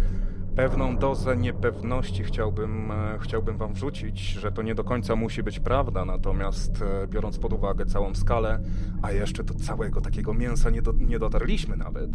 pewną 0.55 0.97
dozę 0.97 1.37
niepewności 1.37 2.23
chciałbym, 2.23 2.91
e, 2.91 3.17
chciałbym 3.19 3.57
Wam 3.57 3.73
wrzucić, 3.73 4.19
że 4.19 4.51
to 4.51 4.61
nie 4.61 4.75
do 4.75 4.83
końca 4.83 5.15
musi 5.15 5.43
być 5.43 5.59
prawda, 5.59 6.05
natomiast 6.05 6.81
e, 6.81 7.07
biorąc 7.07 7.39
pod 7.39 7.53
uwagę 7.53 7.85
całą 7.85 8.15
skalę, 8.15 8.59
a 9.01 9.11
jeszcze 9.11 9.43
do 9.43 9.53
całego 9.53 10.01
takiego 10.01 10.33
mięsa 10.33 10.69
nie, 10.69 10.81
do, 10.81 10.93
nie 10.93 11.19
dotarliśmy 11.19 11.77
nawet, 11.77 12.11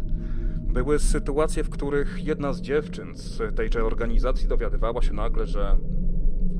były 0.67 0.99
sytuacje, 0.99 1.63
w 1.63 1.69
których 1.69 2.23
jedna 2.23 2.53
z 2.53 2.61
dziewczyn 2.61 3.15
z 3.15 3.55
tejże 3.55 3.83
organizacji 3.83 4.47
dowiadywała 4.47 5.01
się 5.01 5.13
nagle, 5.13 5.47
że 5.47 5.77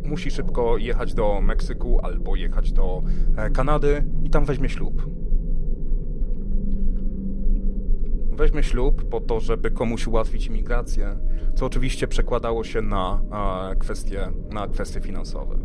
musi 0.03 0.31
szybko 0.31 0.77
jechać 0.77 1.13
do 1.13 1.41
Meksyku 1.41 1.99
albo 2.03 2.35
jechać 2.35 2.71
do 2.71 3.03
e, 3.37 3.49
Kanady 3.49 4.03
i 4.23 4.29
tam 4.29 4.45
weźmie 4.45 4.69
ślub. 4.69 5.16
Weźmie 8.37 8.63
ślub 8.63 9.09
po 9.09 9.21
to, 9.21 9.39
żeby 9.39 9.71
komuś 9.71 10.07
ułatwić 10.07 10.47
imigrację, 10.47 11.17
co 11.55 11.65
oczywiście 11.65 12.07
przekładało 12.07 12.63
się 12.63 12.81
na 12.81 13.21
kwestie, 13.79 14.31
na 14.49 14.67
kwestie 14.67 15.01
finansowe. 15.01 15.57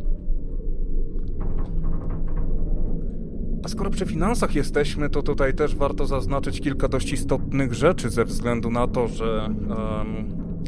A 3.65 3.69
skoro 3.69 3.91
przy 3.91 4.07
finansach 4.07 4.55
jesteśmy, 4.55 5.11
to 5.11 5.23
tutaj 5.23 5.55
też 5.55 5.77
warto 5.77 6.07
zaznaczyć 6.07 6.61
kilka 6.61 6.89
dość 6.89 7.13
istotnych 7.13 7.75
rzeczy 7.75 8.11
ze 8.11 8.25
względu 8.25 8.71
na 8.71 8.87
to, 8.87 9.09
że 9.09 9.49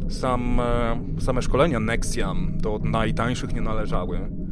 sam, 0.09 0.59
e, 0.59 1.21
same 1.21 1.41
szkolenia 1.41 1.79
Nexiam 1.79 2.51
do 2.57 2.79
najtańszych 2.83 3.53
nie 3.53 3.61
należały. 3.61 4.44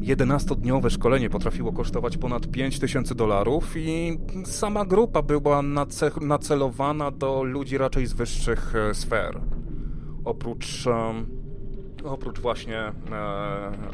11-dniowe 0.00 0.90
szkolenie 0.90 1.30
potrafiło 1.30 1.72
kosztować 1.72 2.16
ponad 2.16 2.50
5000 2.50 3.14
dolarów 3.14 3.76
i 3.76 4.18
sama 4.44 4.84
grupa 4.84 5.22
była 5.22 5.62
nacelowana 6.20 7.10
do 7.10 7.42
ludzi 7.42 7.78
raczej 7.78 8.06
z 8.06 8.12
wyższych 8.12 8.74
e, 8.74 8.94
sfer. 8.94 9.40
Oprócz, 10.24 10.86
um, 10.86 11.26
oprócz 12.04 12.40
właśnie 12.40 12.78
e, 12.78 12.92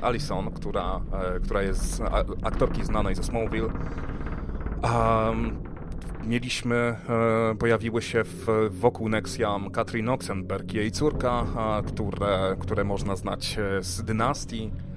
Alison, 0.02 0.50
która, 0.50 1.00
e, 1.36 1.40
która 1.40 1.62
jest 1.62 2.02
aktorki 2.42 2.84
znanej 2.84 3.14
ze 3.14 3.22
Smallville, 3.22 3.68
mieliśmy, 6.26 6.74
e, 6.74 7.54
pojawiły 7.58 8.02
się 8.02 8.24
w, 8.24 8.46
wokół 8.70 9.08
Nexiam 9.08 9.70
Katrin 9.70 10.08
Oxenberg, 10.08 10.74
jej 10.74 10.90
córka, 10.90 11.46
które, 11.86 12.56
które 12.60 12.84
można 12.84 13.16
znać 13.16 13.58
e, 13.58 13.82
z 13.82 14.02
dynastii, 14.02 14.70
e, 14.72 14.93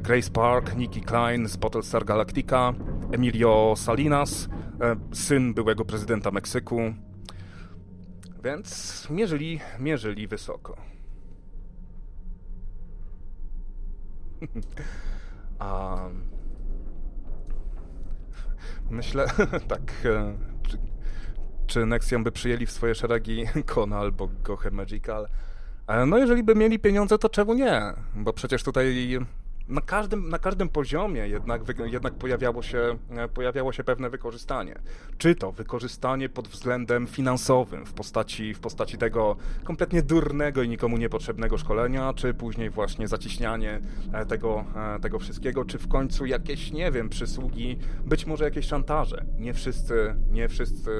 Grace 0.00 0.30
Park, 0.30 0.76
Nikki 0.76 1.00
Klein 1.00 1.48
z 1.48 1.56
Battlestar 1.56 2.04
Galactica, 2.04 2.72
Emilio 3.12 3.74
Salinas, 3.76 4.48
syn 5.12 5.54
byłego 5.54 5.84
prezydenta 5.84 6.30
Meksyku, 6.30 6.80
więc 8.44 9.06
mierzyli, 9.10 9.60
mierzyli 9.78 10.28
wysoko. 10.28 10.76
um, 15.60 16.32
Myślę, 18.90 19.26
tak, 19.68 19.92
e, 20.04 20.34
czy, 20.68 20.78
czy 21.66 21.86
Nexion 21.86 22.24
by 22.24 22.32
przyjęli 22.32 22.66
w 22.66 22.70
swoje 22.70 22.94
szeregi 22.94 23.44
Kona 23.74 23.98
albo 23.98 24.28
Gohe 24.42 24.70
Magical? 24.70 25.28
E, 25.86 26.06
no 26.06 26.18
jeżeli 26.18 26.42
by 26.42 26.54
mieli 26.54 26.78
pieniądze, 26.78 27.18
to 27.18 27.28
czemu 27.28 27.54
nie? 27.54 27.82
Bo 28.14 28.32
przecież 28.32 28.62
tutaj 28.62 29.18
na 29.72 29.80
każdym, 29.80 30.28
na 30.28 30.38
każdym 30.38 30.68
poziomie 30.68 31.28
jednak, 31.28 31.62
jednak 31.84 32.14
pojawiało, 32.14 32.62
się, 32.62 32.98
e, 33.10 33.28
pojawiało 33.28 33.72
się 33.72 33.84
pewne 33.84 34.10
wykorzystanie. 34.10 34.78
Czy 35.18 35.34
to 35.34 35.52
wykorzystanie 35.52 36.28
pod 36.28 36.48
względem 36.48 37.06
finansowym 37.06 37.86
w 37.86 37.92
postaci, 37.92 38.54
w 38.54 38.60
postaci 38.60 38.98
tego 38.98 39.36
kompletnie 39.64 40.02
durnego 40.02 40.62
i 40.62 40.68
nikomu 40.68 40.96
niepotrzebnego 40.96 41.58
szkolenia, 41.58 42.12
czy 42.14 42.34
później 42.34 42.70
właśnie 42.70 43.08
zaciśnianie 43.08 43.80
e, 44.12 44.26
tego, 44.26 44.64
e, 44.96 45.00
tego 45.00 45.18
wszystkiego, 45.18 45.64
czy 45.64 45.78
w 45.78 45.88
końcu 45.88 46.26
jakieś, 46.26 46.72
nie 46.72 46.90
wiem, 46.90 47.08
przysługi, 47.08 47.78
być 48.06 48.26
może 48.26 48.44
jakieś 48.44 48.66
szantaże. 48.66 49.24
Nie 49.38 49.54
wszyscy, 49.54 50.14
nie 50.30 50.48
wszyscy 50.48 50.90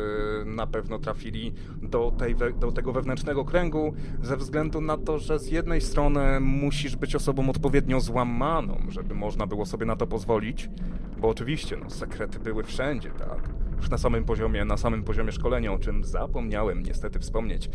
na 0.46 0.66
pewno 0.66 0.98
trafili 0.98 1.54
do, 1.82 2.12
tej, 2.18 2.36
do 2.60 2.72
tego 2.72 2.92
wewnętrznego 2.92 3.44
kręgu 3.44 3.94
ze 4.22 4.36
względu 4.36 4.80
na 4.80 4.96
to, 4.96 5.18
że 5.18 5.38
z 5.38 5.50
jednej 5.50 5.80
strony 5.80 6.40
musisz 6.40 6.96
być 6.96 7.14
osobą 7.14 7.50
odpowiednio 7.50 8.00
złamaną, 8.00 8.61
żeby 8.88 9.14
można 9.14 9.46
było 9.46 9.66
sobie 9.66 9.86
na 9.86 9.96
to 9.96 10.06
pozwolić, 10.06 10.70
bo 11.18 11.28
oczywiście, 11.28 11.76
no, 11.76 11.90
sekrety 11.90 12.38
były 12.38 12.64
wszędzie, 12.64 13.10
tak? 13.10 13.48
Już 13.76 13.90
na 13.90 13.98
samym 13.98 14.24
poziomie, 14.24 14.64
na 14.64 14.76
samym 14.76 15.04
poziomie 15.04 15.32
szkolenia, 15.32 15.72
o 15.72 15.78
czym 15.78 16.04
zapomniałem 16.04 16.82
niestety 16.82 17.18
wspomnieć 17.18 17.70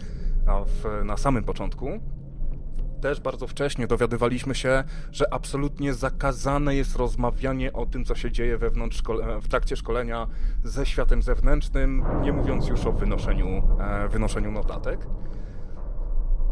w, 0.65 1.05
na 1.05 1.17
samym 1.17 1.43
początku, 1.43 1.99
też 3.01 3.19
bardzo 3.19 3.47
wcześnie 3.47 3.87
dowiadywaliśmy 3.87 4.55
się, 4.55 4.83
że 5.11 5.33
absolutnie 5.33 5.93
zakazane 5.93 6.75
jest 6.75 6.95
rozmawianie 6.95 7.73
o 7.73 7.85
tym, 7.85 8.05
co 8.05 8.15
się 8.15 8.31
dzieje 8.31 8.57
wewnątrz 8.57 9.03
w 9.41 9.47
trakcie 9.47 9.75
szkolenia 9.75 10.27
ze 10.63 10.85
światem 10.85 11.21
zewnętrznym, 11.21 12.03
nie 12.21 12.33
mówiąc 12.33 12.67
już 12.67 12.85
o 12.85 12.91
wynoszeniu, 12.91 13.63
e, 13.79 14.07
wynoszeniu 14.07 14.51
notatek. 14.51 15.07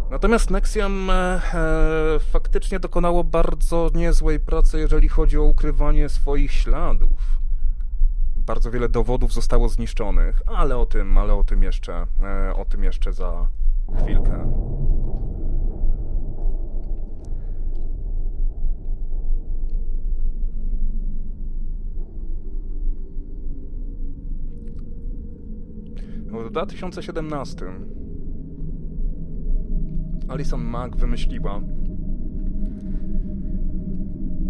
Natomiast 0.09 0.51
Nexium 0.51 1.09
e, 1.09 1.13
e, 1.13 2.19
faktycznie 2.19 2.79
dokonało 2.79 3.23
bardzo 3.23 3.89
niezłej 3.95 4.39
pracy, 4.39 4.79
jeżeli 4.79 5.09
chodzi 5.09 5.37
o 5.37 5.43
ukrywanie 5.43 6.09
swoich 6.09 6.51
śladów. 6.51 7.39
Bardzo 8.35 8.71
wiele 8.71 8.89
dowodów 8.89 9.33
zostało 9.33 9.69
zniszczonych, 9.69 10.41
ale 10.45 10.77
o 10.77 10.85
tym, 10.85 11.17
ale 11.17 11.33
o 11.33 11.43
tym 11.43 11.63
jeszcze, 11.63 12.07
e, 12.23 12.55
o 12.55 12.65
tym 12.65 12.83
jeszcze 12.83 13.13
za 13.13 13.47
chwilkę. 13.99 14.51
W 26.45 26.49
2017 26.49 27.65
Alison 30.27 30.63
Mack 30.63 30.95
wymyśliła, 30.95 31.61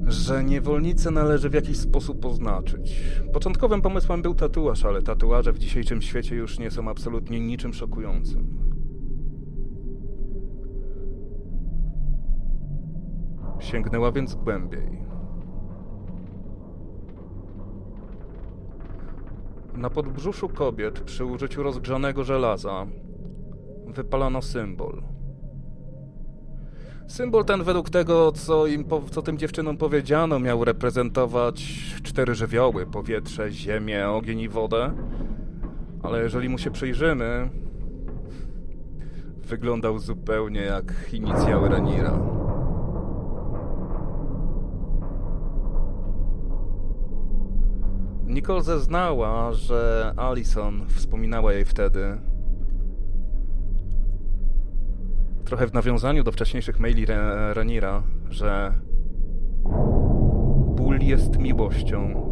że 0.08 0.44
niewolnicę 0.44 1.12
należy 1.12 1.50
w 1.50 1.54
jakiś 1.54 1.78
sposób 1.78 2.26
oznaczyć. 2.26 3.02
Początkowym 3.34 3.82
pomysłem 3.82 4.22
był 4.22 4.36
tatuaż, 4.36 4.86
ale 4.86 5.02
tatuaże 5.02 5.54
w 5.54 5.60
dzisiejszym 5.60 6.02
świecie 6.02 6.36
już 6.36 6.60
nie 6.60 6.72
są 6.72 6.90
absolutnie 6.90 7.40
niczym 7.40 7.74
szokującym. 7.74 8.66
Sięgnęła 13.60 14.12
więc 14.12 14.36
głębiej. 14.36 15.06
Na 19.74 19.90
podbrzuszu 19.90 20.50
kobiet 20.50 21.00
przy 21.00 21.26
użyciu 21.26 21.64
rozgrzanego 21.64 22.24
żelaza 22.24 22.88
wypalano 23.88 24.42
symbol– 24.42 25.02
Symbol 27.08 27.46
ten 27.46 27.64
według 27.64 27.90
tego, 27.90 28.32
co, 28.32 28.68
im, 28.68 28.86
co 29.12 29.22
tym 29.22 29.38
dziewczynom 29.38 29.78
powiedziano, 29.78 30.40
miał 30.40 30.66
reprezentować 30.66 31.64
cztery 32.04 32.36
żywioły, 32.36 32.86
powietrze, 32.86 33.52
ziemię, 33.52 34.10
ogień 34.10 34.40
i 34.40 34.50
wodę. 34.50 34.92
Ale 36.04 36.24
jeżeli 36.24 36.50
mu 36.50 36.58
się 36.58 36.72
przyjrzymy, 36.72 37.50
wyglądał 39.44 40.00
zupełnie 40.00 40.62
jak 40.62 41.14
inicjały 41.14 41.70
Ranira. 41.70 42.20
Nicole 48.26 48.62
zeznała, 48.62 49.54
że 49.54 50.14
Alison 50.18 50.86
wspominała 50.88 51.54
jej 51.54 51.66
wtedy, 51.66 52.18
trochę 55.46 55.68
w 55.68 55.74
nawiązaniu 55.74 56.24
do 56.24 56.32
wcześniejszych 56.32 56.80
maili 56.80 57.06
Ranira, 57.54 58.04
że 58.30 58.74
ból 60.76 61.00
jest 61.00 61.38
miłością, 61.38 62.26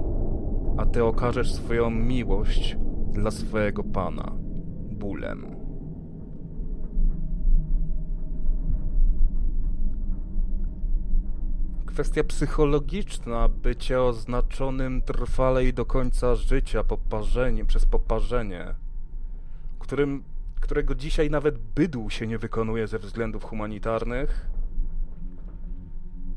a 0.77 0.85
ty 0.85 1.03
okażesz 1.03 1.53
swoją 1.53 1.89
miłość 1.89 2.77
dla 3.11 3.31
swojego 3.31 3.83
Pana 3.83 4.31
bólem. 4.91 5.55
Kwestia 11.85 12.23
psychologiczna 12.23 13.49
bycia 13.49 14.01
oznaczonym 14.01 15.01
trwale 15.01 15.65
i 15.65 15.73
do 15.73 15.85
końca 15.85 16.35
życia 16.35 16.83
poparzeniem, 16.83 17.67
przez 17.67 17.85
poparzenie, 17.85 18.75
którym 19.79 20.23
którego 20.63 20.95
dzisiaj 20.95 21.29
nawet 21.29 21.57
bydł 21.57 22.09
się 22.09 22.27
nie 22.27 22.37
wykonuje 22.37 22.87
ze 22.87 22.99
względów 22.99 23.43
humanitarnych, 23.43 24.49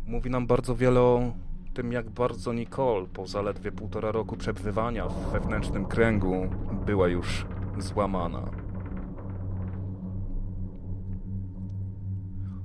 mówi 0.07 0.31
nam 0.31 0.47
bardzo 0.47 0.77
wiele 0.77 1.01
o 1.01 1.33
tym, 1.75 1.93
jak 1.93 2.11
bardzo 2.11 2.53
Nicole 2.53 3.07
po 3.07 3.27
zaledwie 3.27 3.73
półtora 3.73 4.13
roku 4.13 4.37
przebywania 4.37 5.09
w 5.09 5.33
wewnętrznym 5.33 5.85
kręgu 5.85 6.51
była 6.87 7.09
już 7.09 7.47
złamana. 7.79 8.51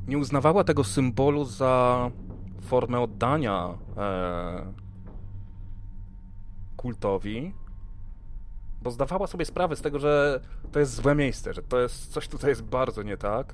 Nie 0.07 0.17
uznawała 0.17 0.63
tego 0.63 0.83
symbolu 0.83 1.45
za 1.45 2.11
formę 2.61 2.99
oddania 2.99 3.69
e, 3.97 4.73
kultowi, 6.77 7.53
bo 8.81 8.91
zdawała 8.91 9.27
sobie 9.27 9.45
sprawę 9.45 9.75
z 9.75 9.81
tego, 9.81 9.99
że 9.99 10.41
to 10.71 10.79
jest 10.79 10.95
złe 10.95 11.15
miejsce, 11.15 11.53
że 11.53 11.63
to 11.63 11.79
jest 11.79 12.13
coś 12.13 12.27
tutaj 12.27 12.49
jest 12.49 12.63
bardzo 12.63 13.03
nie 13.03 13.17
tak, 13.17 13.53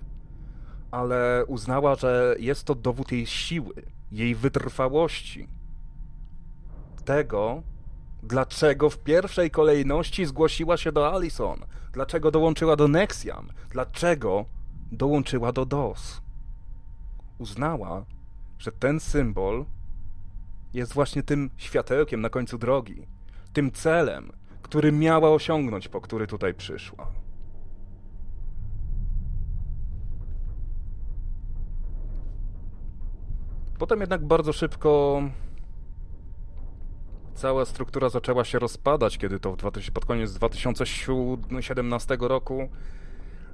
ale 0.92 1.46
uznała, 1.48 1.96
że 1.96 2.36
jest 2.40 2.64
to 2.64 2.76
dowód 2.76 3.12
jej 3.12 3.26
siły, 3.26 3.74
jej 4.12 4.36
wytrwałości. 4.36 5.48
Tego, 7.06 7.64
dlaczego 8.24 8.90
w 8.90 9.00
pierwszej 9.00 9.52
kolejności 9.52 10.26
zgłosiła 10.26 10.78
się 10.78 10.92
do 10.92 11.14
Allison, 11.14 11.60
dlaczego 11.94 12.32
dołączyła 12.32 12.76
do 12.76 12.88
Nexiam, 12.88 13.50
dlaczego 13.70 14.46
dołączyła 14.92 15.52
do 15.52 15.66
DOS. 15.66 16.22
Uznała, 17.38 18.06
że 18.60 18.72
ten 18.72 19.00
symbol 19.00 19.66
jest 20.74 20.94
właśnie 20.94 21.24
tym 21.24 21.50
światełkiem 21.58 22.22
na 22.22 22.30
końcu 22.30 22.58
drogi, 22.58 23.08
tym 23.54 23.72
celem, 23.72 24.32
który 24.70 24.92
miała 24.92 25.30
osiągnąć, 25.30 25.88
po 25.88 26.02
który 26.02 26.28
tutaj 26.28 26.54
przyszła. 26.54 27.12
Potem 33.80 34.00
jednak 34.00 34.26
bardzo 34.26 34.54
szybko 34.54 35.22
cała 37.34 37.66
struktura 37.66 38.10
zaczęła 38.10 38.44
się 38.44 38.60
rozpadać, 38.60 39.18
kiedy 39.18 39.40
to 39.40 39.52
w 39.52 39.58
2000, 39.58 39.92
pod 39.92 40.06
koniec 40.06 40.34
2017 40.34 42.18
roku 42.20 42.70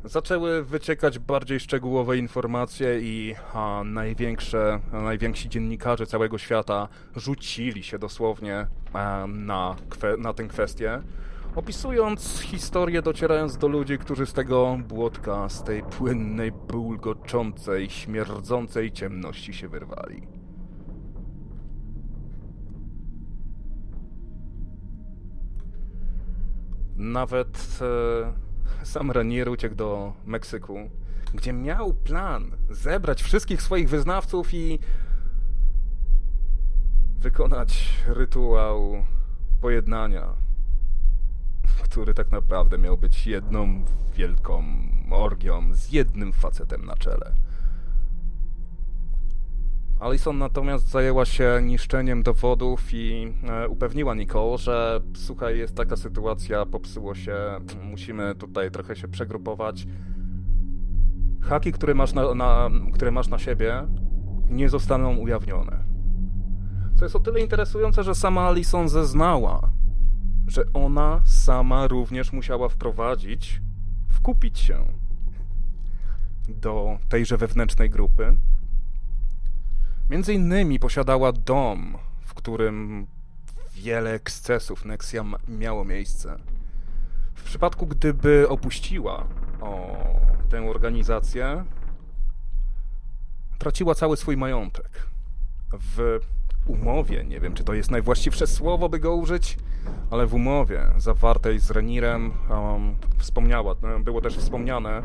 zaczęły 0.06 0.64
wyciekać 0.64 1.20
bardziej 1.20 1.60
szczegółowe 1.60 2.18
informacje 2.18 3.00
i 3.00 3.36
a, 3.54 3.82
największe, 3.86 4.80
najwięksi 4.92 5.50
dziennikarze 5.50 6.06
całego 6.06 6.38
świata 6.38 6.88
rzucili 7.16 7.84
się 7.84 8.00
dosłownie 8.00 8.68
a, 8.94 9.26
na, 9.28 9.76
kwe, 9.90 10.18
na 10.18 10.34
tę 10.34 10.44
kwestię, 10.44 11.02
opisując 11.56 12.40
historię, 12.40 13.02
docierając 13.02 13.58
do 13.58 13.68
ludzi, 13.68 13.98
którzy 13.98 14.26
z 14.26 14.34
tego 14.34 14.80
błotka, 14.88 15.50
z 15.50 15.64
tej 15.64 15.84
płynnej, 15.84 16.52
bulgoczącej, 16.52 17.90
śmierdzącej 17.90 18.92
ciemności 18.92 19.54
się 19.54 19.68
wyrwali. 19.68 20.28
Nawet... 26.96 27.80
E, 27.82 28.43
sam 28.84 29.12
Ranier 29.12 29.50
uciekł 29.50 29.76
do 29.76 30.14
Meksyku, 30.26 30.90
gdzie 31.34 31.54
miał 31.54 31.94
plan 31.94 32.52
zebrać 32.70 33.24
wszystkich 33.24 33.62
swoich 33.62 33.90
wyznawców 33.90 34.54
i 34.54 34.80
wykonać 37.20 37.94
rytuał 38.08 39.06
pojednania, 39.62 40.28
który 41.84 42.14
tak 42.14 42.32
naprawdę 42.32 42.78
miał 42.78 42.98
być 42.98 43.28
jedną 43.28 43.86
wielką 44.16 44.64
orgią 45.12 45.74
z 45.74 45.92
jednym 45.92 46.34
facetem 46.34 46.86
na 46.86 46.96
czele. 46.96 47.36
Alison 50.00 50.38
natomiast 50.38 50.90
zajęła 50.90 51.26
się 51.26 51.60
niszczeniem 51.64 52.24
dowodów 52.24 52.94
i 52.94 53.34
e, 53.50 53.68
upewniła 53.68 54.16
Nicole, 54.16 54.58
że 54.58 55.02
słuchaj, 55.16 55.58
jest 55.58 55.76
taka 55.76 55.96
sytuacja, 55.96 56.66
popsuło 56.66 57.16
się, 57.16 57.36
musimy 57.84 58.36
tutaj 58.36 58.72
trochę 58.72 58.96
się 58.96 59.08
przegrupować. 59.08 59.88
Haki, 61.42 61.72
które 61.72 61.94
masz 61.94 62.14
na, 62.14 62.34
na, 62.34 62.70
które 62.94 63.12
masz 63.12 63.28
na 63.28 63.40
siebie, 63.40 63.88
nie 64.50 64.70
zostaną 64.70 65.16
ujawnione. 65.18 65.84
Co 66.96 67.06
jest 67.06 67.16
o 67.16 67.20
tyle 67.20 67.40
interesujące, 67.40 68.04
że 68.04 68.16
sama 68.16 68.42
Alison 68.42 68.90
zeznała, 68.90 69.72
że 70.48 70.64
ona 70.74 71.22
sama 71.26 71.88
również 71.88 72.34
musiała 72.34 72.70
wprowadzić, 72.70 73.62
wkupić 74.10 74.60
się 74.60 74.78
do 76.48 76.98
tejże 77.10 77.38
wewnętrznej 77.38 77.90
grupy. 77.90 78.38
Między 80.14 80.34
innymi 80.34 80.80
posiadała 80.80 81.32
dom, 81.32 81.98
w 82.22 82.34
którym 82.34 83.08
wiele 83.76 84.14
ekscesów 84.14 84.86
Nexia 84.86 85.24
miało 85.48 85.86
miejsce. 85.86 86.40
W 87.34 87.44
przypadku, 87.44 87.88
gdyby 87.88 88.50
opuściła 88.50 89.28
o, 89.62 89.98
tę 90.50 90.70
organizację, 90.70 91.66
traciła 93.58 93.96
cały 93.96 94.18
swój 94.18 94.38
majątek. 94.38 95.08
W 95.72 96.20
umowie, 96.66 97.24
nie 97.24 97.40
wiem 97.40 97.54
czy 97.54 97.64
to 97.64 97.74
jest 97.74 97.92
najwłaściwsze 97.92 98.48
słowo, 98.48 98.90
by 98.90 99.00
go 99.00 99.16
użyć, 99.16 99.58
ale 100.12 100.28
w 100.28 100.34
umowie 100.34 100.86
zawartej 100.98 101.60
z 101.60 101.72
Renirem 101.72 102.34
um, 102.50 102.96
wspomniała, 103.18 103.76
no, 103.82 104.00
było 104.00 104.22
też 104.22 104.38
wspomniane, 104.38 105.02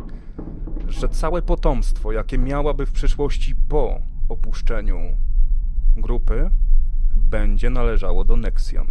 że 0.88 1.08
całe 1.08 1.42
potomstwo, 1.42 2.12
jakie 2.12 2.38
miałaby 2.38 2.86
w 2.86 2.92
przyszłości 2.92 3.54
po 3.68 4.00
opuszczeniu 4.28 4.98
grupy, 5.96 6.50
będzie 7.14 7.70
należało 7.70 8.24
do 8.24 8.36
Nexion. 8.36 8.86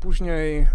Później. 0.00 0.66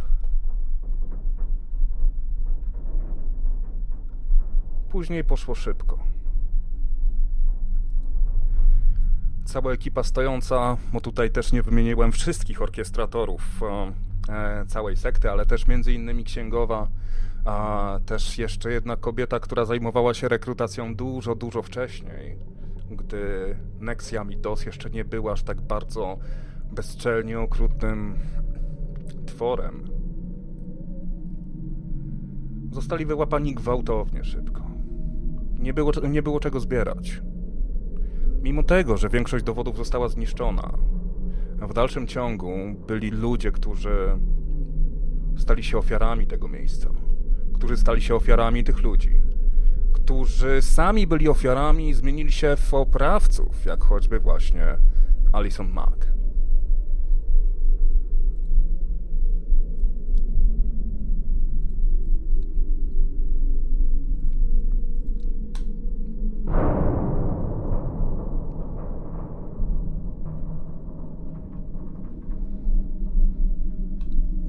Później 4.91 5.23
poszło 5.23 5.55
szybko. 5.55 5.99
Cała 9.45 9.71
ekipa 9.71 10.03
stojąca, 10.03 10.77
bo 10.93 11.01
tutaj 11.01 11.31
też 11.31 11.51
nie 11.51 11.61
wymieniłem 11.61 12.11
wszystkich 12.11 12.61
orkiestratorów 12.61 13.61
e, 14.29 14.65
całej 14.65 14.97
sekty, 14.97 15.31
ale 15.31 15.45
też 15.45 15.67
między 15.67 15.93
innymi 15.93 16.23
księgowa, 16.23 16.87
a 17.45 17.99
też 18.05 18.37
jeszcze 18.37 18.71
jedna 18.71 18.95
kobieta, 18.95 19.39
która 19.39 19.65
zajmowała 19.65 20.13
się 20.13 20.27
rekrutacją 20.27 20.95
dużo, 20.95 21.35
dużo 21.35 21.61
wcześniej, 21.61 22.37
gdy 22.91 23.55
Nexia 23.79 24.23
Midos 24.23 24.65
jeszcze 24.65 24.89
nie 24.89 25.05
była 25.05 25.31
aż 25.31 25.43
tak 25.43 25.61
bardzo 25.61 26.17
bezczelnie 26.71 27.39
okrutnym 27.39 28.15
tworem. 29.25 29.87
Zostali 32.71 33.05
wyłapani 33.05 33.55
gwałtownie 33.55 34.23
szybko. 34.23 34.60
Nie 35.61 35.73
było, 35.73 35.91
nie 36.09 36.23
było 36.23 36.39
czego 36.39 36.59
zbierać. 36.59 37.21
Mimo 38.41 38.63
tego, 38.63 38.97
że 38.97 39.09
większość 39.09 39.45
dowodów 39.45 39.77
została 39.77 40.09
zniszczona, 40.09 40.77
w 41.61 41.73
dalszym 41.73 42.07
ciągu 42.07 42.51
byli 42.87 43.11
ludzie, 43.11 43.51
którzy 43.51 44.19
stali 45.37 45.63
się 45.63 45.77
ofiarami 45.77 46.27
tego 46.27 46.47
miejsca, 46.47 46.89
którzy 47.53 47.77
stali 47.77 48.01
się 48.01 48.15
ofiarami 48.15 48.63
tych 48.63 48.83
ludzi, 48.83 49.11
którzy 49.93 50.61
sami 50.61 51.07
byli 51.07 51.29
ofiarami 51.29 51.89
i 51.89 51.93
zmienili 51.93 52.31
się 52.31 52.55
w 52.55 52.73
oprawców, 52.73 53.65
jak 53.65 53.83
choćby 53.83 54.19
właśnie 54.19 54.77
Alison 55.31 55.69
Mack. 55.69 56.20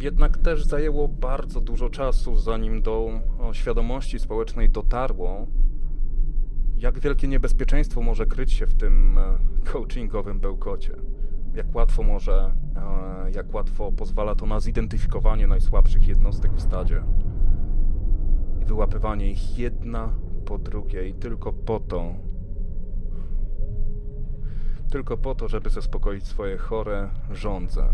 Jednak 0.03 0.39
też 0.39 0.65
zajęło 0.65 1.09
bardzo 1.09 1.61
dużo 1.61 1.91
czasu, 1.91 2.37
zanim 2.37 2.83
do 2.83 3.11
świadomości 3.53 4.19
społecznej 4.19 4.71
dotarło, 4.71 5.47
jak 6.79 6.99
wielkie 6.99 7.29
niebezpieczeństwo 7.29 8.03
może 8.03 8.27
kryć 8.27 8.53
się 8.53 8.67
w 8.67 8.75
tym 8.75 9.19
e, 9.19 9.39
coachingowym 9.65 10.41
bełkocie. 10.41 10.97
Jak 11.55 11.75
łatwo 11.75 12.03
może, 12.03 12.53
e, 12.77 13.31
jak 13.31 13.55
łatwo 13.55 13.93
pozwala 13.93 14.35
to 14.35 14.47
na 14.47 14.61
zidentyfikowanie 14.61 15.47
najsłabszych 15.47 16.09
jednostek 16.09 16.53
w 16.53 16.61
stadzie 16.61 17.03
i 18.63 18.65
wyłapywanie 18.65 19.31
ich 19.31 19.59
jedna 19.59 20.15
po 20.45 20.59
drugiej 20.59 21.15
tylko 21.15 21.53
po 21.53 21.81
to, 21.81 22.15
tylko 24.91 25.17
po 25.17 25.35
to, 25.35 25.49
żeby 25.49 25.71
zaspokoić 25.71 26.27
swoje 26.27 26.59
chore 26.59 27.11
żądze. 27.31 27.89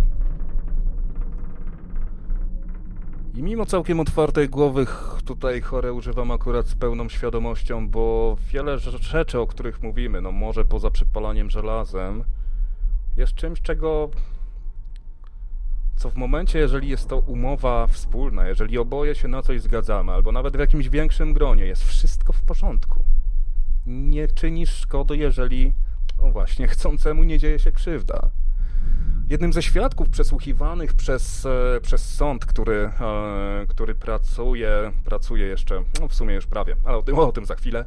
I 3.39 3.43
mimo 3.43 3.67
całkiem 3.67 4.01
otwartej 4.01 4.49
głowy 4.49 4.87
tutaj 5.25 5.61
chore 5.61 5.93
używam 5.93 6.31
akurat 6.31 6.67
z 6.67 6.75
pełną 6.75 7.09
świadomością, 7.09 7.89
bo 7.89 8.37
wiele 8.53 8.79
rzeczy, 8.79 9.41
o 9.41 9.47
których 9.47 9.83
mówimy, 9.83 10.21
no 10.21 10.33
może 10.33 10.65
poza 10.65 10.91
przypalaniem 10.91 11.51
żelazem, 11.51 12.25
jest 13.17 13.35
czymś, 13.35 13.61
czego 13.61 14.11
co 15.97 16.11
w 16.11 16.17
momencie, 16.17 16.59
jeżeli 16.59 16.89
jest 16.89 17.09
to 17.09 17.19
umowa 17.19 17.87
wspólna, 17.87 18.49
jeżeli 18.49 18.79
oboje 18.79 19.15
się 19.15 19.29
na 19.29 19.43
coś 19.43 19.61
zgadzamy, 19.61 20.13
albo 20.13 20.33
nawet 20.33 20.57
w 20.57 20.61
jakimś 20.61 20.89
większym 20.89 21.33
gronie, 21.33 21.65
jest 21.65 21.85
wszystko 21.85 22.33
w 22.33 22.43
porządku. 22.43 23.05
Nie 23.87 24.29
czynisz 24.29 24.71
szkody, 24.71 25.17
jeżeli, 25.17 25.73
no 26.23 26.31
właśnie, 26.31 26.69
chcącemu 26.69 27.25
nie 27.25 27.39
dzieje 27.39 27.59
się 27.59 27.73
krzywda. 27.73 28.31
Jednym 29.29 29.53
ze 29.53 29.63
świadków 29.63 30.09
przesłuchiwanych 30.09 30.95
przez, 30.95 31.47
e, 31.47 31.81
przez 31.83 32.15
sąd, 32.15 32.47
który, 32.47 32.91
e, 33.01 33.67
który 33.69 33.95
pracuje, 33.95 34.93
pracuje 35.05 35.47
jeszcze, 35.47 35.83
no 36.01 36.09
w 36.09 36.15
sumie 36.15 36.35
już 36.35 36.47
prawie, 36.47 36.77
ale 36.85 36.97
o 36.97 37.03
tym, 37.03 37.19
o 37.19 37.33
tym 37.33 37.47
za 37.47 37.55
chwilę, 37.55 37.85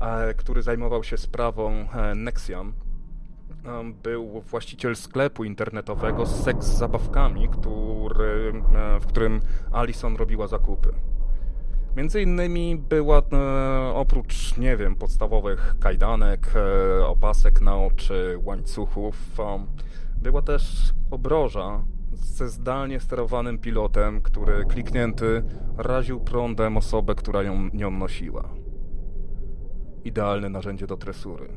e, 0.00 0.34
który 0.34 0.62
zajmował 0.62 1.04
się 1.04 1.18
sprawą 1.18 1.86
Nexium, 2.14 2.72
był 4.02 4.40
właściciel 4.40 4.96
sklepu 4.96 5.44
internetowego 5.44 6.26
z 6.26 6.44
seks 6.44 6.66
zabawkami, 6.66 7.48
który, 7.48 8.52
w 9.00 9.06
którym 9.06 9.40
Alison 9.72 10.16
robiła 10.16 10.46
zakupy. 10.46 10.92
Między 11.96 12.22
innymi 12.22 12.76
była 12.88 13.22
oprócz, 13.94 14.56
nie 14.56 14.76
wiem, 14.76 14.96
podstawowych 14.96 15.74
kajdanek, 15.80 16.54
opasek 17.06 17.60
na 17.60 17.76
oczy, 17.76 18.38
łańcuchów, 18.44 19.16
była 20.22 20.42
też 20.42 20.92
obroża 21.10 21.84
ze 22.12 22.48
zdalnie 22.48 23.00
sterowanym 23.00 23.58
pilotem, 23.58 24.20
który 24.20 24.64
kliknięty 24.64 25.42
raził 25.76 26.20
prądem 26.20 26.76
osobę, 26.76 27.14
która 27.14 27.42
ją, 27.42 27.68
nią 27.72 27.90
nosiła. 27.90 28.48
Idealne 30.04 30.48
narzędzie 30.48 30.86
do 30.86 30.96
tresury. 30.96 31.48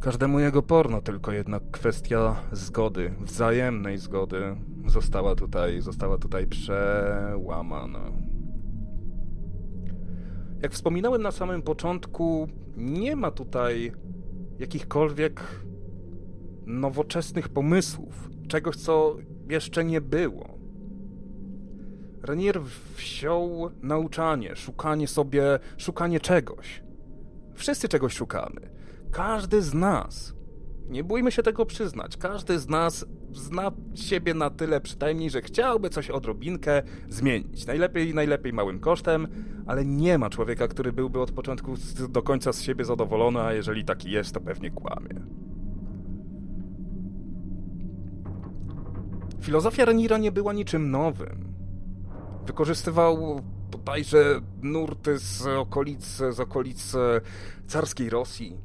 Każdemu 0.00 0.40
jego 0.40 0.62
porno, 0.62 1.00
tylko 1.02 1.32
jednak 1.32 1.62
kwestia 1.70 2.36
zgody, 2.52 3.14
wzajemnej 3.20 3.98
zgody 3.98 4.56
została 4.86 5.34
tutaj, 5.34 5.80
została 5.80 6.18
tutaj 6.18 6.46
przełamana. 6.46 8.00
Jak 10.62 10.72
wspominałem 10.72 11.22
na 11.22 11.30
samym 11.30 11.62
początku, 11.62 12.48
nie 12.76 13.16
ma 13.16 13.30
tutaj 13.30 13.92
jakichkolwiek 14.58 15.63
nowoczesnych 16.66 17.48
pomysłów, 17.48 18.30
czegoś, 18.48 18.76
co 18.76 19.16
jeszcze 19.48 19.84
nie 19.84 20.00
było. 20.00 20.58
Renier 22.22 22.62
wziął 22.96 23.70
nauczanie, 23.82 24.56
szukanie 24.56 25.08
sobie, 25.08 25.58
szukanie 25.76 26.20
czegoś. 26.20 26.82
Wszyscy 27.54 27.88
czegoś 27.88 28.12
szukamy. 28.14 28.60
Każdy 29.10 29.62
z 29.62 29.74
nas 29.74 30.34
Nie 30.88 31.04
bójmy 31.04 31.32
się 31.32 31.42
tego 31.42 31.66
przyznać. 31.66 32.16
Każdy 32.16 32.58
z 32.58 32.68
nas 32.68 33.06
zna 33.32 33.72
siebie 33.94 34.34
na 34.34 34.50
tyle 34.50 34.80
przynajmniej, 34.80 35.30
że 35.30 35.42
chciałby 35.42 35.90
coś 35.90 36.10
odrobinkę 36.10 36.82
zmienić. 37.08 37.66
Najlepiej, 37.66 38.14
najlepiej 38.14 38.52
małym 38.52 38.80
kosztem, 38.80 39.28
ale 39.66 39.84
nie 39.84 40.18
ma 40.18 40.30
człowieka, 40.30 40.68
który 40.68 40.92
byłby 40.92 41.20
od 41.20 41.30
początku 41.30 41.74
do 42.08 42.22
końca 42.22 42.52
z 42.52 42.62
siebie 42.62 42.84
zadowolony, 42.84 43.40
a 43.40 43.52
jeżeli 43.52 43.84
taki 43.84 44.10
jest, 44.10 44.34
to 44.34 44.40
pewnie 44.40 44.70
kłamie. 44.70 45.20
Filozofia 49.44 49.84
Renira 49.84 50.18
nie 50.18 50.32
była 50.32 50.52
niczym 50.52 50.90
nowym. 50.90 51.54
Wykorzystywał 52.46 53.40
bodajże 53.70 54.40
nurty 54.62 55.18
z 55.18 55.46
okolic, 55.46 56.04
z 56.04 56.40
okolic 56.40 56.92
carskiej 57.66 58.10
Rosji. 58.10 58.56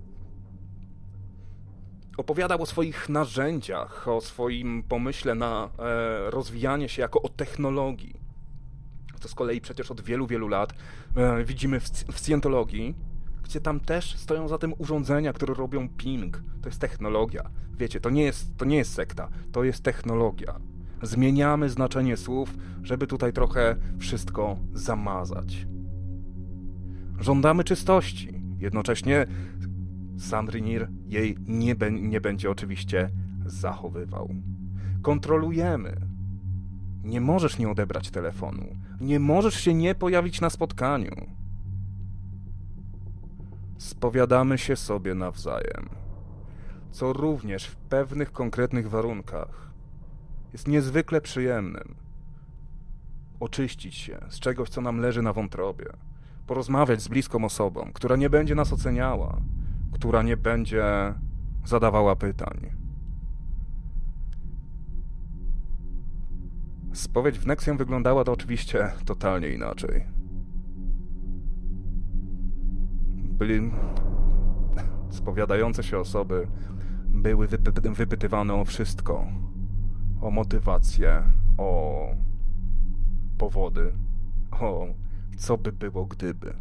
Opowiadał 2.17 2.61
o 2.61 2.65
swoich 2.65 3.09
narzędziach, 3.09 4.07
o 4.07 4.21
swoim 4.21 4.84
pomyśle 4.84 5.36
na 5.36 5.69
e, 5.80 6.32
rozwijanie 6.32 6.89
się 6.89 7.01
jako 7.01 7.21
o 7.21 7.30
technologii. 7.30 8.19
To 9.21 9.27
z 9.27 9.36
kolei 9.36 9.61
przecież 9.61 9.91
od 9.91 10.01
wielu, 10.01 10.27
wielu 10.27 10.47
lat 10.47 10.73
e, 11.15 11.43
widzimy 11.43 11.80
w, 11.80 11.89
w 11.89 12.19
Scientologii, 12.19 12.95
gdzie 13.43 13.61
tam 13.61 13.80
też 13.80 14.17
stoją 14.17 14.47
za 14.47 14.57
tym 14.57 14.73
urządzenia, 14.77 15.34
które 15.34 15.53
robią 15.53 15.89
ping. 15.89 16.43
To 16.61 16.69
jest 16.69 16.82
technologia. 16.82 17.49
Wiecie, 17.77 17.99
to 17.99 18.09
nie 18.09 18.23
jest, 18.23 18.57
to 18.57 18.65
nie 18.65 18.77
jest 18.77 18.93
sekta, 18.93 19.30
to 19.51 19.63
jest 19.63 19.84
technologia. 19.84 20.59
Zmieniamy 21.02 21.70
znaczenie 21.70 22.18
słów, 22.18 22.58
żeby 22.84 23.08
tutaj 23.08 23.34
trochę 23.34 23.76
wszystko 24.00 24.58
zamazać. 24.74 25.68
Żądamy 27.20 27.64
czystości. 27.64 28.41
Jednocześnie 28.60 29.26
Sandrinir 30.18 30.88
jej 31.08 31.38
nie, 31.47 31.76
be, 31.76 31.91
nie 31.91 32.22
będzie 32.22 32.52
oczywiście 32.52 33.10
zachowywał. 33.45 34.30
Kontrolujemy. 35.02 35.95
Nie 37.04 37.22
możesz 37.22 37.58
nie 37.58 37.70
odebrać 37.70 38.10
telefonu. 38.10 38.66
Nie 39.02 39.20
możesz 39.20 39.56
się 39.56 39.74
nie 39.74 39.95
pojawić 39.95 40.41
na 40.41 40.50
spotkaniu. 40.50 41.16
Spowiadamy 43.78 44.58
się 44.58 44.76
sobie 44.76 45.16
nawzajem, 45.16 45.89
co 46.91 47.14
również 47.14 47.66
w 47.66 47.76
pewnych 47.76 48.32
konkretnych 48.32 48.89
warunkach 48.89 49.68
jest 50.54 50.68
niezwykle 50.68 51.22
przyjemnym. 51.22 51.95
Oczyścić 53.39 53.95
się 53.95 54.20
z 54.30 54.39
czegoś, 54.39 54.70
co 54.70 54.82
nam 54.82 54.97
leży 54.97 55.22
na 55.22 55.34
wątrobie, 55.34 55.86
porozmawiać 56.47 57.02
z 57.02 57.08
bliską 57.08 57.45
osobą, 57.45 57.91
która 57.93 58.16
nie 58.16 58.30
będzie 58.30 58.56
nas 58.56 58.74
oceniała, 58.74 59.41
która 59.91 60.24
nie 60.24 60.38
będzie 60.38 61.14
zadawała 61.66 62.16
pytań. 62.16 62.72
Spowiedź 66.93 67.39
w 67.39 67.47
Nexium 67.47 67.78
wyglądała 67.78 68.24
to 68.24 68.32
oczywiście 68.32 68.91
totalnie 69.06 69.50
inaczej. 69.50 70.06
Byli 73.16 73.72
spowiadające 75.10 75.84
się 75.84 76.00
osoby 76.00 76.47
były 77.14 77.47
wypy 77.47 77.91
wypytywane 77.91 78.54
o 78.54 78.66
wszystko. 78.66 79.28
O 80.22 80.32
motywację, 80.32 81.24
o 81.57 82.07
powody, 83.38 83.93
o 84.51 84.88
co 85.38 85.57
by 85.57 85.72
było 85.72 86.05
gdyby. 86.05 86.53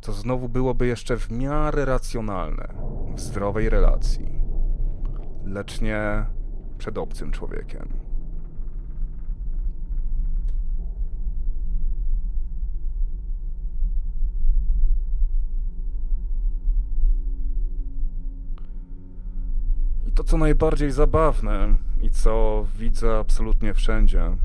To 0.00 0.12
znowu 0.12 0.48
byłoby 0.48 0.86
jeszcze 0.86 1.16
w 1.16 1.30
miarę 1.30 1.84
racjonalne, 1.84 2.68
w 3.14 3.20
zdrowej 3.20 3.70
relacji, 3.70 4.28
lecz 5.44 5.80
nie 5.80 6.26
przed 6.78 6.98
obcym 6.98 7.30
człowiekiem. 7.30 8.09
I 20.06 20.12
to, 20.12 20.24
co 20.24 20.38
najbardziej 20.38 20.90
zabawne 20.90 21.74
i 22.02 22.10
co 22.10 22.66
widzę 22.78 23.18
absolutnie 23.18 23.74
wszędzie, 23.74 24.36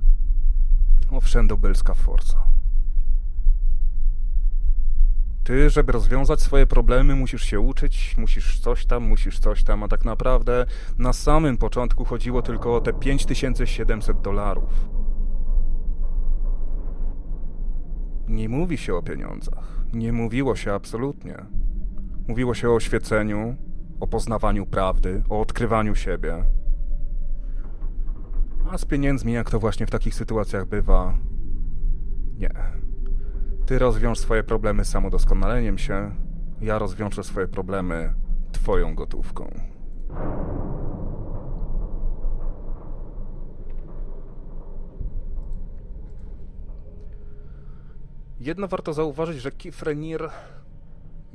o 1.11 1.21
wszędobylska 1.21 1.93
forca. 1.93 2.55
Ty, 5.43 5.69
żeby 5.69 5.91
rozwiązać 5.91 6.41
swoje 6.41 6.67
problemy, 6.67 7.15
musisz 7.15 7.43
się 7.43 7.59
uczyć, 7.59 8.15
musisz 8.17 8.59
coś 8.59 8.85
tam, 8.85 9.03
musisz 9.03 9.39
coś 9.39 9.63
tam, 9.63 9.83
a 9.83 9.87
tak 9.87 10.05
naprawdę 10.05 10.65
na 10.97 11.13
samym 11.13 11.57
początku 11.57 12.05
chodziło 12.05 12.41
tylko 12.41 12.75
o 12.75 12.81
te 12.81 12.93
5700 12.93 14.21
dolarów. 14.21 14.89
Nie 18.27 18.49
mówi 18.49 18.77
się 18.77 18.95
o 18.95 19.01
pieniądzach. 19.01 19.85
Nie 19.93 20.13
mówiło 20.13 20.55
się 20.55 20.73
absolutnie. 20.73 21.35
Mówiło 22.27 22.53
się 22.53 22.69
o 22.69 22.75
oświeceniu, 22.75 23.55
o 23.99 24.07
poznawaniu 24.07 24.65
prawdy, 24.65 25.23
o 25.29 25.39
odkrywaniu 25.39 25.95
siebie. 25.95 26.45
A 28.71 28.77
z 28.77 28.85
pieniędzmi, 28.85 29.33
jak 29.33 29.49
to 29.49 29.59
właśnie 29.59 29.87
w 29.87 29.91
takich 29.91 30.15
sytuacjach 30.15 30.65
bywa, 30.65 31.17
nie. 32.37 32.51
Ty 33.65 33.79
rozwiąż 33.79 34.19
swoje 34.19 34.43
problemy 34.43 34.85
samodoskonaleniem 34.85 35.77
się, 35.77 36.15
ja 36.61 36.79
rozwiążę 36.79 37.23
swoje 37.23 37.47
problemy 37.47 38.13
twoją 38.51 38.95
gotówką. 38.95 39.49
Jedno 48.39 48.67
warto 48.67 48.93
zauważyć, 48.93 49.41
że 49.41 49.51
Kifrenir 49.51 50.29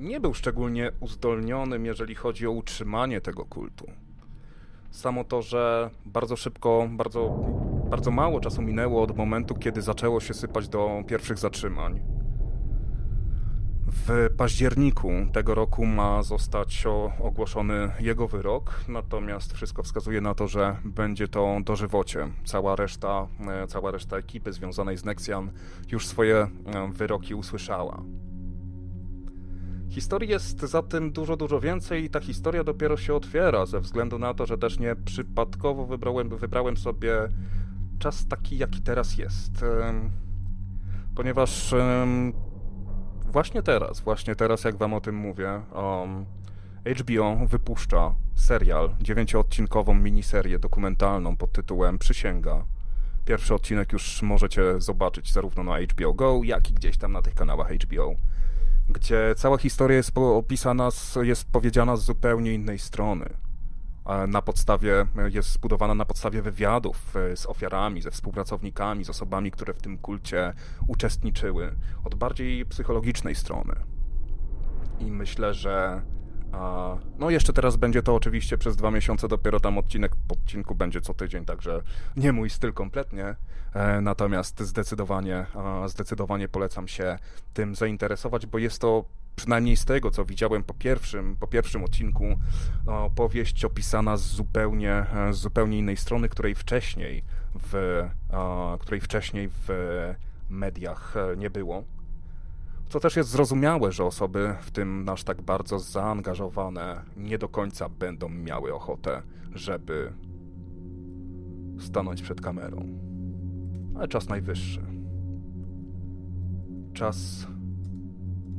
nie 0.01 0.20
był 0.20 0.34
szczególnie 0.34 0.92
uzdolnionym, 1.01 1.86
jeżeli 1.86 2.14
chodzi 2.14 2.46
o 2.46 2.51
utrzymanie 2.51 3.20
tego 3.20 3.44
kultu. 3.44 3.86
Samo 4.90 5.24
to, 5.24 5.42
że 5.42 5.90
bardzo 6.07 6.36
szybko, 6.36 6.88
bardzo, 6.90 7.44
bardzo 7.90 8.11
mało 8.11 8.40
czasu 8.40 8.62
minęło 8.62 9.03
od 9.03 9.16
momentu, 9.16 9.55
kiedy 9.55 9.82
zaczęło 9.82 10.20
się 10.20 10.34
sypać 10.34 10.68
do 10.68 11.03
pierwszych 11.07 11.38
zatrzymań. 11.38 12.01
W 13.86 14.28
październiku 14.36 15.11
tego 15.32 15.55
roku 15.55 15.86
ma 15.86 16.22
zostać 16.22 16.84
ogłoszony 17.22 17.90
jego 18.01 18.28
wyrok, 18.28 18.84
natomiast 18.88 19.53
wszystko 19.53 19.82
wskazuje 19.82 20.20
na 20.20 20.34
to, 20.34 20.48
że 20.48 20.76
będzie 20.84 21.28
to 21.28 21.59
dożywocie. 21.64 22.28
Cała 22.44 22.76
reszta, 22.76 23.26
e, 23.48 23.66
cała 23.66 23.90
reszta 23.90 24.16
ekipy 24.16 24.53
związanej 24.53 24.96
z 24.96 25.05
Nexian 25.05 25.51
już 25.92 26.07
swoje 26.07 26.36
e, 26.36 26.48
wyroki 26.92 27.34
usłyszała. 27.34 28.03
Historii 29.91 30.30
jest 30.30 30.61
za 30.61 30.82
tym 30.82 31.12
dużo, 31.12 31.36
dużo 31.36 31.61
więcej 31.61 32.05
i 32.05 32.11
ta 32.11 32.20
historia 32.20 32.64
dopiero 32.64 32.97
się 32.97 33.14
otwiera, 33.14 33.66
ze 33.66 33.80
względu 33.80 34.18
na 34.18 34.34
to, 34.34 34.47
że 34.47 34.59
też 34.59 34.78
nie 34.78 34.97
przypadkowo 34.97 35.86
wybrałem, 35.86 36.28
wybrałem 36.28 36.76
sobie 36.76 37.12
czas 37.99 38.28
taki, 38.28 38.59
jaki 38.59 38.82
teraz 38.82 39.18
jest. 39.18 39.64
Ponieważ 41.14 41.74
właśnie 43.26 43.62
teraz, 43.62 44.01
właśnie 44.01 44.36
teraz, 44.36 44.64
jak 44.64 44.76
wam 44.76 44.95
o 44.95 45.01
tym 45.01 45.14
mówię, 45.14 45.62
HBO 46.99 47.36
wypuszcza 47.47 48.14
serial, 48.34 48.91
dziewięcioodcinkową 49.01 49.95
miniserię 49.95 50.59
dokumentalną 50.59 51.36
pod 51.36 51.53
tytułem 51.53 51.99
Przysięga. 51.99 52.64
Pierwszy 53.24 53.55
odcinek 53.55 53.93
już 53.93 54.22
możecie 54.22 54.80
zobaczyć 54.80 55.32
zarówno 55.32 55.64
na 55.64 55.80
HBO 55.80 56.14
Go, 56.14 56.41
jak 56.45 56.70
i 56.70 56.74
gdzieś 56.74 56.99
tam 56.99 57.12
na 57.12 57.22
tych 57.22 57.34
kanałach 57.34 57.72
HBO 57.72 58.14
gdzie 58.93 59.34
cała 59.36 59.59
historia 59.59 59.97
jest 59.97 60.18
opisana, 60.18 60.88
jest 61.22 61.51
powiedziana 61.53 61.97
z 61.97 62.05
zupełnie 62.05 62.55
innej 62.55 62.78
strony. 62.78 63.30
Na 64.28 64.43
podstawie, 64.43 65.07
jest 65.32 65.53
zbudowana 65.53 65.95
na 65.95 66.05
podstawie 66.05 66.43
wywiadów 66.43 67.16
e, 67.16 67.36
z 67.36 67.47
ofiarami, 67.47 68.03
ze 68.03 68.11
współpracownikami, 68.11 69.05
z 69.05 69.11
osobami, 69.11 69.51
które 69.51 69.74
w 69.74 69.82
tym 69.82 69.99
kulcie 69.99 70.53
uczestniczyły, 70.86 71.74
od 72.05 72.14
bardziej 72.14 72.66
psychologicznej 72.66 73.34
strony. 73.34 73.74
I 74.99 75.11
myślę, 75.11 75.55
że 75.55 76.03
no 77.18 77.30
jeszcze 77.30 77.53
teraz 77.53 77.76
będzie 77.76 78.03
to 78.03 78.14
oczywiście 78.14 78.59
przez 78.59 78.76
dwa 78.76 78.90
miesiące, 78.90 79.28
dopiero 79.28 79.61
tam 79.61 79.78
odcinek 79.78 80.12
po 80.28 80.34
odcinku 80.34 80.74
będzie 80.74 81.01
co 81.01 81.14
tydzień, 81.14 81.44
także 81.44 81.82
nie 82.16 82.32
mój 82.32 82.51
styl 82.51 82.72
kompletnie, 82.72 83.36
e, 83.74 84.01
natomiast 84.01 84.61
zdecydowanie, 84.61 85.46
zdecydowanie 85.86 86.48
polecam 86.48 86.88
się 86.88 87.18
tym 87.55 87.74
zainteresować, 87.74 88.46
bo 88.46 88.59
jest 88.59 88.80
to 88.80 89.05
przynajmniej 89.36 89.76
z 89.76 89.84
tego, 89.84 90.11
co 90.11 90.24
widziałem 90.24 90.62
po 90.62 90.74
pierwszym, 90.74 91.36
po 91.40 91.46
pierwszym 91.46 91.84
odcinku, 91.84 92.24
opowieść 92.86 93.64
opisana 93.64 94.16
z 94.16 94.22
zupełnie, 94.22 94.92
e, 94.92 95.32
z 95.32 95.36
zupełnie 95.36 95.78
innej 95.78 95.96
strony, 95.96 96.28
której 96.28 96.55
wcześniej 96.55 97.24
w, 97.55 98.03
której 98.80 99.01
wcześniej 99.01 99.48
w 99.48 99.68
mediach 100.51 101.14
e, 101.16 101.36
nie 101.36 101.51
było 101.51 101.84
To 102.91 103.01
też 103.01 103.16
jest 103.16 103.30
zrozumiałe, 103.30 103.93
że 103.93 104.05
osoby 104.05 104.55
w 104.61 104.70
tym 104.70 105.09
aż 105.09 105.24
tak 105.24 105.43
bardzo 105.43 105.78
zaangażowane 105.78 107.03
nie 107.16 107.38
do 107.38 107.49
końca 107.49 107.88
będą 107.88 108.28
miały 108.28 108.74
ochotę, 108.74 109.22
żeby 109.55 110.12
stanąć 111.78 112.22
przed 112.22 112.41
kamerą. 112.41 112.88
Ale 113.97 114.09
czas 114.09 114.28
najwyższy. 114.28 114.80
Czas 116.93 117.47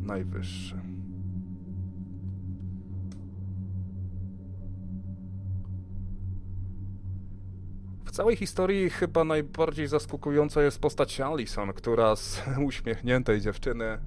najwyższy. 0.02 0.82
W 8.06 8.12
całej 8.12 8.36
historii 8.36 8.90
chyba 8.90 9.24
najbardziej 9.24 9.88
zaskakująca 9.88 10.62
jest 10.62 10.80
postać 10.80 11.22
Alison, 11.22 11.74
która 11.74 12.16
z 12.16 12.42
uśmiechniętej 12.68 13.42
dziewczyny 13.42 13.98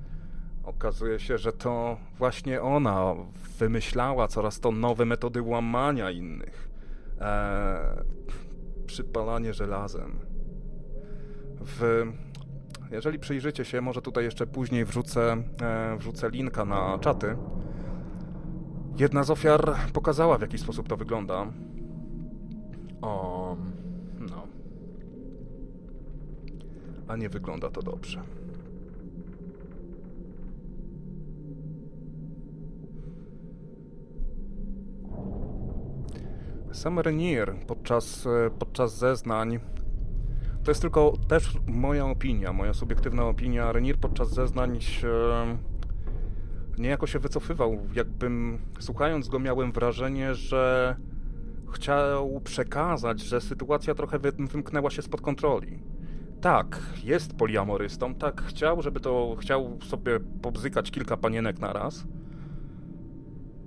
okazuje 0.66 1.20
się, 1.20 1.38
że 1.38 1.52
to 1.52 1.96
właśnie 2.18 2.62
ona 2.62 3.14
wymyślała 3.58 4.28
coraz 4.28 4.60
to 4.60 4.72
nowe 4.72 5.04
metody 5.04 5.42
łamania 5.42 6.10
innych. 6.10 6.68
Eee, 7.20 8.04
przypalanie 8.86 9.52
żelazem. 9.52 10.18
W, 11.60 12.06
jeżeli 12.90 13.18
przyjrzycie 13.18 13.64
się, 13.64 13.80
może 13.80 14.02
tutaj 14.02 14.24
jeszcze 14.24 14.46
później 14.46 14.84
wrzucę, 14.84 15.36
e, 15.62 15.96
wrzucę 15.98 16.30
linka 16.30 16.64
na 16.64 16.98
czaty. 16.98 17.36
Jedna 18.98 19.24
z 19.24 19.30
ofiar 19.30 19.76
pokazała, 19.92 20.38
w 20.38 20.40
jaki 20.40 20.58
sposób 20.58 20.88
to 20.88 20.96
wygląda. 20.96 21.46
O, 23.02 23.56
no. 24.18 24.46
A 27.08 27.16
nie 27.16 27.28
wygląda 27.28 27.70
to 27.70 27.82
dobrze. 27.82 28.22
Sam 36.74 36.98
Renier 36.98 37.54
podczas, 37.66 38.26
e, 38.26 38.50
podczas 38.58 38.98
zeznań 38.98 39.58
to 40.64 40.70
jest 40.70 40.80
tylko 40.80 41.12
też 41.28 41.58
moja 41.66 42.06
opinia, 42.06 42.52
moja 42.52 42.74
subiektywna 42.74 43.24
opinia. 43.24 43.72
Renier 43.72 43.96
podczas 43.96 44.30
zeznań 44.30 44.80
się, 44.80 45.12
niejako 46.78 47.06
się 47.06 47.18
wycofywał. 47.18 47.78
Jakbym 47.94 48.58
słuchając 48.80 49.28
go 49.28 49.38
miałem 49.38 49.72
wrażenie, 49.72 50.34
że 50.34 50.96
chciał 51.72 52.40
przekazać, 52.40 53.20
że 53.20 53.40
sytuacja 53.40 53.94
trochę 53.94 54.18
wymknęła 54.18 54.90
się 54.90 55.02
spod 55.02 55.20
kontroli. 55.20 55.82
Tak, 56.40 56.80
jest 57.04 57.36
poliamorystą, 57.36 58.14
tak 58.14 58.42
chciał, 58.42 58.82
żeby 58.82 59.00
to 59.00 59.36
chciał 59.40 59.78
sobie 59.82 60.20
pobzykać 60.20 60.90
kilka 60.90 61.16
panienek 61.16 61.58
na 61.58 61.72
raz, 61.72 62.06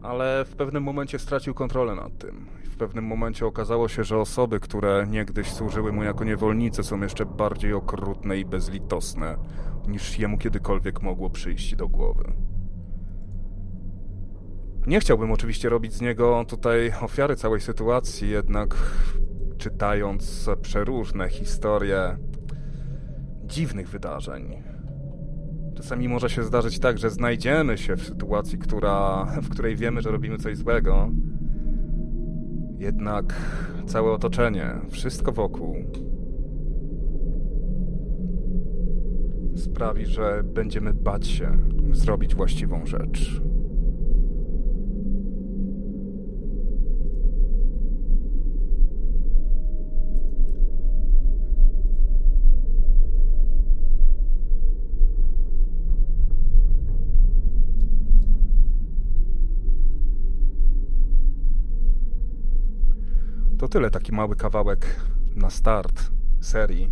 ale 0.01 0.45
w 0.45 0.55
pewnym 0.55 0.83
momencie 0.83 1.19
stracił 1.19 1.53
kontrolę 1.53 1.95
nad 1.95 2.17
tym. 2.17 2.45
W 2.63 2.77
pewnym 2.77 3.05
momencie 3.05 3.45
okazało 3.45 3.87
się, 3.87 4.03
że 4.03 4.17
osoby, 4.17 4.59
które 4.59 5.07
niegdyś 5.09 5.51
służyły 5.51 5.91
mu 5.91 6.03
jako 6.03 6.23
niewolnice, 6.23 6.83
są 6.83 7.01
jeszcze 7.01 7.25
bardziej 7.25 7.73
okrutne 7.73 8.37
i 8.37 8.45
bezlitosne, 8.45 9.37
niż 9.87 10.19
jemu 10.19 10.37
kiedykolwiek 10.37 11.01
mogło 11.01 11.29
przyjść 11.29 11.75
do 11.75 11.87
głowy. 11.87 12.33
Nie 14.87 14.99
chciałbym 14.99 15.31
oczywiście 15.31 15.69
robić 15.69 15.93
z 15.93 16.01
niego 16.01 16.45
tutaj 16.47 16.93
ofiary 17.01 17.35
całej 17.35 17.61
sytuacji, 17.61 18.29
jednak 18.29 18.75
czytając 19.57 20.49
przeróżne 20.61 21.29
historie 21.29 22.17
dziwnych 23.45 23.89
wydarzeń, 23.89 24.63
czasami 25.77 26.09
może 26.09 26.29
się 26.29 26.43
zdarzyć 26.43 26.79
tak, 26.79 26.97
że 26.97 27.09
znajdziemy 27.09 27.77
się 27.77 27.95
w 27.95 28.03
sytuacji, 28.03 28.57
która, 28.57 29.25
w 29.43 29.49
której 29.49 29.75
wiemy, 29.75 30.01
że 30.01 30.11
robimy 30.11 30.37
coś 30.37 30.57
złego, 30.57 31.11
jednak 32.77 33.33
całe 33.85 34.11
otoczenie, 34.11 34.75
wszystko 34.89 35.31
wokół 35.31 35.75
sprawi, 39.55 40.05
że 40.05 40.43
będziemy 40.43 40.93
bać 40.93 41.27
się 41.27 41.57
zrobić 41.91 42.35
właściwą 42.35 42.85
rzecz. 42.85 43.41
To 63.59 63.67
tyle, 63.67 63.91
taki 63.91 64.11
mały 64.11 64.35
kawałek 64.35 64.85
na 65.35 65.49
start 65.49 66.11
serii. 66.41 66.91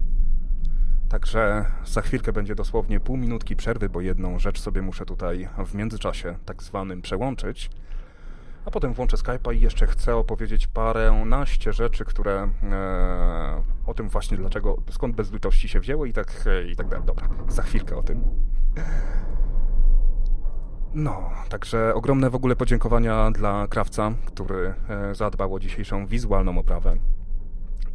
Także 1.10 1.66
za 1.86 2.02
chwilkę 2.02 2.34
będzie 2.34 2.56
dosłownie 2.56 3.00
pół 3.00 3.18
minutki 3.18 3.56
przerwy, 3.56 3.90
bo 3.90 4.02
jedną 4.02 4.40
rzecz 4.40 4.60
sobie 4.60 4.82
muszę 4.82 5.06
tutaj 5.06 5.50
w 5.66 5.74
międzyczasie 5.74 6.36
tak 6.46 6.64
zwanym 6.64 7.02
przełączyć. 7.02 7.70
A 8.66 8.72
potem 8.72 8.94
włączę 8.94 9.18
Skype'a 9.18 9.56
i 9.56 9.62
jeszcze 9.62 9.88
chcę 9.88 10.16
opowiedzieć 10.16 10.68
parę 10.68 11.24
naście 11.26 11.74
rzeczy, 11.74 12.06
które 12.06 12.50
e, 12.64 13.64
o 13.86 13.94
tym 13.94 14.10
właśnie 14.10 14.38
dlaczego, 14.38 14.78
skąd 14.90 15.16
bezlitości 15.16 15.70
się 15.70 15.80
wzięły 15.80 16.10
i 16.10 16.14
tak, 16.14 16.46
i 16.72 16.76
tak 16.76 16.88
dalej. 16.90 17.06
Dobra, 17.06 17.30
za 17.48 17.62
chwilkę 17.62 17.98
o 17.98 18.04
tym. 18.04 18.22
No, 20.96 21.30
także 21.50 21.94
ogromne 21.96 22.30
w 22.30 22.36
ogóle 22.36 22.56
podziękowania 22.56 23.32
dla 23.32 23.68
krawca, 23.68 24.12
który 24.26 24.74
e, 24.90 25.16
zadbał 25.16 25.54
o 25.54 25.60
dzisiejszą 25.60 26.08
wizualną 26.08 26.58
oprawę. 26.58 26.96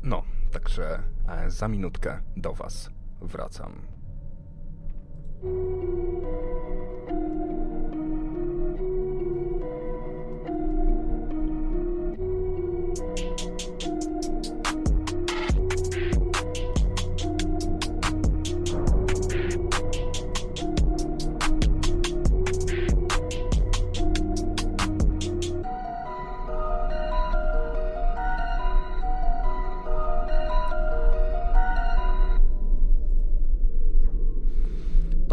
No, 0.03 0.23
także 0.53 1.03
e, 1.29 1.51
za 1.51 1.69
minutkę 1.69 2.21
do 2.37 2.53
Was 2.53 2.91
wracam. 3.21 3.73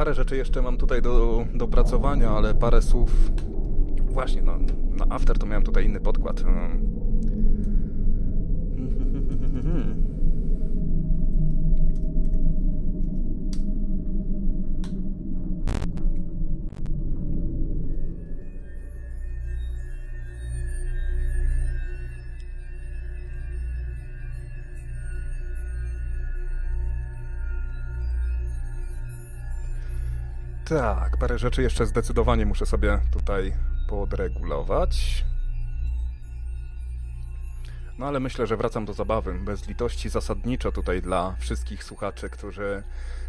Parę 0.08 0.16
rzeczy 0.16 0.38
jeszcze 0.38 0.62
mam 0.62 0.78
tutaj 0.78 1.02
do 1.02 1.46
dopracowania, 1.54 2.30
ale 2.30 2.54
parę 2.54 2.82
słów. 2.82 3.32
Właśnie, 4.10 4.42
no, 4.42 4.58
na 4.98 5.16
after 5.16 5.38
to 5.38 5.46
miałem 5.46 5.64
tutaj 5.64 5.86
inny 5.86 6.00
podkład. 6.00 6.44
Tak, 30.70 31.18
parę 31.18 31.38
rzeczy 31.38 31.62
jeszcze 31.62 31.86
zdecydowanie 31.86 32.46
muszę 32.46 32.66
sobie 32.66 33.00
tutaj 33.12 33.54
podregulować. 33.90 35.26
No 38.00 38.06
ale 38.06 38.20
myślę, 38.20 38.48
że 38.48 38.58
wracam 38.58 38.86
do 38.86 38.94
zabawy. 38.94 39.34
Bez 39.34 39.68
litości 39.68 40.10
zasadniczo 40.10 40.72
tutaj 40.72 41.02
dla 41.02 41.36
wszystkich 41.40 41.84
słuchaczy, 41.84 42.30
którzy 42.30 42.84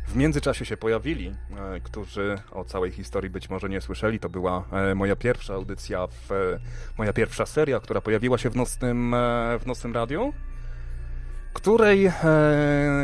w 0.09 0.17
międzyczasie 0.17 0.65
się 0.65 0.77
pojawili, 0.77 1.29
e, 1.29 1.81
którzy 1.81 2.39
o 2.51 2.65
całej 2.65 2.91
historii 2.91 3.31
być 3.31 3.51
może 3.51 3.69
nie 3.69 3.81
słyszeli. 3.81 4.21
To 4.21 4.29
była 4.29 4.65
e, 4.73 4.95
moja 4.95 5.17
pierwsza 5.17 5.55
audycja, 5.55 6.07
w, 6.07 6.33
e, 6.33 6.59
moja 6.99 7.13
pierwsza 7.13 7.47
seria, 7.47 7.81
która 7.81 8.01
pojawiła 8.01 8.39
się 8.39 8.51
w 8.51 8.57
nocnym, 8.57 9.15
w 9.61 9.67
nocnym 9.67 9.95
radiu 9.95 10.33
której, 11.59 12.07
e, 12.07 12.13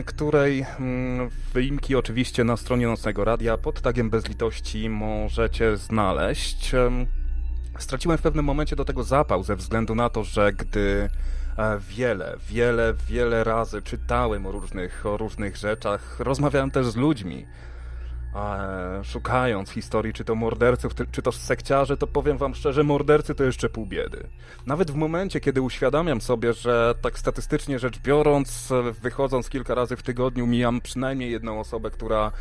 której 0.07 0.67
mm, 0.81 1.31
wyimki 1.55 1.97
oczywiście 1.97 2.45
na 2.45 2.57
stronie 2.57 2.87
Nocnego 2.87 3.25
Radia 3.25 3.59
pod 3.59 3.81
tagiem 3.81 4.11
bezlitości 4.11 4.89
możecie 4.89 5.77
znaleźć. 5.77 6.73
Straciłem 7.79 8.19
w 8.19 8.23
pewnym 8.23 8.45
momencie 8.45 8.77
do 8.77 8.85
tego 8.85 9.03
zapał 9.03 9.45
ze 9.45 9.57
względu 9.57 9.95
na 9.95 10.11
to, 10.11 10.25
że 10.25 10.53
gdy 10.53 11.09
e, 11.59 11.79
wiele, 11.79 12.37
wiele, 12.49 12.95
wiele 13.09 13.45
razy 13.45 13.83
czytałem 13.83 14.47
o 14.47 14.53
różnych, 14.53 15.07
o 15.07 15.17
różnych 15.17 15.57
rzeczach, 15.57 16.21
rozmawiałem 16.21 16.71
też 16.71 16.87
z 16.87 16.97
ludźmi, 16.97 17.47
szukając 19.03 19.71
historii, 19.71 20.13
czy 20.13 20.25
to 20.25 20.35
morderców, 20.35 20.93
czy 21.13 21.23
to 21.23 21.33
sekciarzy, 21.33 21.97
to 21.97 22.07
powiem 22.07 22.39
wam 22.39 22.55
szczerze, 22.55 22.85
mordercy 22.85 23.35
to 23.35 23.45
jeszcze 23.45 23.69
pół 23.69 23.87
biedy. 23.87 24.29
Nawet 24.67 24.91
w 24.91 24.95
momencie, 24.95 25.41
kiedy 25.41 25.63
uświadamiam 25.63 26.21
sobie, 26.21 26.53
że 26.53 26.95
tak 27.03 27.19
statystycznie 27.19 27.79
rzecz 27.79 27.99
biorąc, 27.99 28.73
wychodząc 29.03 29.49
kilka 29.49 29.75
razy 29.75 29.97
w 29.97 30.03
tygodniu, 30.03 30.47
mijam 30.47 30.81
przynajmniej 30.81 31.31
jedną 31.31 31.61
osobę, 31.61 31.91
która 31.91 32.33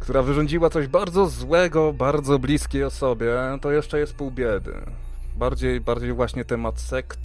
która 0.00 0.22
wyrządziła 0.22 0.70
coś 0.70 0.86
bardzo 0.86 1.26
złego, 1.26 1.92
bardzo 1.92 2.38
bliskiej 2.38 2.84
osobie, 2.84 3.34
to 3.60 3.72
jeszcze 3.72 3.98
jest 3.98 4.14
pół 4.14 4.30
biedy. 4.30 4.74
Bardziej, 5.36 5.80
bardziej 5.80 6.12
właśnie 6.12 6.44
temat 6.44 6.80
sekt 6.80 7.20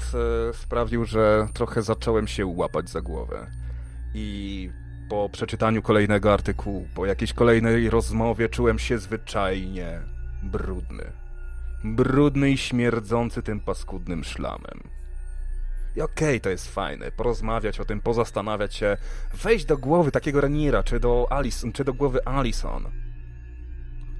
e, 0.49 0.53
sprawił, 0.53 1.05
że 1.05 1.47
trochę 1.53 1.81
zacząłem 1.81 2.27
się 2.27 2.45
łapać 2.45 2.89
za 2.89 3.01
głowę. 3.01 3.47
I 4.13 4.69
po 5.09 5.29
przeczytaniu 5.29 5.81
kolejnego 5.81 6.33
artykułu, 6.33 6.87
po 6.95 7.05
jakiejś 7.05 7.33
kolejnej 7.33 7.89
rozmowie 7.89 8.49
czułem 8.49 8.79
się 8.79 8.97
zwyczajnie 8.97 10.01
brudny. 10.43 11.11
Brudny 11.83 12.51
i 12.51 12.57
śmierdzący 12.57 13.43
tym 13.43 13.59
paskudnym 13.59 14.23
szlamem. 14.23 14.79
I 15.95 16.01
okej, 16.01 16.27
okay, 16.27 16.39
to 16.39 16.49
jest 16.49 16.73
fajne, 16.73 17.11
porozmawiać 17.11 17.79
o 17.79 17.85
tym, 17.85 18.01
pozastanawiać 18.01 18.75
się, 18.75 18.97
wejść 19.43 19.65
do 19.65 19.77
głowy 19.77 20.11
takiego 20.11 20.41
Raniera, 20.41 20.83
czy 20.83 20.99
do 20.99 21.27
Alison, 21.29 21.71
czy 21.71 21.83
do 21.83 21.93
głowy 21.93 22.25
Alison. 22.25 22.91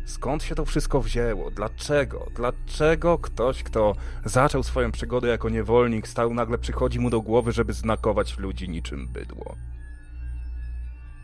Skąd 0.06 0.44
się 0.44 0.56
to 0.56 0.66
wszystko 0.66 1.02
wzięło? 1.02 1.52
Dlaczego? 1.52 2.28
Dlaczego 2.36 3.18
ktoś, 3.18 3.64
kto 3.64 3.96
zaczął 4.26 4.64
swoją 4.64 4.92
przygodę 4.92 5.28
jako 5.28 5.50
niewolnik, 5.50 6.08
stał 6.08 6.34
nagle 6.34 6.58
przychodzi 6.58 7.00
mu 7.00 7.10
do 7.10 7.22
głowy, 7.22 7.52
żeby 7.52 7.74
znakować 7.74 8.38
ludzi 8.38 8.70
niczym 8.70 9.08
bydło? 9.08 9.56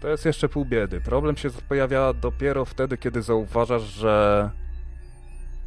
To 0.04 0.10
jest 0.10 0.26
jeszcze 0.26 0.50
pół 0.50 0.66
biedy. 0.66 1.02
Problem 1.02 1.38
się 1.38 1.50
pojawia 1.50 2.14
dopiero 2.14 2.66
wtedy, 2.66 2.98
kiedy 2.98 3.22
zauważasz, 3.22 3.82
że 3.82 4.50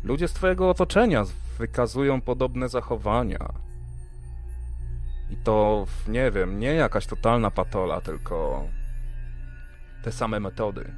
ludzie 0.05 0.29
z 0.29 0.33
twojego 0.33 0.71
otoczenia 0.71 1.25
wykazują 1.59 2.21
podobne 2.21 2.69
zachowania. 2.69 3.53
I 5.31 5.37
to, 5.37 5.87
nie 6.09 6.31
wiem, 6.31 6.59
nie 6.59 6.75
jakaś 6.75 7.07
totalna 7.07 7.51
patola, 7.51 8.01
tylko 8.01 8.65
te 10.03 10.13
same 10.13 10.41
metody. 10.41 10.93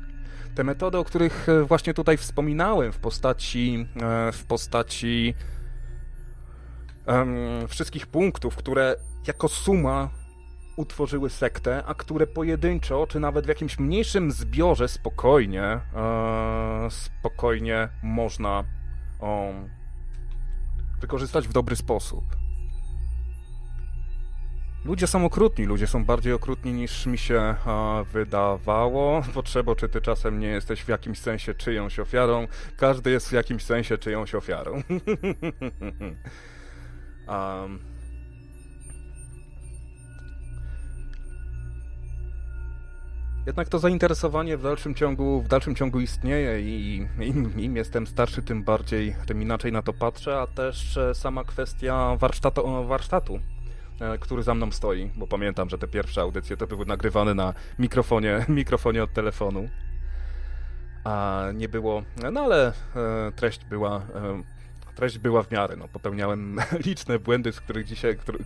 Te 0.55 0.65
metody, 0.65 0.99
o 0.99 1.05
których 1.05 1.49
e, 1.49 1.63
właśnie 1.63 1.95
tutaj 1.95 2.17
wspominałem 2.17 2.93
w 2.93 2.99
postaci, 2.99 3.89
e, 4.03 4.33
w 4.33 4.45
postaci 4.45 5.35
um, 7.07 7.69
wszystkich 7.69 8.07
punktów, 8.07 8.57
które 8.57 8.97
jako 9.27 9.49
suma 9.49 10.18
utworzyły 10.79 11.31
sektę, 11.31 11.83
a 11.87 11.95
które 11.95 12.27
pojedynczo, 12.27 13.07
czy 13.07 13.21
nawet 13.21 13.45
w 13.45 13.49
jakimś 13.49 13.79
mniejszym 13.79 14.33
zbiorze 14.33 14.89
spokojnie, 14.89 15.63
e, 15.63 15.81
spokojnie 16.91 17.89
można 18.03 18.65
um, 19.21 19.69
wykorzystać 21.01 21.49
w 21.49 21.53
dobry 21.53 21.77
sposób. 21.77 22.25
Ludzie 24.85 25.07
są 25.07 25.25
okrutni, 25.25 25.65
ludzie 25.65 25.87
są 25.87 26.05
bardziej 26.05 26.33
okrutni 26.33 26.73
niż 26.73 27.07
mi 27.07 27.19
się 27.19 27.55
a, 27.67 28.05
wydawało. 28.13 29.23
Potrzebo, 29.35 29.77
czy 29.77 29.89
ty 29.89 30.01
czasem 30.01 30.41
nie 30.41 30.49
jesteś 30.49 30.83
w 30.83 30.89
jakimś 30.89 31.19
sensie 31.19 31.55
czyjąś 31.55 31.99
ofiarą. 31.99 32.47
Każdy 32.77 33.11
jest 33.11 33.29
w 33.29 33.33
jakimś 33.33 33.63
sensie 33.65 33.99
czyjąś 33.99 34.35
ofiarą. 34.35 34.73
um. 37.29 37.98
Jednak 43.49 43.69
to 43.69 43.79
zainteresowanie 43.79 44.57
w 44.57 44.63
dalszym 44.63 44.95
ciągu, 44.95 45.43
w 45.43 45.49
dalszym 45.49 45.75
ciągu 45.75 46.01
istnieje 46.01 46.61
i 46.61 46.97
im, 47.21 47.61
im 47.61 47.77
jestem 47.77 48.07
starszy, 48.07 48.43
tym 48.43 48.63
bardziej, 48.63 49.17
tym 49.27 49.43
inaczej 49.43 49.73
na 49.73 49.83
to 49.83 49.93
patrzę, 49.93 50.41
a 50.41 50.47
też 50.47 50.97
e, 50.97 51.15
sama 51.15 51.45
kwestia 51.45 52.17
warsztatu, 52.17 52.85
warsztatu 52.87 53.41
E, 54.01 54.19
który 54.19 54.43
za 54.43 54.55
mną 54.55 54.73
stoi, 54.73 55.11
bo 55.17 55.27
pamiętam, 55.27 55.69
że 55.69 55.79
te 55.79 55.89
pierwsze 55.89 56.21
audycje 56.21 56.57
to 56.57 56.67
były 56.67 56.87
nagrywane 56.87 57.35
na 57.35 57.55
mikrofonie, 57.79 58.45
mikrofonie 58.49 59.03
od 59.03 59.13
telefonu. 59.13 59.69
A 61.05 61.45
nie 61.55 61.69
było, 61.69 62.03
no 62.33 62.41
ale 62.41 62.73
e, 62.97 63.33
treść 63.37 63.65
była 63.65 64.03
treść 64.95 65.19
była 65.19 65.43
w 65.43 65.51
miarę. 65.51 65.77
No, 65.77 65.89
popełniałem 65.89 66.61
liczne 66.87 67.19
błędy, 67.19 67.53
z 67.53 67.61
których 67.61 67.87
dzisiaj, 67.87 68.17
który, 68.17 68.39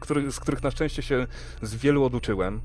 który, 0.00 0.32
z 0.32 0.40
których 0.40 0.62
na 0.62 0.70
szczęście 0.70 1.02
się 1.02 1.26
z 1.62 1.74
wielu 1.74 2.04
oduczyłem. 2.04 2.60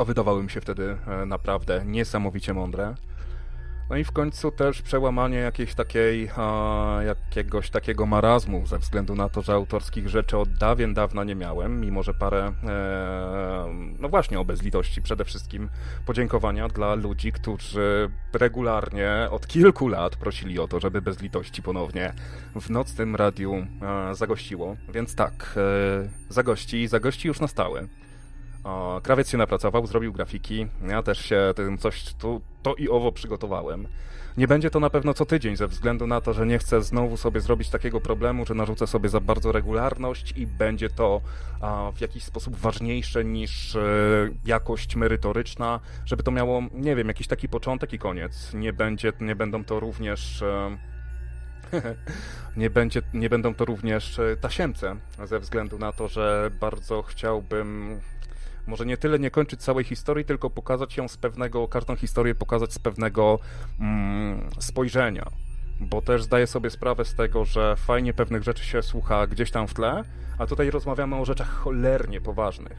A 0.00 0.04
wydawały 0.04 0.42
mi 0.42 0.50
się 0.50 0.60
wtedy 0.60 0.96
naprawdę 1.26 1.82
niesamowicie 1.86 2.54
mądre. 2.54 2.94
No 3.90 3.96
i 3.96 4.04
w 4.04 4.12
końcu 4.12 4.50
też 4.50 4.82
przełamanie 4.82 5.38
jakiejś 5.38 5.74
takiej, 5.74 6.30
jakiegoś 7.06 7.70
takiego 7.70 8.06
marazmu, 8.06 8.66
ze 8.66 8.78
względu 8.78 9.14
na 9.14 9.28
to, 9.28 9.42
że 9.42 9.52
autorskich 9.52 10.08
rzeczy 10.08 10.38
od 10.38 10.52
dawien 10.52 10.94
dawna 10.94 11.24
nie 11.24 11.34
miałem, 11.34 11.80
mimo 11.80 12.02
że 12.02 12.14
parę, 12.14 12.52
e, 12.64 13.66
no 13.98 14.08
właśnie 14.08 14.40
o 14.40 14.44
bezlitości 14.44 15.02
przede 15.02 15.24
wszystkim, 15.24 15.68
podziękowania 16.06 16.68
dla 16.68 16.94
ludzi, 16.94 17.32
którzy 17.32 18.10
regularnie 18.32 19.28
od 19.30 19.46
kilku 19.46 19.88
lat 19.88 20.16
prosili 20.16 20.58
o 20.58 20.68
to, 20.68 20.80
żeby 20.80 21.02
bezlitości 21.02 21.62
ponownie 21.62 22.12
w 22.60 22.70
nocnym 22.70 23.16
radiu 23.16 23.66
e, 23.82 24.14
zagościło. 24.14 24.76
Więc 24.88 25.14
tak, 25.14 25.54
e, 25.56 26.08
zagości, 26.28 26.88
zagości 26.88 27.28
już 27.28 27.40
na 27.40 27.48
stałe. 27.48 27.86
Krawiec 29.02 29.30
się 29.30 29.38
napracował, 29.38 29.86
zrobił 29.86 30.12
grafiki. 30.12 30.66
Ja 30.88 31.02
też 31.02 31.18
się 31.18 31.52
tym 31.56 31.78
coś 31.78 32.14
tu, 32.14 32.40
to 32.62 32.74
i 32.74 32.88
owo 32.88 33.12
przygotowałem. 33.12 33.88
Nie 34.36 34.48
będzie 34.48 34.70
to 34.70 34.80
na 34.80 34.90
pewno 34.90 35.14
co 35.14 35.26
tydzień, 35.26 35.56
ze 35.56 35.68
względu 35.68 36.06
na 36.06 36.20
to, 36.20 36.32
że 36.32 36.46
nie 36.46 36.58
chcę 36.58 36.82
znowu 36.82 37.16
sobie 37.16 37.40
zrobić 37.40 37.70
takiego 37.70 38.00
problemu, 38.00 38.46
że 38.46 38.54
narzucę 38.54 38.86
sobie 38.86 39.08
za 39.08 39.20
bardzo 39.20 39.52
regularność 39.52 40.32
i 40.36 40.46
będzie 40.46 40.90
to 40.90 41.20
a, 41.60 41.92
w 41.96 42.00
jakiś 42.00 42.24
sposób 42.24 42.56
ważniejsze 42.56 43.24
niż 43.24 43.76
e, 43.76 43.80
jakość 44.44 44.96
merytoryczna, 44.96 45.80
żeby 46.06 46.22
to 46.22 46.30
miało, 46.30 46.62
nie 46.74 46.96
wiem, 46.96 47.08
jakiś 47.08 47.26
taki 47.26 47.48
początek 47.48 47.92
i 47.92 47.98
koniec. 47.98 48.54
Nie, 48.54 48.72
będzie, 48.72 49.12
nie 49.20 49.36
będą 49.36 49.64
to 49.64 49.80
również. 49.80 50.42
E, 50.42 50.76
nie, 52.56 52.70
będzie, 52.70 53.02
nie 53.14 53.30
będą 53.30 53.54
to 53.54 53.64
również 53.64 54.18
e, 54.18 54.36
tasiemce, 54.36 54.96
ze 55.24 55.38
względu 55.40 55.78
na 55.78 55.92
to, 55.92 56.08
że 56.08 56.50
bardzo 56.60 57.02
chciałbym 57.02 58.00
może 58.66 58.86
nie 58.86 58.96
tyle 58.96 59.18
nie 59.18 59.30
kończyć 59.30 59.60
całej 59.60 59.84
historii, 59.84 60.24
tylko 60.24 60.50
pokazać 60.50 60.96
ją 60.96 61.08
z 61.08 61.16
pewnego, 61.16 61.68
każdą 61.68 61.96
historię 61.96 62.34
pokazać 62.34 62.72
z 62.72 62.78
pewnego 62.78 63.38
mm, 63.80 64.50
spojrzenia. 64.58 65.26
Bo 65.80 66.02
też 66.02 66.22
zdaję 66.22 66.46
sobie 66.46 66.70
sprawę 66.70 67.04
z 67.04 67.14
tego, 67.14 67.44
że 67.44 67.76
fajnie 67.76 68.12
pewnych 68.12 68.42
rzeczy 68.42 68.64
się 68.64 68.82
słucha 68.82 69.26
gdzieś 69.26 69.50
tam 69.50 69.68
w 69.68 69.74
tle, 69.74 70.02
a 70.38 70.46
tutaj 70.46 70.70
rozmawiamy 70.70 71.16
o 71.16 71.24
rzeczach 71.24 71.48
cholernie 71.48 72.20
poważnych, 72.20 72.78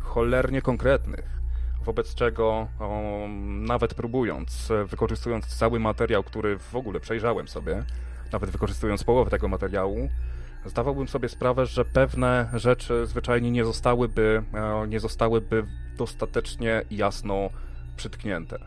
cholernie 0.00 0.62
konkretnych 0.62 1.38
wobec 1.88 2.14
czego 2.14 2.68
o, 2.80 3.26
nawet 3.46 3.94
próbując, 3.94 4.72
wykorzystując 4.86 5.46
cały 5.46 5.80
materiał, 5.80 6.22
który 6.22 6.58
w 6.58 6.76
ogóle 6.76 7.00
przejrzałem 7.00 7.48
sobie, 7.48 7.84
nawet 8.32 8.50
wykorzystując 8.50 9.04
połowę 9.04 9.30
tego 9.30 9.48
materiału, 9.48 10.08
zdawałbym 10.66 11.08
sobie 11.08 11.28
sprawę, 11.28 11.66
że 11.66 11.84
pewne 11.84 12.50
rzeczy 12.54 13.06
zwyczajnie 13.06 13.50
nie 13.50 13.64
zostałyby, 13.64 14.42
e, 14.54 14.88
nie 14.88 15.00
zostałyby 15.00 15.66
dostatecznie 15.96 16.82
jasno 16.90 17.50
przytknięte. 17.96 18.58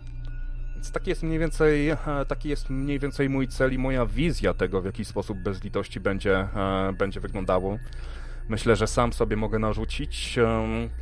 Więc 0.73 0.91
taki 0.91 1.09
jest 1.09 1.23
mniej 1.23 1.39
więcej, 1.39 1.89
e, 1.89 1.97
taki 2.27 2.49
jest 2.49 2.69
mniej 2.69 2.99
więcej 2.99 3.29
mój 3.29 3.47
cel 3.47 3.73
i 3.73 3.77
moja 3.77 4.05
wizja 4.05 4.53
tego, 4.53 4.81
w 4.81 4.85
jaki 4.85 5.05
sposób 5.05 5.37
bezlitości 5.37 5.99
będzie, 5.99 6.37
e, 6.37 6.93
będzie 6.97 7.19
wyglądało. 7.19 7.77
Myślę, 8.49 8.75
że 8.75 8.87
sam 8.87 9.13
sobie 9.13 9.35
mogę 9.35 9.59
narzucić 9.59 10.39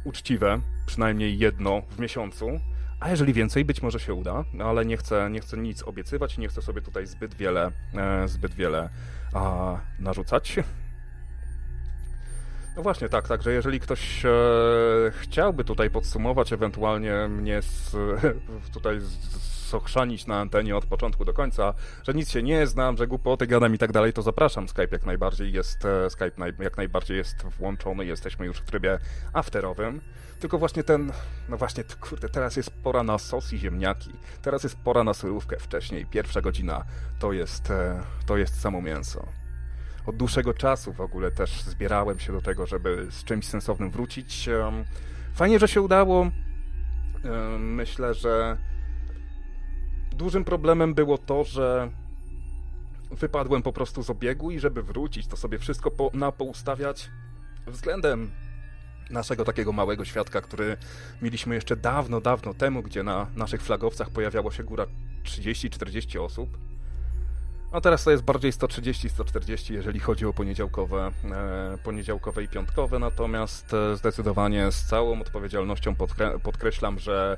uczciwe, 0.03 0.59
przynajmniej 0.85 1.37
jedno 1.37 1.81
w 1.89 1.99
miesiącu, 1.99 2.59
a 2.99 3.09
jeżeli 3.09 3.33
więcej, 3.33 3.65
być 3.65 3.81
może 3.81 3.99
się 3.99 4.13
uda, 4.13 4.43
ale 4.63 4.85
nie 4.85 4.97
chcę, 4.97 5.29
nie 5.31 5.39
chcę 5.39 5.57
nic 5.57 5.83
obiecywać, 5.83 6.37
nie 6.37 6.47
chcę 6.47 6.61
sobie 6.61 6.81
tutaj 6.81 7.07
zbyt 7.07 7.33
wiele, 7.33 7.71
zbyt 8.25 8.53
wiele 8.53 8.89
a, 9.33 9.77
narzucać. 9.99 10.59
No 12.75 12.83
właśnie, 12.83 13.09
tak, 13.09 13.27
także 13.27 13.51
jeżeli 13.53 13.79
ktoś 13.79 14.25
e, 14.25 14.29
chciałby 15.11 15.63
tutaj 15.63 15.89
podsumować, 15.89 16.53
ewentualnie 16.53 17.27
mnie 17.27 17.61
z, 17.61 17.95
tutaj 18.73 18.99
sochrzanić 19.69 20.27
na 20.27 20.39
antenie 20.39 20.77
od 20.77 20.85
początku 20.85 21.25
do 21.25 21.33
końca, 21.33 21.73
że 22.03 22.13
nic 22.13 22.29
się 22.29 22.43
nie 22.43 22.67
znam, 22.67 22.97
że 22.97 23.07
głupoty 23.07 23.47
gadam 23.47 23.75
i 23.75 23.77
tak 23.77 23.91
dalej, 23.91 24.13
to 24.13 24.21
zapraszam. 24.21 24.67
Skype 24.67 24.87
jak 24.91 25.05
najbardziej 25.05 25.53
jest, 25.53 25.85
e, 25.85 26.09
Skype 26.09 26.31
naj, 26.37 26.53
jak 26.59 26.77
najbardziej 26.77 27.17
jest 27.17 27.43
włączony, 27.43 28.05
jesteśmy 28.05 28.45
już 28.45 28.57
w 28.57 28.65
trybie 28.65 28.99
afterowym. 29.33 30.01
Tylko 30.39 30.57
właśnie 30.57 30.83
ten, 30.83 31.11
no 31.49 31.57
właśnie, 31.57 31.83
kurde, 31.99 32.29
teraz 32.29 32.55
jest 32.55 32.71
pora 32.83 33.03
na 33.03 33.17
sos 33.17 33.53
i 33.53 33.57
ziemniaki. 33.57 34.11
Teraz 34.41 34.63
jest 34.63 34.77
pora 34.77 35.03
na 35.03 35.13
surówkę 35.13 35.57
wcześniej. 35.59 36.05
Pierwsza 36.05 36.41
godzina 36.41 36.85
to 37.19 37.33
jest, 37.33 37.71
e, 37.71 38.03
to 38.25 38.37
jest 38.37 38.61
samo 38.61 38.81
mięso 38.81 39.39
od 40.09 40.17
dłuższego 40.17 40.53
czasu 40.53 40.93
w 40.93 41.01
ogóle 41.01 41.31
też 41.31 41.61
zbierałem 41.61 42.19
się 42.19 42.33
do 42.33 42.41
tego, 42.41 42.65
żeby 42.65 43.07
z 43.09 43.23
czymś 43.23 43.45
sensownym 43.47 43.91
wrócić. 43.91 44.49
Fajnie, 45.33 45.59
że 45.59 45.67
się 45.67 45.81
udało. 45.81 46.31
myślę, 47.59 48.13
że 48.13 48.57
dużym 50.19 50.43
problemem 50.43 50.93
było 50.93 51.17
to, 51.17 51.43
że 51.43 51.89
wypadłem 53.11 53.61
po 53.61 53.73
prostu 53.73 54.03
z 54.03 54.09
obiegu 54.09 54.51
i 54.51 54.59
żeby 54.59 54.83
wrócić, 54.83 55.27
to 55.27 55.37
sobie 55.37 55.59
wszystko 55.59 55.91
po, 55.91 56.11
na 56.13 56.31
poustawiać 56.31 57.09
względem 57.67 58.31
naszego 59.09 59.45
takiego 59.45 59.71
małego 59.71 60.05
świadka, 60.05 60.41
który 60.41 60.77
mieliśmy 61.21 61.55
jeszcze 61.55 61.75
dawno, 61.75 62.21
dawno 62.21 62.53
temu, 62.53 62.83
gdzie 62.83 63.03
na 63.03 63.27
naszych 63.35 63.61
flagowcach 63.61 64.09
pojawiało 64.09 64.51
się 64.51 64.63
góra 64.63 64.85
30-40 65.23 66.21
osób. 66.21 66.49
A 67.71 67.81
teraz 67.81 68.03
to 68.03 68.11
jest 68.11 68.23
bardziej 68.23 68.51
130-140, 68.51 69.73
jeżeli 69.73 69.99
chodzi 69.99 70.25
o 70.25 70.33
poniedziałkowe, 70.33 71.11
e, 71.31 71.77
poniedziałkowe 71.83 72.43
i 72.43 72.47
piątkowe, 72.47 72.99
natomiast 72.99 73.73
e, 73.73 73.97
zdecydowanie 73.97 74.71
z 74.71 74.83
całą 74.83 75.21
odpowiedzialnością 75.21 75.95
podkreślam, 76.43 76.99
że 76.99 77.37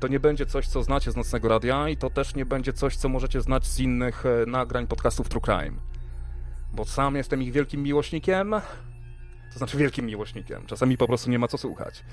to 0.00 0.08
nie 0.08 0.20
będzie 0.20 0.46
coś, 0.46 0.68
co 0.68 0.82
znacie 0.82 1.12
z 1.12 1.16
Nocnego 1.16 1.48
Radia 1.48 1.88
i 1.88 1.96
to 1.96 2.10
też 2.10 2.34
nie 2.34 2.46
będzie 2.46 2.72
coś, 2.72 2.96
co 2.96 3.08
możecie 3.08 3.40
znać 3.40 3.66
z 3.66 3.80
innych 3.80 4.24
e, 4.26 4.46
nagrań 4.46 4.86
podcastów 4.86 5.28
True 5.28 5.40
Crime. 5.40 5.76
Bo 6.72 6.84
sam 6.84 7.16
jestem 7.16 7.42
ich 7.42 7.52
wielkim 7.52 7.82
miłośnikiem, 7.82 8.54
to 9.52 9.58
znaczy 9.58 9.78
wielkim 9.78 10.06
miłośnikiem. 10.06 10.66
Czasami 10.66 10.96
po 10.96 11.06
prostu 11.06 11.30
nie 11.30 11.38
ma 11.38 11.48
co 11.48 11.58
słuchać. 11.58 12.04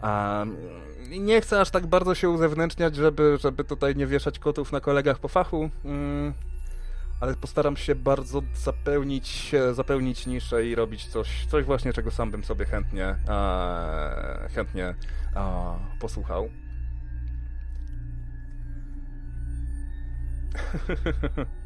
A 0.00 0.44
nie 1.10 1.40
chcę 1.40 1.60
aż 1.60 1.70
tak 1.70 1.86
bardzo 1.86 2.14
się 2.14 2.28
uzewnętrzniać, 2.28 2.96
żeby, 2.96 3.38
żeby 3.40 3.64
tutaj 3.64 3.96
nie 3.96 4.06
wieszać 4.06 4.38
kotów 4.38 4.72
na 4.72 4.80
kolegach 4.80 5.18
po 5.18 5.28
fachu, 5.28 5.70
mm, 5.84 6.32
ale 7.22 7.34
postaram 7.34 7.76
się 7.76 7.94
bardzo 7.94 8.42
zapełnić, 8.54 9.52
zapełnić 9.72 10.26
niszę 10.26 10.66
i 10.66 10.74
robić 10.74 11.06
coś, 11.06 11.46
coś 11.46 11.64
właśnie, 11.64 11.92
czego 11.92 12.10
sam 12.10 12.30
bym 12.30 12.44
sobie 12.44 12.64
chętnie, 12.64 13.16
chętnie 14.54 14.94
posłuchał. 16.00 16.48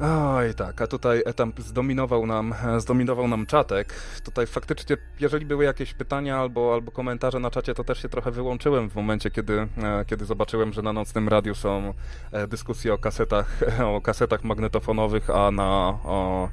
Oj, 0.00 0.54
tak, 0.54 0.82
a 0.82 0.86
tutaj 0.86 1.22
tam 1.36 1.52
zdominował 1.58 2.26
nam, 2.26 2.54
zdominował 2.78 3.28
nam 3.28 3.46
czatek. 3.46 3.94
Tutaj 4.24 4.46
faktycznie, 4.46 4.96
jeżeli 5.20 5.46
były 5.46 5.64
jakieś 5.64 5.94
pytania 5.94 6.38
albo, 6.38 6.74
albo 6.74 6.92
komentarze 6.92 7.38
na 7.38 7.50
czacie, 7.50 7.74
to 7.74 7.84
też 7.84 8.02
się 8.02 8.08
trochę 8.08 8.30
wyłączyłem 8.30 8.90
w 8.90 8.94
momencie, 8.94 9.30
kiedy, 9.30 9.68
e, 9.82 10.04
kiedy 10.06 10.24
zobaczyłem, 10.24 10.72
że 10.72 10.82
na 10.82 10.92
nocnym 10.92 11.28
radiu 11.28 11.54
są 11.54 11.94
e, 12.32 12.46
dyskusje 12.46 12.94
o 12.94 12.98
kasetach, 12.98 13.60
o 13.96 14.00
kasetach 14.00 14.44
magnetofonowych, 14.44 15.30
a 15.30 15.50
na... 15.50 15.98
O, 16.04 16.48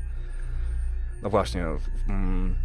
no 1.24 1.30
właśnie... 1.30 1.66
Mm, 2.08 2.56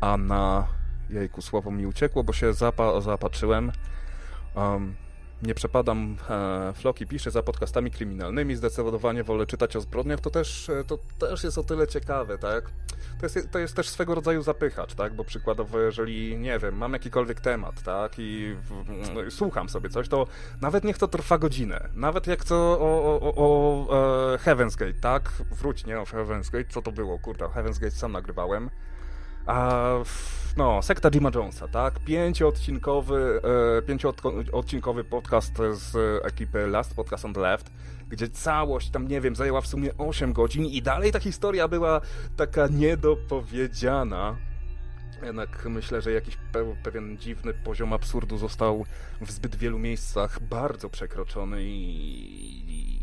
a 0.00 0.16
na... 0.16 0.66
Jejku, 1.10 1.42
słowo 1.42 1.70
mi 1.70 1.86
uciekło, 1.86 2.24
bo 2.24 2.32
się 2.32 2.52
zapa, 2.52 3.00
zapatrzyłem. 3.00 3.72
Um, 4.54 4.94
nie 5.42 5.54
przepadam 5.54 6.16
e, 6.30 6.72
floki, 6.72 7.06
piszę 7.06 7.30
za 7.30 7.42
podcastami 7.42 7.90
kryminalnymi, 7.90 8.56
zdecydowanie 8.56 9.24
wolę 9.24 9.46
czytać 9.46 9.76
o 9.76 9.80
zbrodniach, 9.80 10.20
to 10.20 10.30
też, 10.30 10.68
e, 10.68 10.84
to 10.84 10.98
też 11.18 11.44
jest 11.44 11.58
o 11.58 11.64
tyle 11.64 11.88
ciekawe, 11.88 12.38
tak? 12.38 12.70
To 13.20 13.26
jest, 13.26 13.50
to 13.50 13.58
jest 13.58 13.76
też 13.76 13.88
swego 13.88 14.14
rodzaju 14.14 14.42
zapychacz, 14.42 14.94
tak? 14.94 15.14
Bo 15.14 15.24
przykładowo, 15.24 15.80
jeżeli, 15.80 16.38
nie 16.38 16.58
wiem, 16.58 16.76
mam 16.76 16.92
jakikolwiek 16.92 17.40
temat, 17.40 17.82
tak? 17.82 18.12
I 18.18 18.56
no, 19.14 19.30
słucham 19.30 19.68
sobie 19.68 19.88
coś, 19.88 20.08
to 20.08 20.26
nawet 20.60 20.84
niech 20.84 20.98
to 20.98 21.08
trwa 21.08 21.38
godzinę. 21.38 21.88
Nawet 21.94 22.26
jak 22.26 22.44
to 22.44 22.56
o, 22.80 23.20
o, 23.20 23.34
o 23.36 24.34
e, 24.34 24.38
Heaven's 24.38 24.76
Gate, 24.76 25.00
tak? 25.00 25.32
Wróć, 25.50 25.86
nie 25.86 26.00
o 26.00 26.04
Heaven's 26.04 26.50
Gate, 26.50 26.70
co 26.70 26.82
to 26.82 26.92
było? 26.92 27.18
Kurde, 27.18 27.44
Heaven's 27.44 27.80
Gate 27.80 27.90
sam 27.90 28.12
nagrywałem. 28.12 28.70
A 29.46 29.94
no, 30.56 30.82
sekta 30.82 31.10
Jima 31.10 31.30
Jonesa, 31.34 31.68
tak? 31.68 31.98
Pięcioodcinkowy, 31.98 33.40
e, 33.78 33.82
pięcioodcinkowy 33.82 35.04
podcast 35.04 35.52
z 35.72 35.96
ekipy 36.26 36.66
Last 36.66 36.94
Podcast 36.94 37.24
on 37.24 37.34
the 37.34 37.40
Left, 37.40 37.70
gdzie 38.08 38.28
całość 38.28 38.90
tam, 38.90 39.08
nie 39.08 39.20
wiem, 39.20 39.36
zajęła 39.36 39.60
w 39.60 39.66
sumie 39.66 39.90
8 39.98 40.32
godzin 40.32 40.64
i 40.64 40.82
dalej 40.82 41.12
ta 41.12 41.20
historia 41.20 41.68
była 41.68 42.00
taka 42.36 42.66
niedopowiedziana. 42.66 44.36
Jednak 45.22 45.66
myślę, 45.66 46.02
że 46.02 46.12
jakiś 46.12 46.36
pe 46.52 46.76
pewien 46.82 47.18
dziwny 47.18 47.54
poziom 47.54 47.92
absurdu 47.92 48.38
został 48.38 48.84
w 49.20 49.30
zbyt 49.30 49.56
wielu 49.56 49.78
miejscach 49.78 50.40
bardzo 50.40 50.88
przekroczony 50.88 51.62
i, 51.62 52.99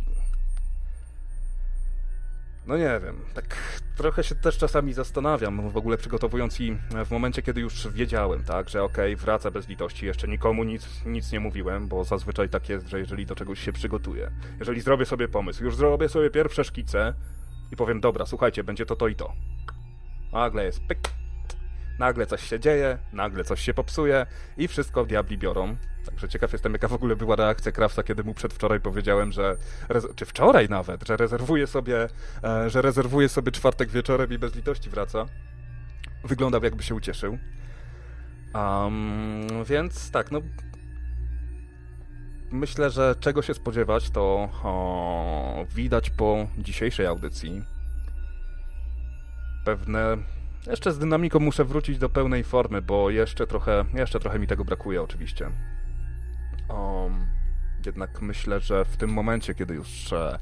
no 2.68 2.78
nie 2.78 3.00
wiem, 3.04 3.16
tak 3.34 3.56
trochę 3.98 4.24
się 4.24 4.36
też 4.36 4.58
czasami 4.58 4.94
zastanawiam, 4.94 5.70
w 5.70 5.78
ogóle 5.78 5.98
przygotowując 5.98 6.62
i 6.62 6.78
w 7.06 7.12
momencie, 7.12 7.42
kiedy 7.42 7.62
już 7.62 7.88
wiedziałem, 7.88 8.44
tak, 8.44 8.70
że 8.70 8.84
okej, 8.84 9.14
okay, 9.14 9.26
wraca 9.26 9.52
bez 9.52 9.68
litości, 9.68 10.06
jeszcze 10.06 10.28
nikomu 10.28 10.64
nic, 10.64 11.06
nic 11.06 11.32
nie 11.32 11.40
mówiłem, 11.40 11.88
bo 11.88 12.04
zazwyczaj 12.04 12.50
tak 12.50 12.70
jest, 12.70 12.88
że 12.88 13.00
jeżeli 13.00 13.26
do 13.26 13.36
czegoś 13.36 13.60
się 13.60 13.74
przygotuję, 13.74 14.32
jeżeli 14.60 14.82
zrobię 14.82 15.06
sobie 15.06 15.28
pomysł, 15.28 15.64
już 15.64 15.76
zrobię 15.76 16.10
sobie 16.10 16.30
pierwsze 16.30 16.64
szkice 16.64 17.14
i 17.72 17.76
powiem, 17.76 18.02
dobra, 18.02 18.26
słuchajcie, 18.26 18.64
będzie 18.64 18.86
to 18.86 18.96
to 18.96 19.08
i 19.08 19.16
to. 19.16 19.34
Nagle 20.34 20.66
jest 20.66 20.80
pyk, 20.88 21.00
nagle 22.00 22.26
coś 22.26 22.50
się 22.50 22.60
dzieje, 22.60 22.98
nagle 23.14 23.44
coś 23.44 23.62
się 23.62 23.74
popsuje 23.74 24.26
i 24.58 24.68
wszystko 24.68 25.06
diabli 25.06 25.38
biorą. 25.38 25.78
Także 26.06 26.30
ciekaw 26.30 26.54
jestem, 26.54 26.74
jaka 26.74 26.88
w 26.88 26.94
ogóle 26.94 27.16
była 27.16 27.36
reakcja 27.36 27.72
Krafta, 27.72 28.04
kiedy 28.04 28.24
mu 28.24 28.34
przedwczoraj 28.34 28.80
powiedziałem, 28.80 29.32
że, 29.32 29.58
czy 30.16 30.26
wczoraj 30.26 30.70
nawet, 30.70 31.08
że 31.08 31.18
rezerwuje 31.18 31.68
sobie, 31.68 32.08
e, 32.44 32.70
że 32.70 32.82
rezerwuje 32.82 33.30
sobie 33.30 33.52
czwartek 33.52 33.90
wieczorem 33.90 34.34
i 34.34 34.38
bez 34.38 34.56
litości 34.56 34.90
wraca. 34.90 35.26
Wyglądał 36.24 36.64
jakby 36.64 36.84
się 36.84 36.96
ucieszył. 36.96 37.38
Um, 38.54 39.48
więc 39.66 40.12
tak, 40.12 40.32
no 40.32 40.42
myślę, 42.52 42.90
że 42.90 43.16
czego 43.20 43.42
się 43.42 43.54
spodziewać, 43.54 44.10
to 44.10 44.50
o, 44.64 45.66
widać 45.76 46.10
po 46.10 46.48
dzisiejszej 46.58 47.06
audycji 47.06 47.64
pewne 49.66 50.18
jeszcze 50.70 50.92
z 50.92 51.00
dynamiką 51.00 51.40
muszę 51.40 51.66
wrócić 51.66 51.98
do 51.98 52.10
pełnej 52.10 52.44
formy, 52.44 52.82
bo 52.82 53.10
jeszcze 53.10 53.48
trochę, 53.48 53.86
jeszcze 53.94 54.20
trochę 54.20 54.40
mi 54.40 54.48
tego 54.48 54.66
brakuje 54.66 55.02
oczywiście. 55.02 55.50
Um, 56.70 57.28
jednak 57.86 58.22
myślę, 58.22 58.60
że 58.60 58.86
w 58.86 58.98
tym 58.98 59.10
momencie, 59.10 59.56
kiedy 59.56 59.74
już 59.74 60.14
e, 60.14 60.40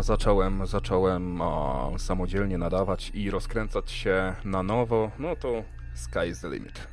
zacząłem, 0.00 0.66
zacząłem 0.66 1.40
o, 1.40 1.94
samodzielnie 1.98 2.58
nadawać 2.58 3.10
i 3.14 3.30
rozkręcać 3.30 3.90
się 3.90 4.34
na 4.44 4.62
nowo, 4.62 5.10
no 5.18 5.36
to 5.36 5.62
sky 5.94 6.28
is 6.28 6.40
the 6.40 6.48
limit. 6.48 6.86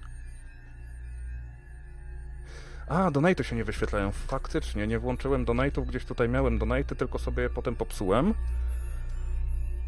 A, 2.88 3.12
donaty 3.12 3.44
się 3.44 3.56
nie 3.56 3.64
wyświetlają. 3.64 4.12
Faktycznie, 4.12 4.88
nie 4.88 5.00
włączyłem 5.00 5.46
donate'ów, 5.46 5.86
gdzieś 5.86 6.06
tutaj 6.06 6.30
miałem 6.30 6.58
donaty, 6.58 6.96
tylko 6.96 7.20
sobie 7.20 7.44
je 7.44 7.50
potem 7.50 7.76
popsułem. 7.76 8.34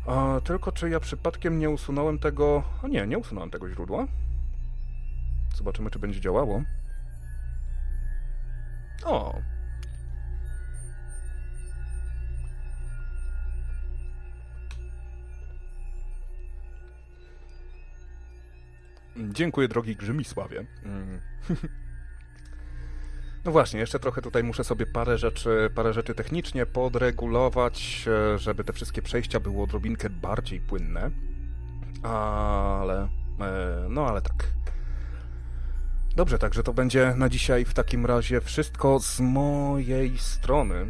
A, 0.10 0.42
tylko 0.42 0.72
czy 0.72 0.90
ja 0.90 1.00
przypadkiem 1.00 1.60
nie 1.60 1.70
usunąłem 1.70 2.20
tego... 2.20 2.64
A 2.84 2.88
nie, 2.88 3.08
nie 3.08 3.18
usunąłem 3.18 3.50
tego 3.50 3.70
źródła. 3.70 4.08
Zobaczymy, 5.56 5.90
czy 5.90 6.00
będzie 6.00 6.22
działało. 6.22 6.64
O! 9.06 9.36
Dziękuję, 19.18 19.68
drogi 19.68 19.96
Grzymisławie. 19.96 20.66
Mm. 20.84 21.22
No 23.50 23.54
właśnie, 23.54 23.80
jeszcze 23.80 24.00
trochę 24.00 24.22
tutaj 24.22 24.44
muszę 24.44 24.64
sobie 24.64 24.86
parę 24.86 25.18
rzeczy, 25.18 25.70
parę 25.76 25.94
rzeczy 25.94 26.16
technicznie 26.16 26.66
podregulować, 26.66 28.06
e, 28.08 28.38
żeby 28.38 28.64
te 28.64 28.74
wszystkie 28.74 29.02
przejścia 29.02 29.40
były 29.40 29.64
odrobinkę 29.64 30.10
bardziej 30.10 30.60
płynne. 30.60 31.12
Ale... 32.04 33.10
E, 33.40 33.88
no 33.90 34.08
ale 34.08 34.22
tak. 34.22 34.48
Dobrze, 36.16 36.40
także 36.40 36.64
to 36.64 36.74
będzie 36.74 37.14
na 37.16 37.30
dzisiaj 37.30 37.66
w 37.66 37.74
takim 37.74 38.06
razie 38.06 38.42
wszystko 38.42 39.00
z 39.00 39.20
mojej 39.20 40.18
strony. 40.18 40.86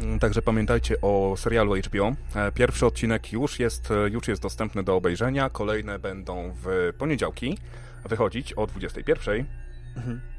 Mm, 0.00 0.18
także 0.18 0.42
pamiętajcie 0.42 1.00
o 1.00 1.34
serialu 1.36 1.74
HBO. 1.76 2.12
E, 2.34 2.52
pierwszy 2.52 2.86
odcinek 2.86 3.32
już 3.32 3.58
jest, 3.60 3.88
już 4.10 4.28
jest 4.28 4.42
dostępny 4.42 4.82
do 4.82 4.96
obejrzenia. 4.96 5.50
Kolejne 5.50 5.98
będą 5.98 6.54
w 6.64 6.92
poniedziałki 6.98 7.58
wychodzić 8.04 8.52
o 8.52 8.66
21. 8.66 9.46
Mhm. 9.96 10.37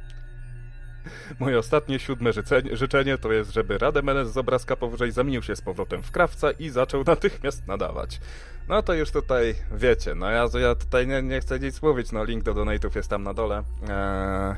Moje 1.40 1.60
ostatnie, 1.60 2.00
siódme 2.00 2.32
życzenie, 2.72 3.18
to 3.18 3.32
jest, 3.32 3.54
żeby 3.54 3.78
Rademenes 3.78 4.32
z 4.32 4.38
obrazka 4.38 4.76
powyżej 4.76 5.12
zamienił 5.12 5.44
się 5.44 5.56
z 5.56 5.62
powrotem 5.62 6.04
w 6.04 6.12
krawca 6.12 6.52
i 6.52 6.70
zaczął 6.70 7.04
natychmiast 7.04 7.68
nadawać. 7.68 8.20
No 8.68 8.84
to 8.84 8.94
już 8.94 9.12
tutaj 9.12 9.56
wiecie, 9.72 10.16
no 10.16 10.30
ja, 10.30 10.46
ja 10.60 10.76
tutaj 10.76 11.08
nie, 11.08 11.22
nie 11.22 11.42
chcę 11.42 11.60
nic 11.60 11.82
mówić, 11.82 12.12
no 12.12 12.24
link 12.24 12.44
do 12.44 12.54
donate'ów 12.54 12.96
jest 12.96 13.10
tam 13.10 13.24
na 13.24 13.34
dole. 13.34 13.64
Eee, 13.90 14.56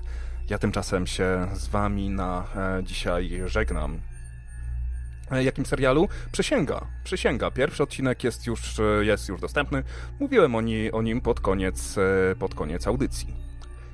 ja 0.50 0.58
tymczasem 0.58 1.08
się 1.08 1.48
z 1.54 1.68
wami 1.68 2.10
na 2.10 2.48
e, 2.56 2.84
dzisiaj 2.84 3.42
żegnam. 3.46 4.00
E, 5.32 5.44
jakim 5.44 5.66
serialu? 5.66 6.10
Przysięga. 6.32 6.88
Przysięga. 7.04 7.52
Pierwszy 7.52 7.84
odcinek 7.84 8.24
jest 8.24 8.48
już, 8.48 8.80
e, 8.80 9.06
jest 9.06 9.30
już 9.30 9.42
dostępny. 9.42 9.84
Mówiłem 10.20 10.56
o, 10.56 10.62
ni, 10.62 10.92
o 10.92 11.02
nim 11.02 11.22
pod 11.22 11.40
koniec, 11.40 11.98
e, 11.98 12.36
pod 12.36 12.56
koniec 12.56 12.88
audycji. 12.88 13.41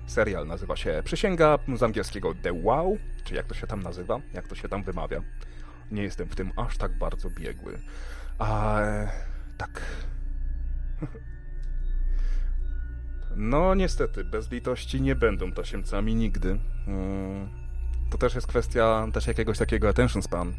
Serial 0.08 0.48
nazywa 0.48 0.76
się 0.76 1.02
Przysięga, 1.06 1.60
z 1.76 1.84
angielskiego 1.84 2.34
The 2.42 2.54
Wow, 2.54 2.98
czy 3.24 3.36
jak 3.36 3.46
to 3.46 3.54
się 3.54 3.68
tam 3.68 3.84
nazywa, 3.84 4.20
jak 4.34 4.48
to 4.48 4.56
się 4.56 4.70
tam 4.70 4.84
wymawia. 4.84 5.22
Nie 5.92 6.04
jestem 6.04 6.28
w 6.28 6.36
tym 6.36 6.52
aż 6.56 6.78
tak 6.78 6.98
bardzo 6.98 7.30
biegły. 7.30 7.80
A 8.40 8.82
tak. 9.58 9.82
No 13.40 13.76
niestety, 13.76 14.24
bez 14.24 14.52
litości 14.52 15.02
nie 15.02 15.16
będą 15.16 15.52
tasiemcami 15.52 16.16
nigdy. 16.16 16.60
Hmm 16.86 17.68
to 18.10 18.18
też 18.18 18.36
jest 18.36 18.48
kwestia 18.48 19.08
też 19.14 19.28
jakiegoś 19.28 19.58
takiego 19.58 19.90
attention 19.90 20.22
span. 20.22 20.54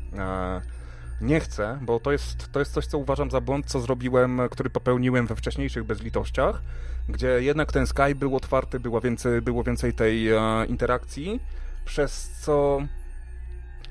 Nie 1.20 1.40
chcę, 1.40 1.78
bo 1.82 2.00
to 2.00 2.12
jest, 2.12 2.52
to 2.52 2.58
jest 2.58 2.72
coś, 2.72 2.86
co 2.86 2.98
uważam 2.98 3.30
za 3.30 3.40
błąd, 3.40 3.66
co 3.66 3.80
zrobiłem, 3.80 4.40
który 4.50 4.70
popełniłem 4.70 5.26
we 5.26 5.36
wcześniejszych 5.36 5.84
bezlitościach, 5.84 6.62
gdzie 7.08 7.28
jednak 7.42 7.72
ten 7.72 7.86
Sky 7.86 8.14
był 8.14 8.36
otwarty, 8.36 8.80
było 8.80 9.00
więcej, 9.00 9.42
było 9.42 9.64
więcej 9.64 9.92
tej 9.92 10.28
e, 10.28 10.66
interakcji, 10.68 11.40
przez 11.84 12.30
co 12.40 12.82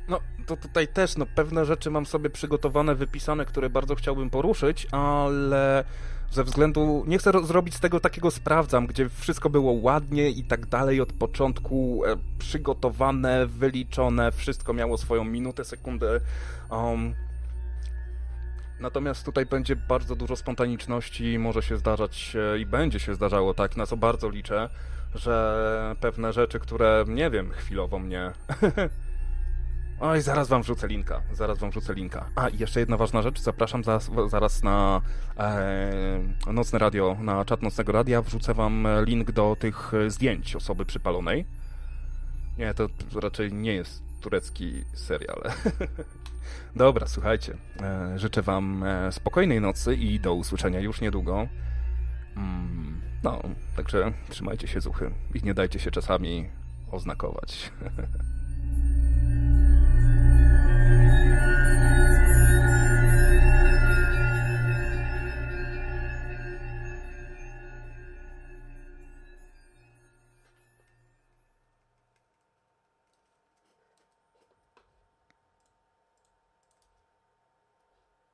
no, 0.08 0.20
to 0.46 0.58
tutaj 0.58 0.88
też, 0.88 1.18
no, 1.18 1.26
pewne 1.36 1.66
rzeczy 1.66 1.92
mam 1.92 2.06
sobie 2.06 2.30
przygotowane, 2.30 2.96
wypisane, 2.96 3.46
które 3.46 3.70
bardzo 3.70 3.96
chciałbym 3.96 4.30
poruszyć, 4.30 4.88
ale 4.92 5.84
ze 6.32 6.44
względu, 6.44 7.04
nie 7.08 7.18
chcę 7.18 7.46
zrobić 7.46 7.76
z 7.76 7.80
tego 7.80 8.00
takiego 8.00 8.32
sprawdzam, 8.32 8.88
gdzie 8.88 9.10
wszystko 9.10 9.50
było 9.50 9.72
ładnie 9.72 10.30
i 10.30 10.44
tak 10.44 10.66
dalej 10.66 11.02
od 11.02 11.14
początku 11.14 12.06
e, 12.06 12.18
przygotowane, 12.40 13.46
wyliczone, 13.46 14.32
wszystko 14.32 14.74
miało 14.74 14.98
swoją 14.98 15.24
minutę, 15.24 15.66
sekundę. 15.66 16.20
Um, 16.70 17.14
Natomiast 18.80 19.26
tutaj 19.26 19.46
będzie 19.46 19.76
bardzo 19.76 20.16
dużo 20.16 20.36
spontaniczności, 20.36 21.40
może 21.40 21.62
się 21.62 21.78
zdarzać 21.78 22.36
e, 22.36 22.60
i 22.60 22.66
będzie 22.66 23.00
się 23.00 23.16
zdarzało 23.16 23.54
tak, 23.54 23.78
na 23.78 23.86
co 23.86 23.98
bardzo 23.98 24.30
liczę, 24.30 24.70
że 25.16 25.96
pewne 26.02 26.34
rzeczy, 26.34 26.60
które, 26.60 27.06
nie 27.08 27.30
wiem, 27.30 27.52
chwilowo 27.52 28.00
mnie 28.00 28.32
Oj, 30.00 30.22
zaraz 30.22 30.48
wam 30.48 30.62
wrzucę 30.62 30.88
linka, 30.88 31.22
zaraz 31.32 31.60
wam 31.60 31.70
wrzucę 31.70 31.94
linka. 31.94 32.30
A, 32.36 32.50
i 32.50 32.58
jeszcze 32.58 32.80
jedna 32.80 32.98
ważna 32.98 33.22
rzecz, 33.22 33.40
zapraszam 33.40 33.84
zaraz, 33.84 34.10
zaraz 34.28 34.64
na 34.64 35.02
e, 35.38 36.54
Nocne 36.54 36.80
Radio, 36.80 37.18
na 37.22 37.46
czat 37.46 37.62
Nocnego 37.62 37.92
Radia, 37.92 38.22
wrzucę 38.22 38.54
wam 38.54 38.88
link 39.06 39.32
do 39.32 39.56
tych 39.60 39.92
zdjęć 40.08 40.56
osoby 40.56 40.86
przypalonej. 40.86 41.46
Nie, 42.58 42.74
to 42.74 42.88
raczej 43.22 43.54
nie 43.54 43.74
jest 43.74 44.04
turecki 44.22 44.84
serial. 44.94 45.42
Dobra, 46.76 47.08
słuchajcie, 47.08 47.58
e, 47.82 48.20
życzę 48.20 48.42
wam 48.42 48.84
e, 48.84 49.12
spokojnej 49.12 49.62
nocy 49.62 49.96
i 49.96 50.20
do 50.20 50.34
usłyszenia 50.34 50.80
już 50.80 51.02
niedługo. 51.02 51.48
Mm, 52.38 53.02
no, 53.24 53.42
także 53.76 54.14
trzymajcie 54.30 54.68
się 54.68 54.82
zuchy 54.82 55.12
i 55.34 55.44
nie 55.44 55.54
dajcie 55.54 55.80
się 55.80 55.92
czasami 55.92 56.50
oznakować. 56.92 57.72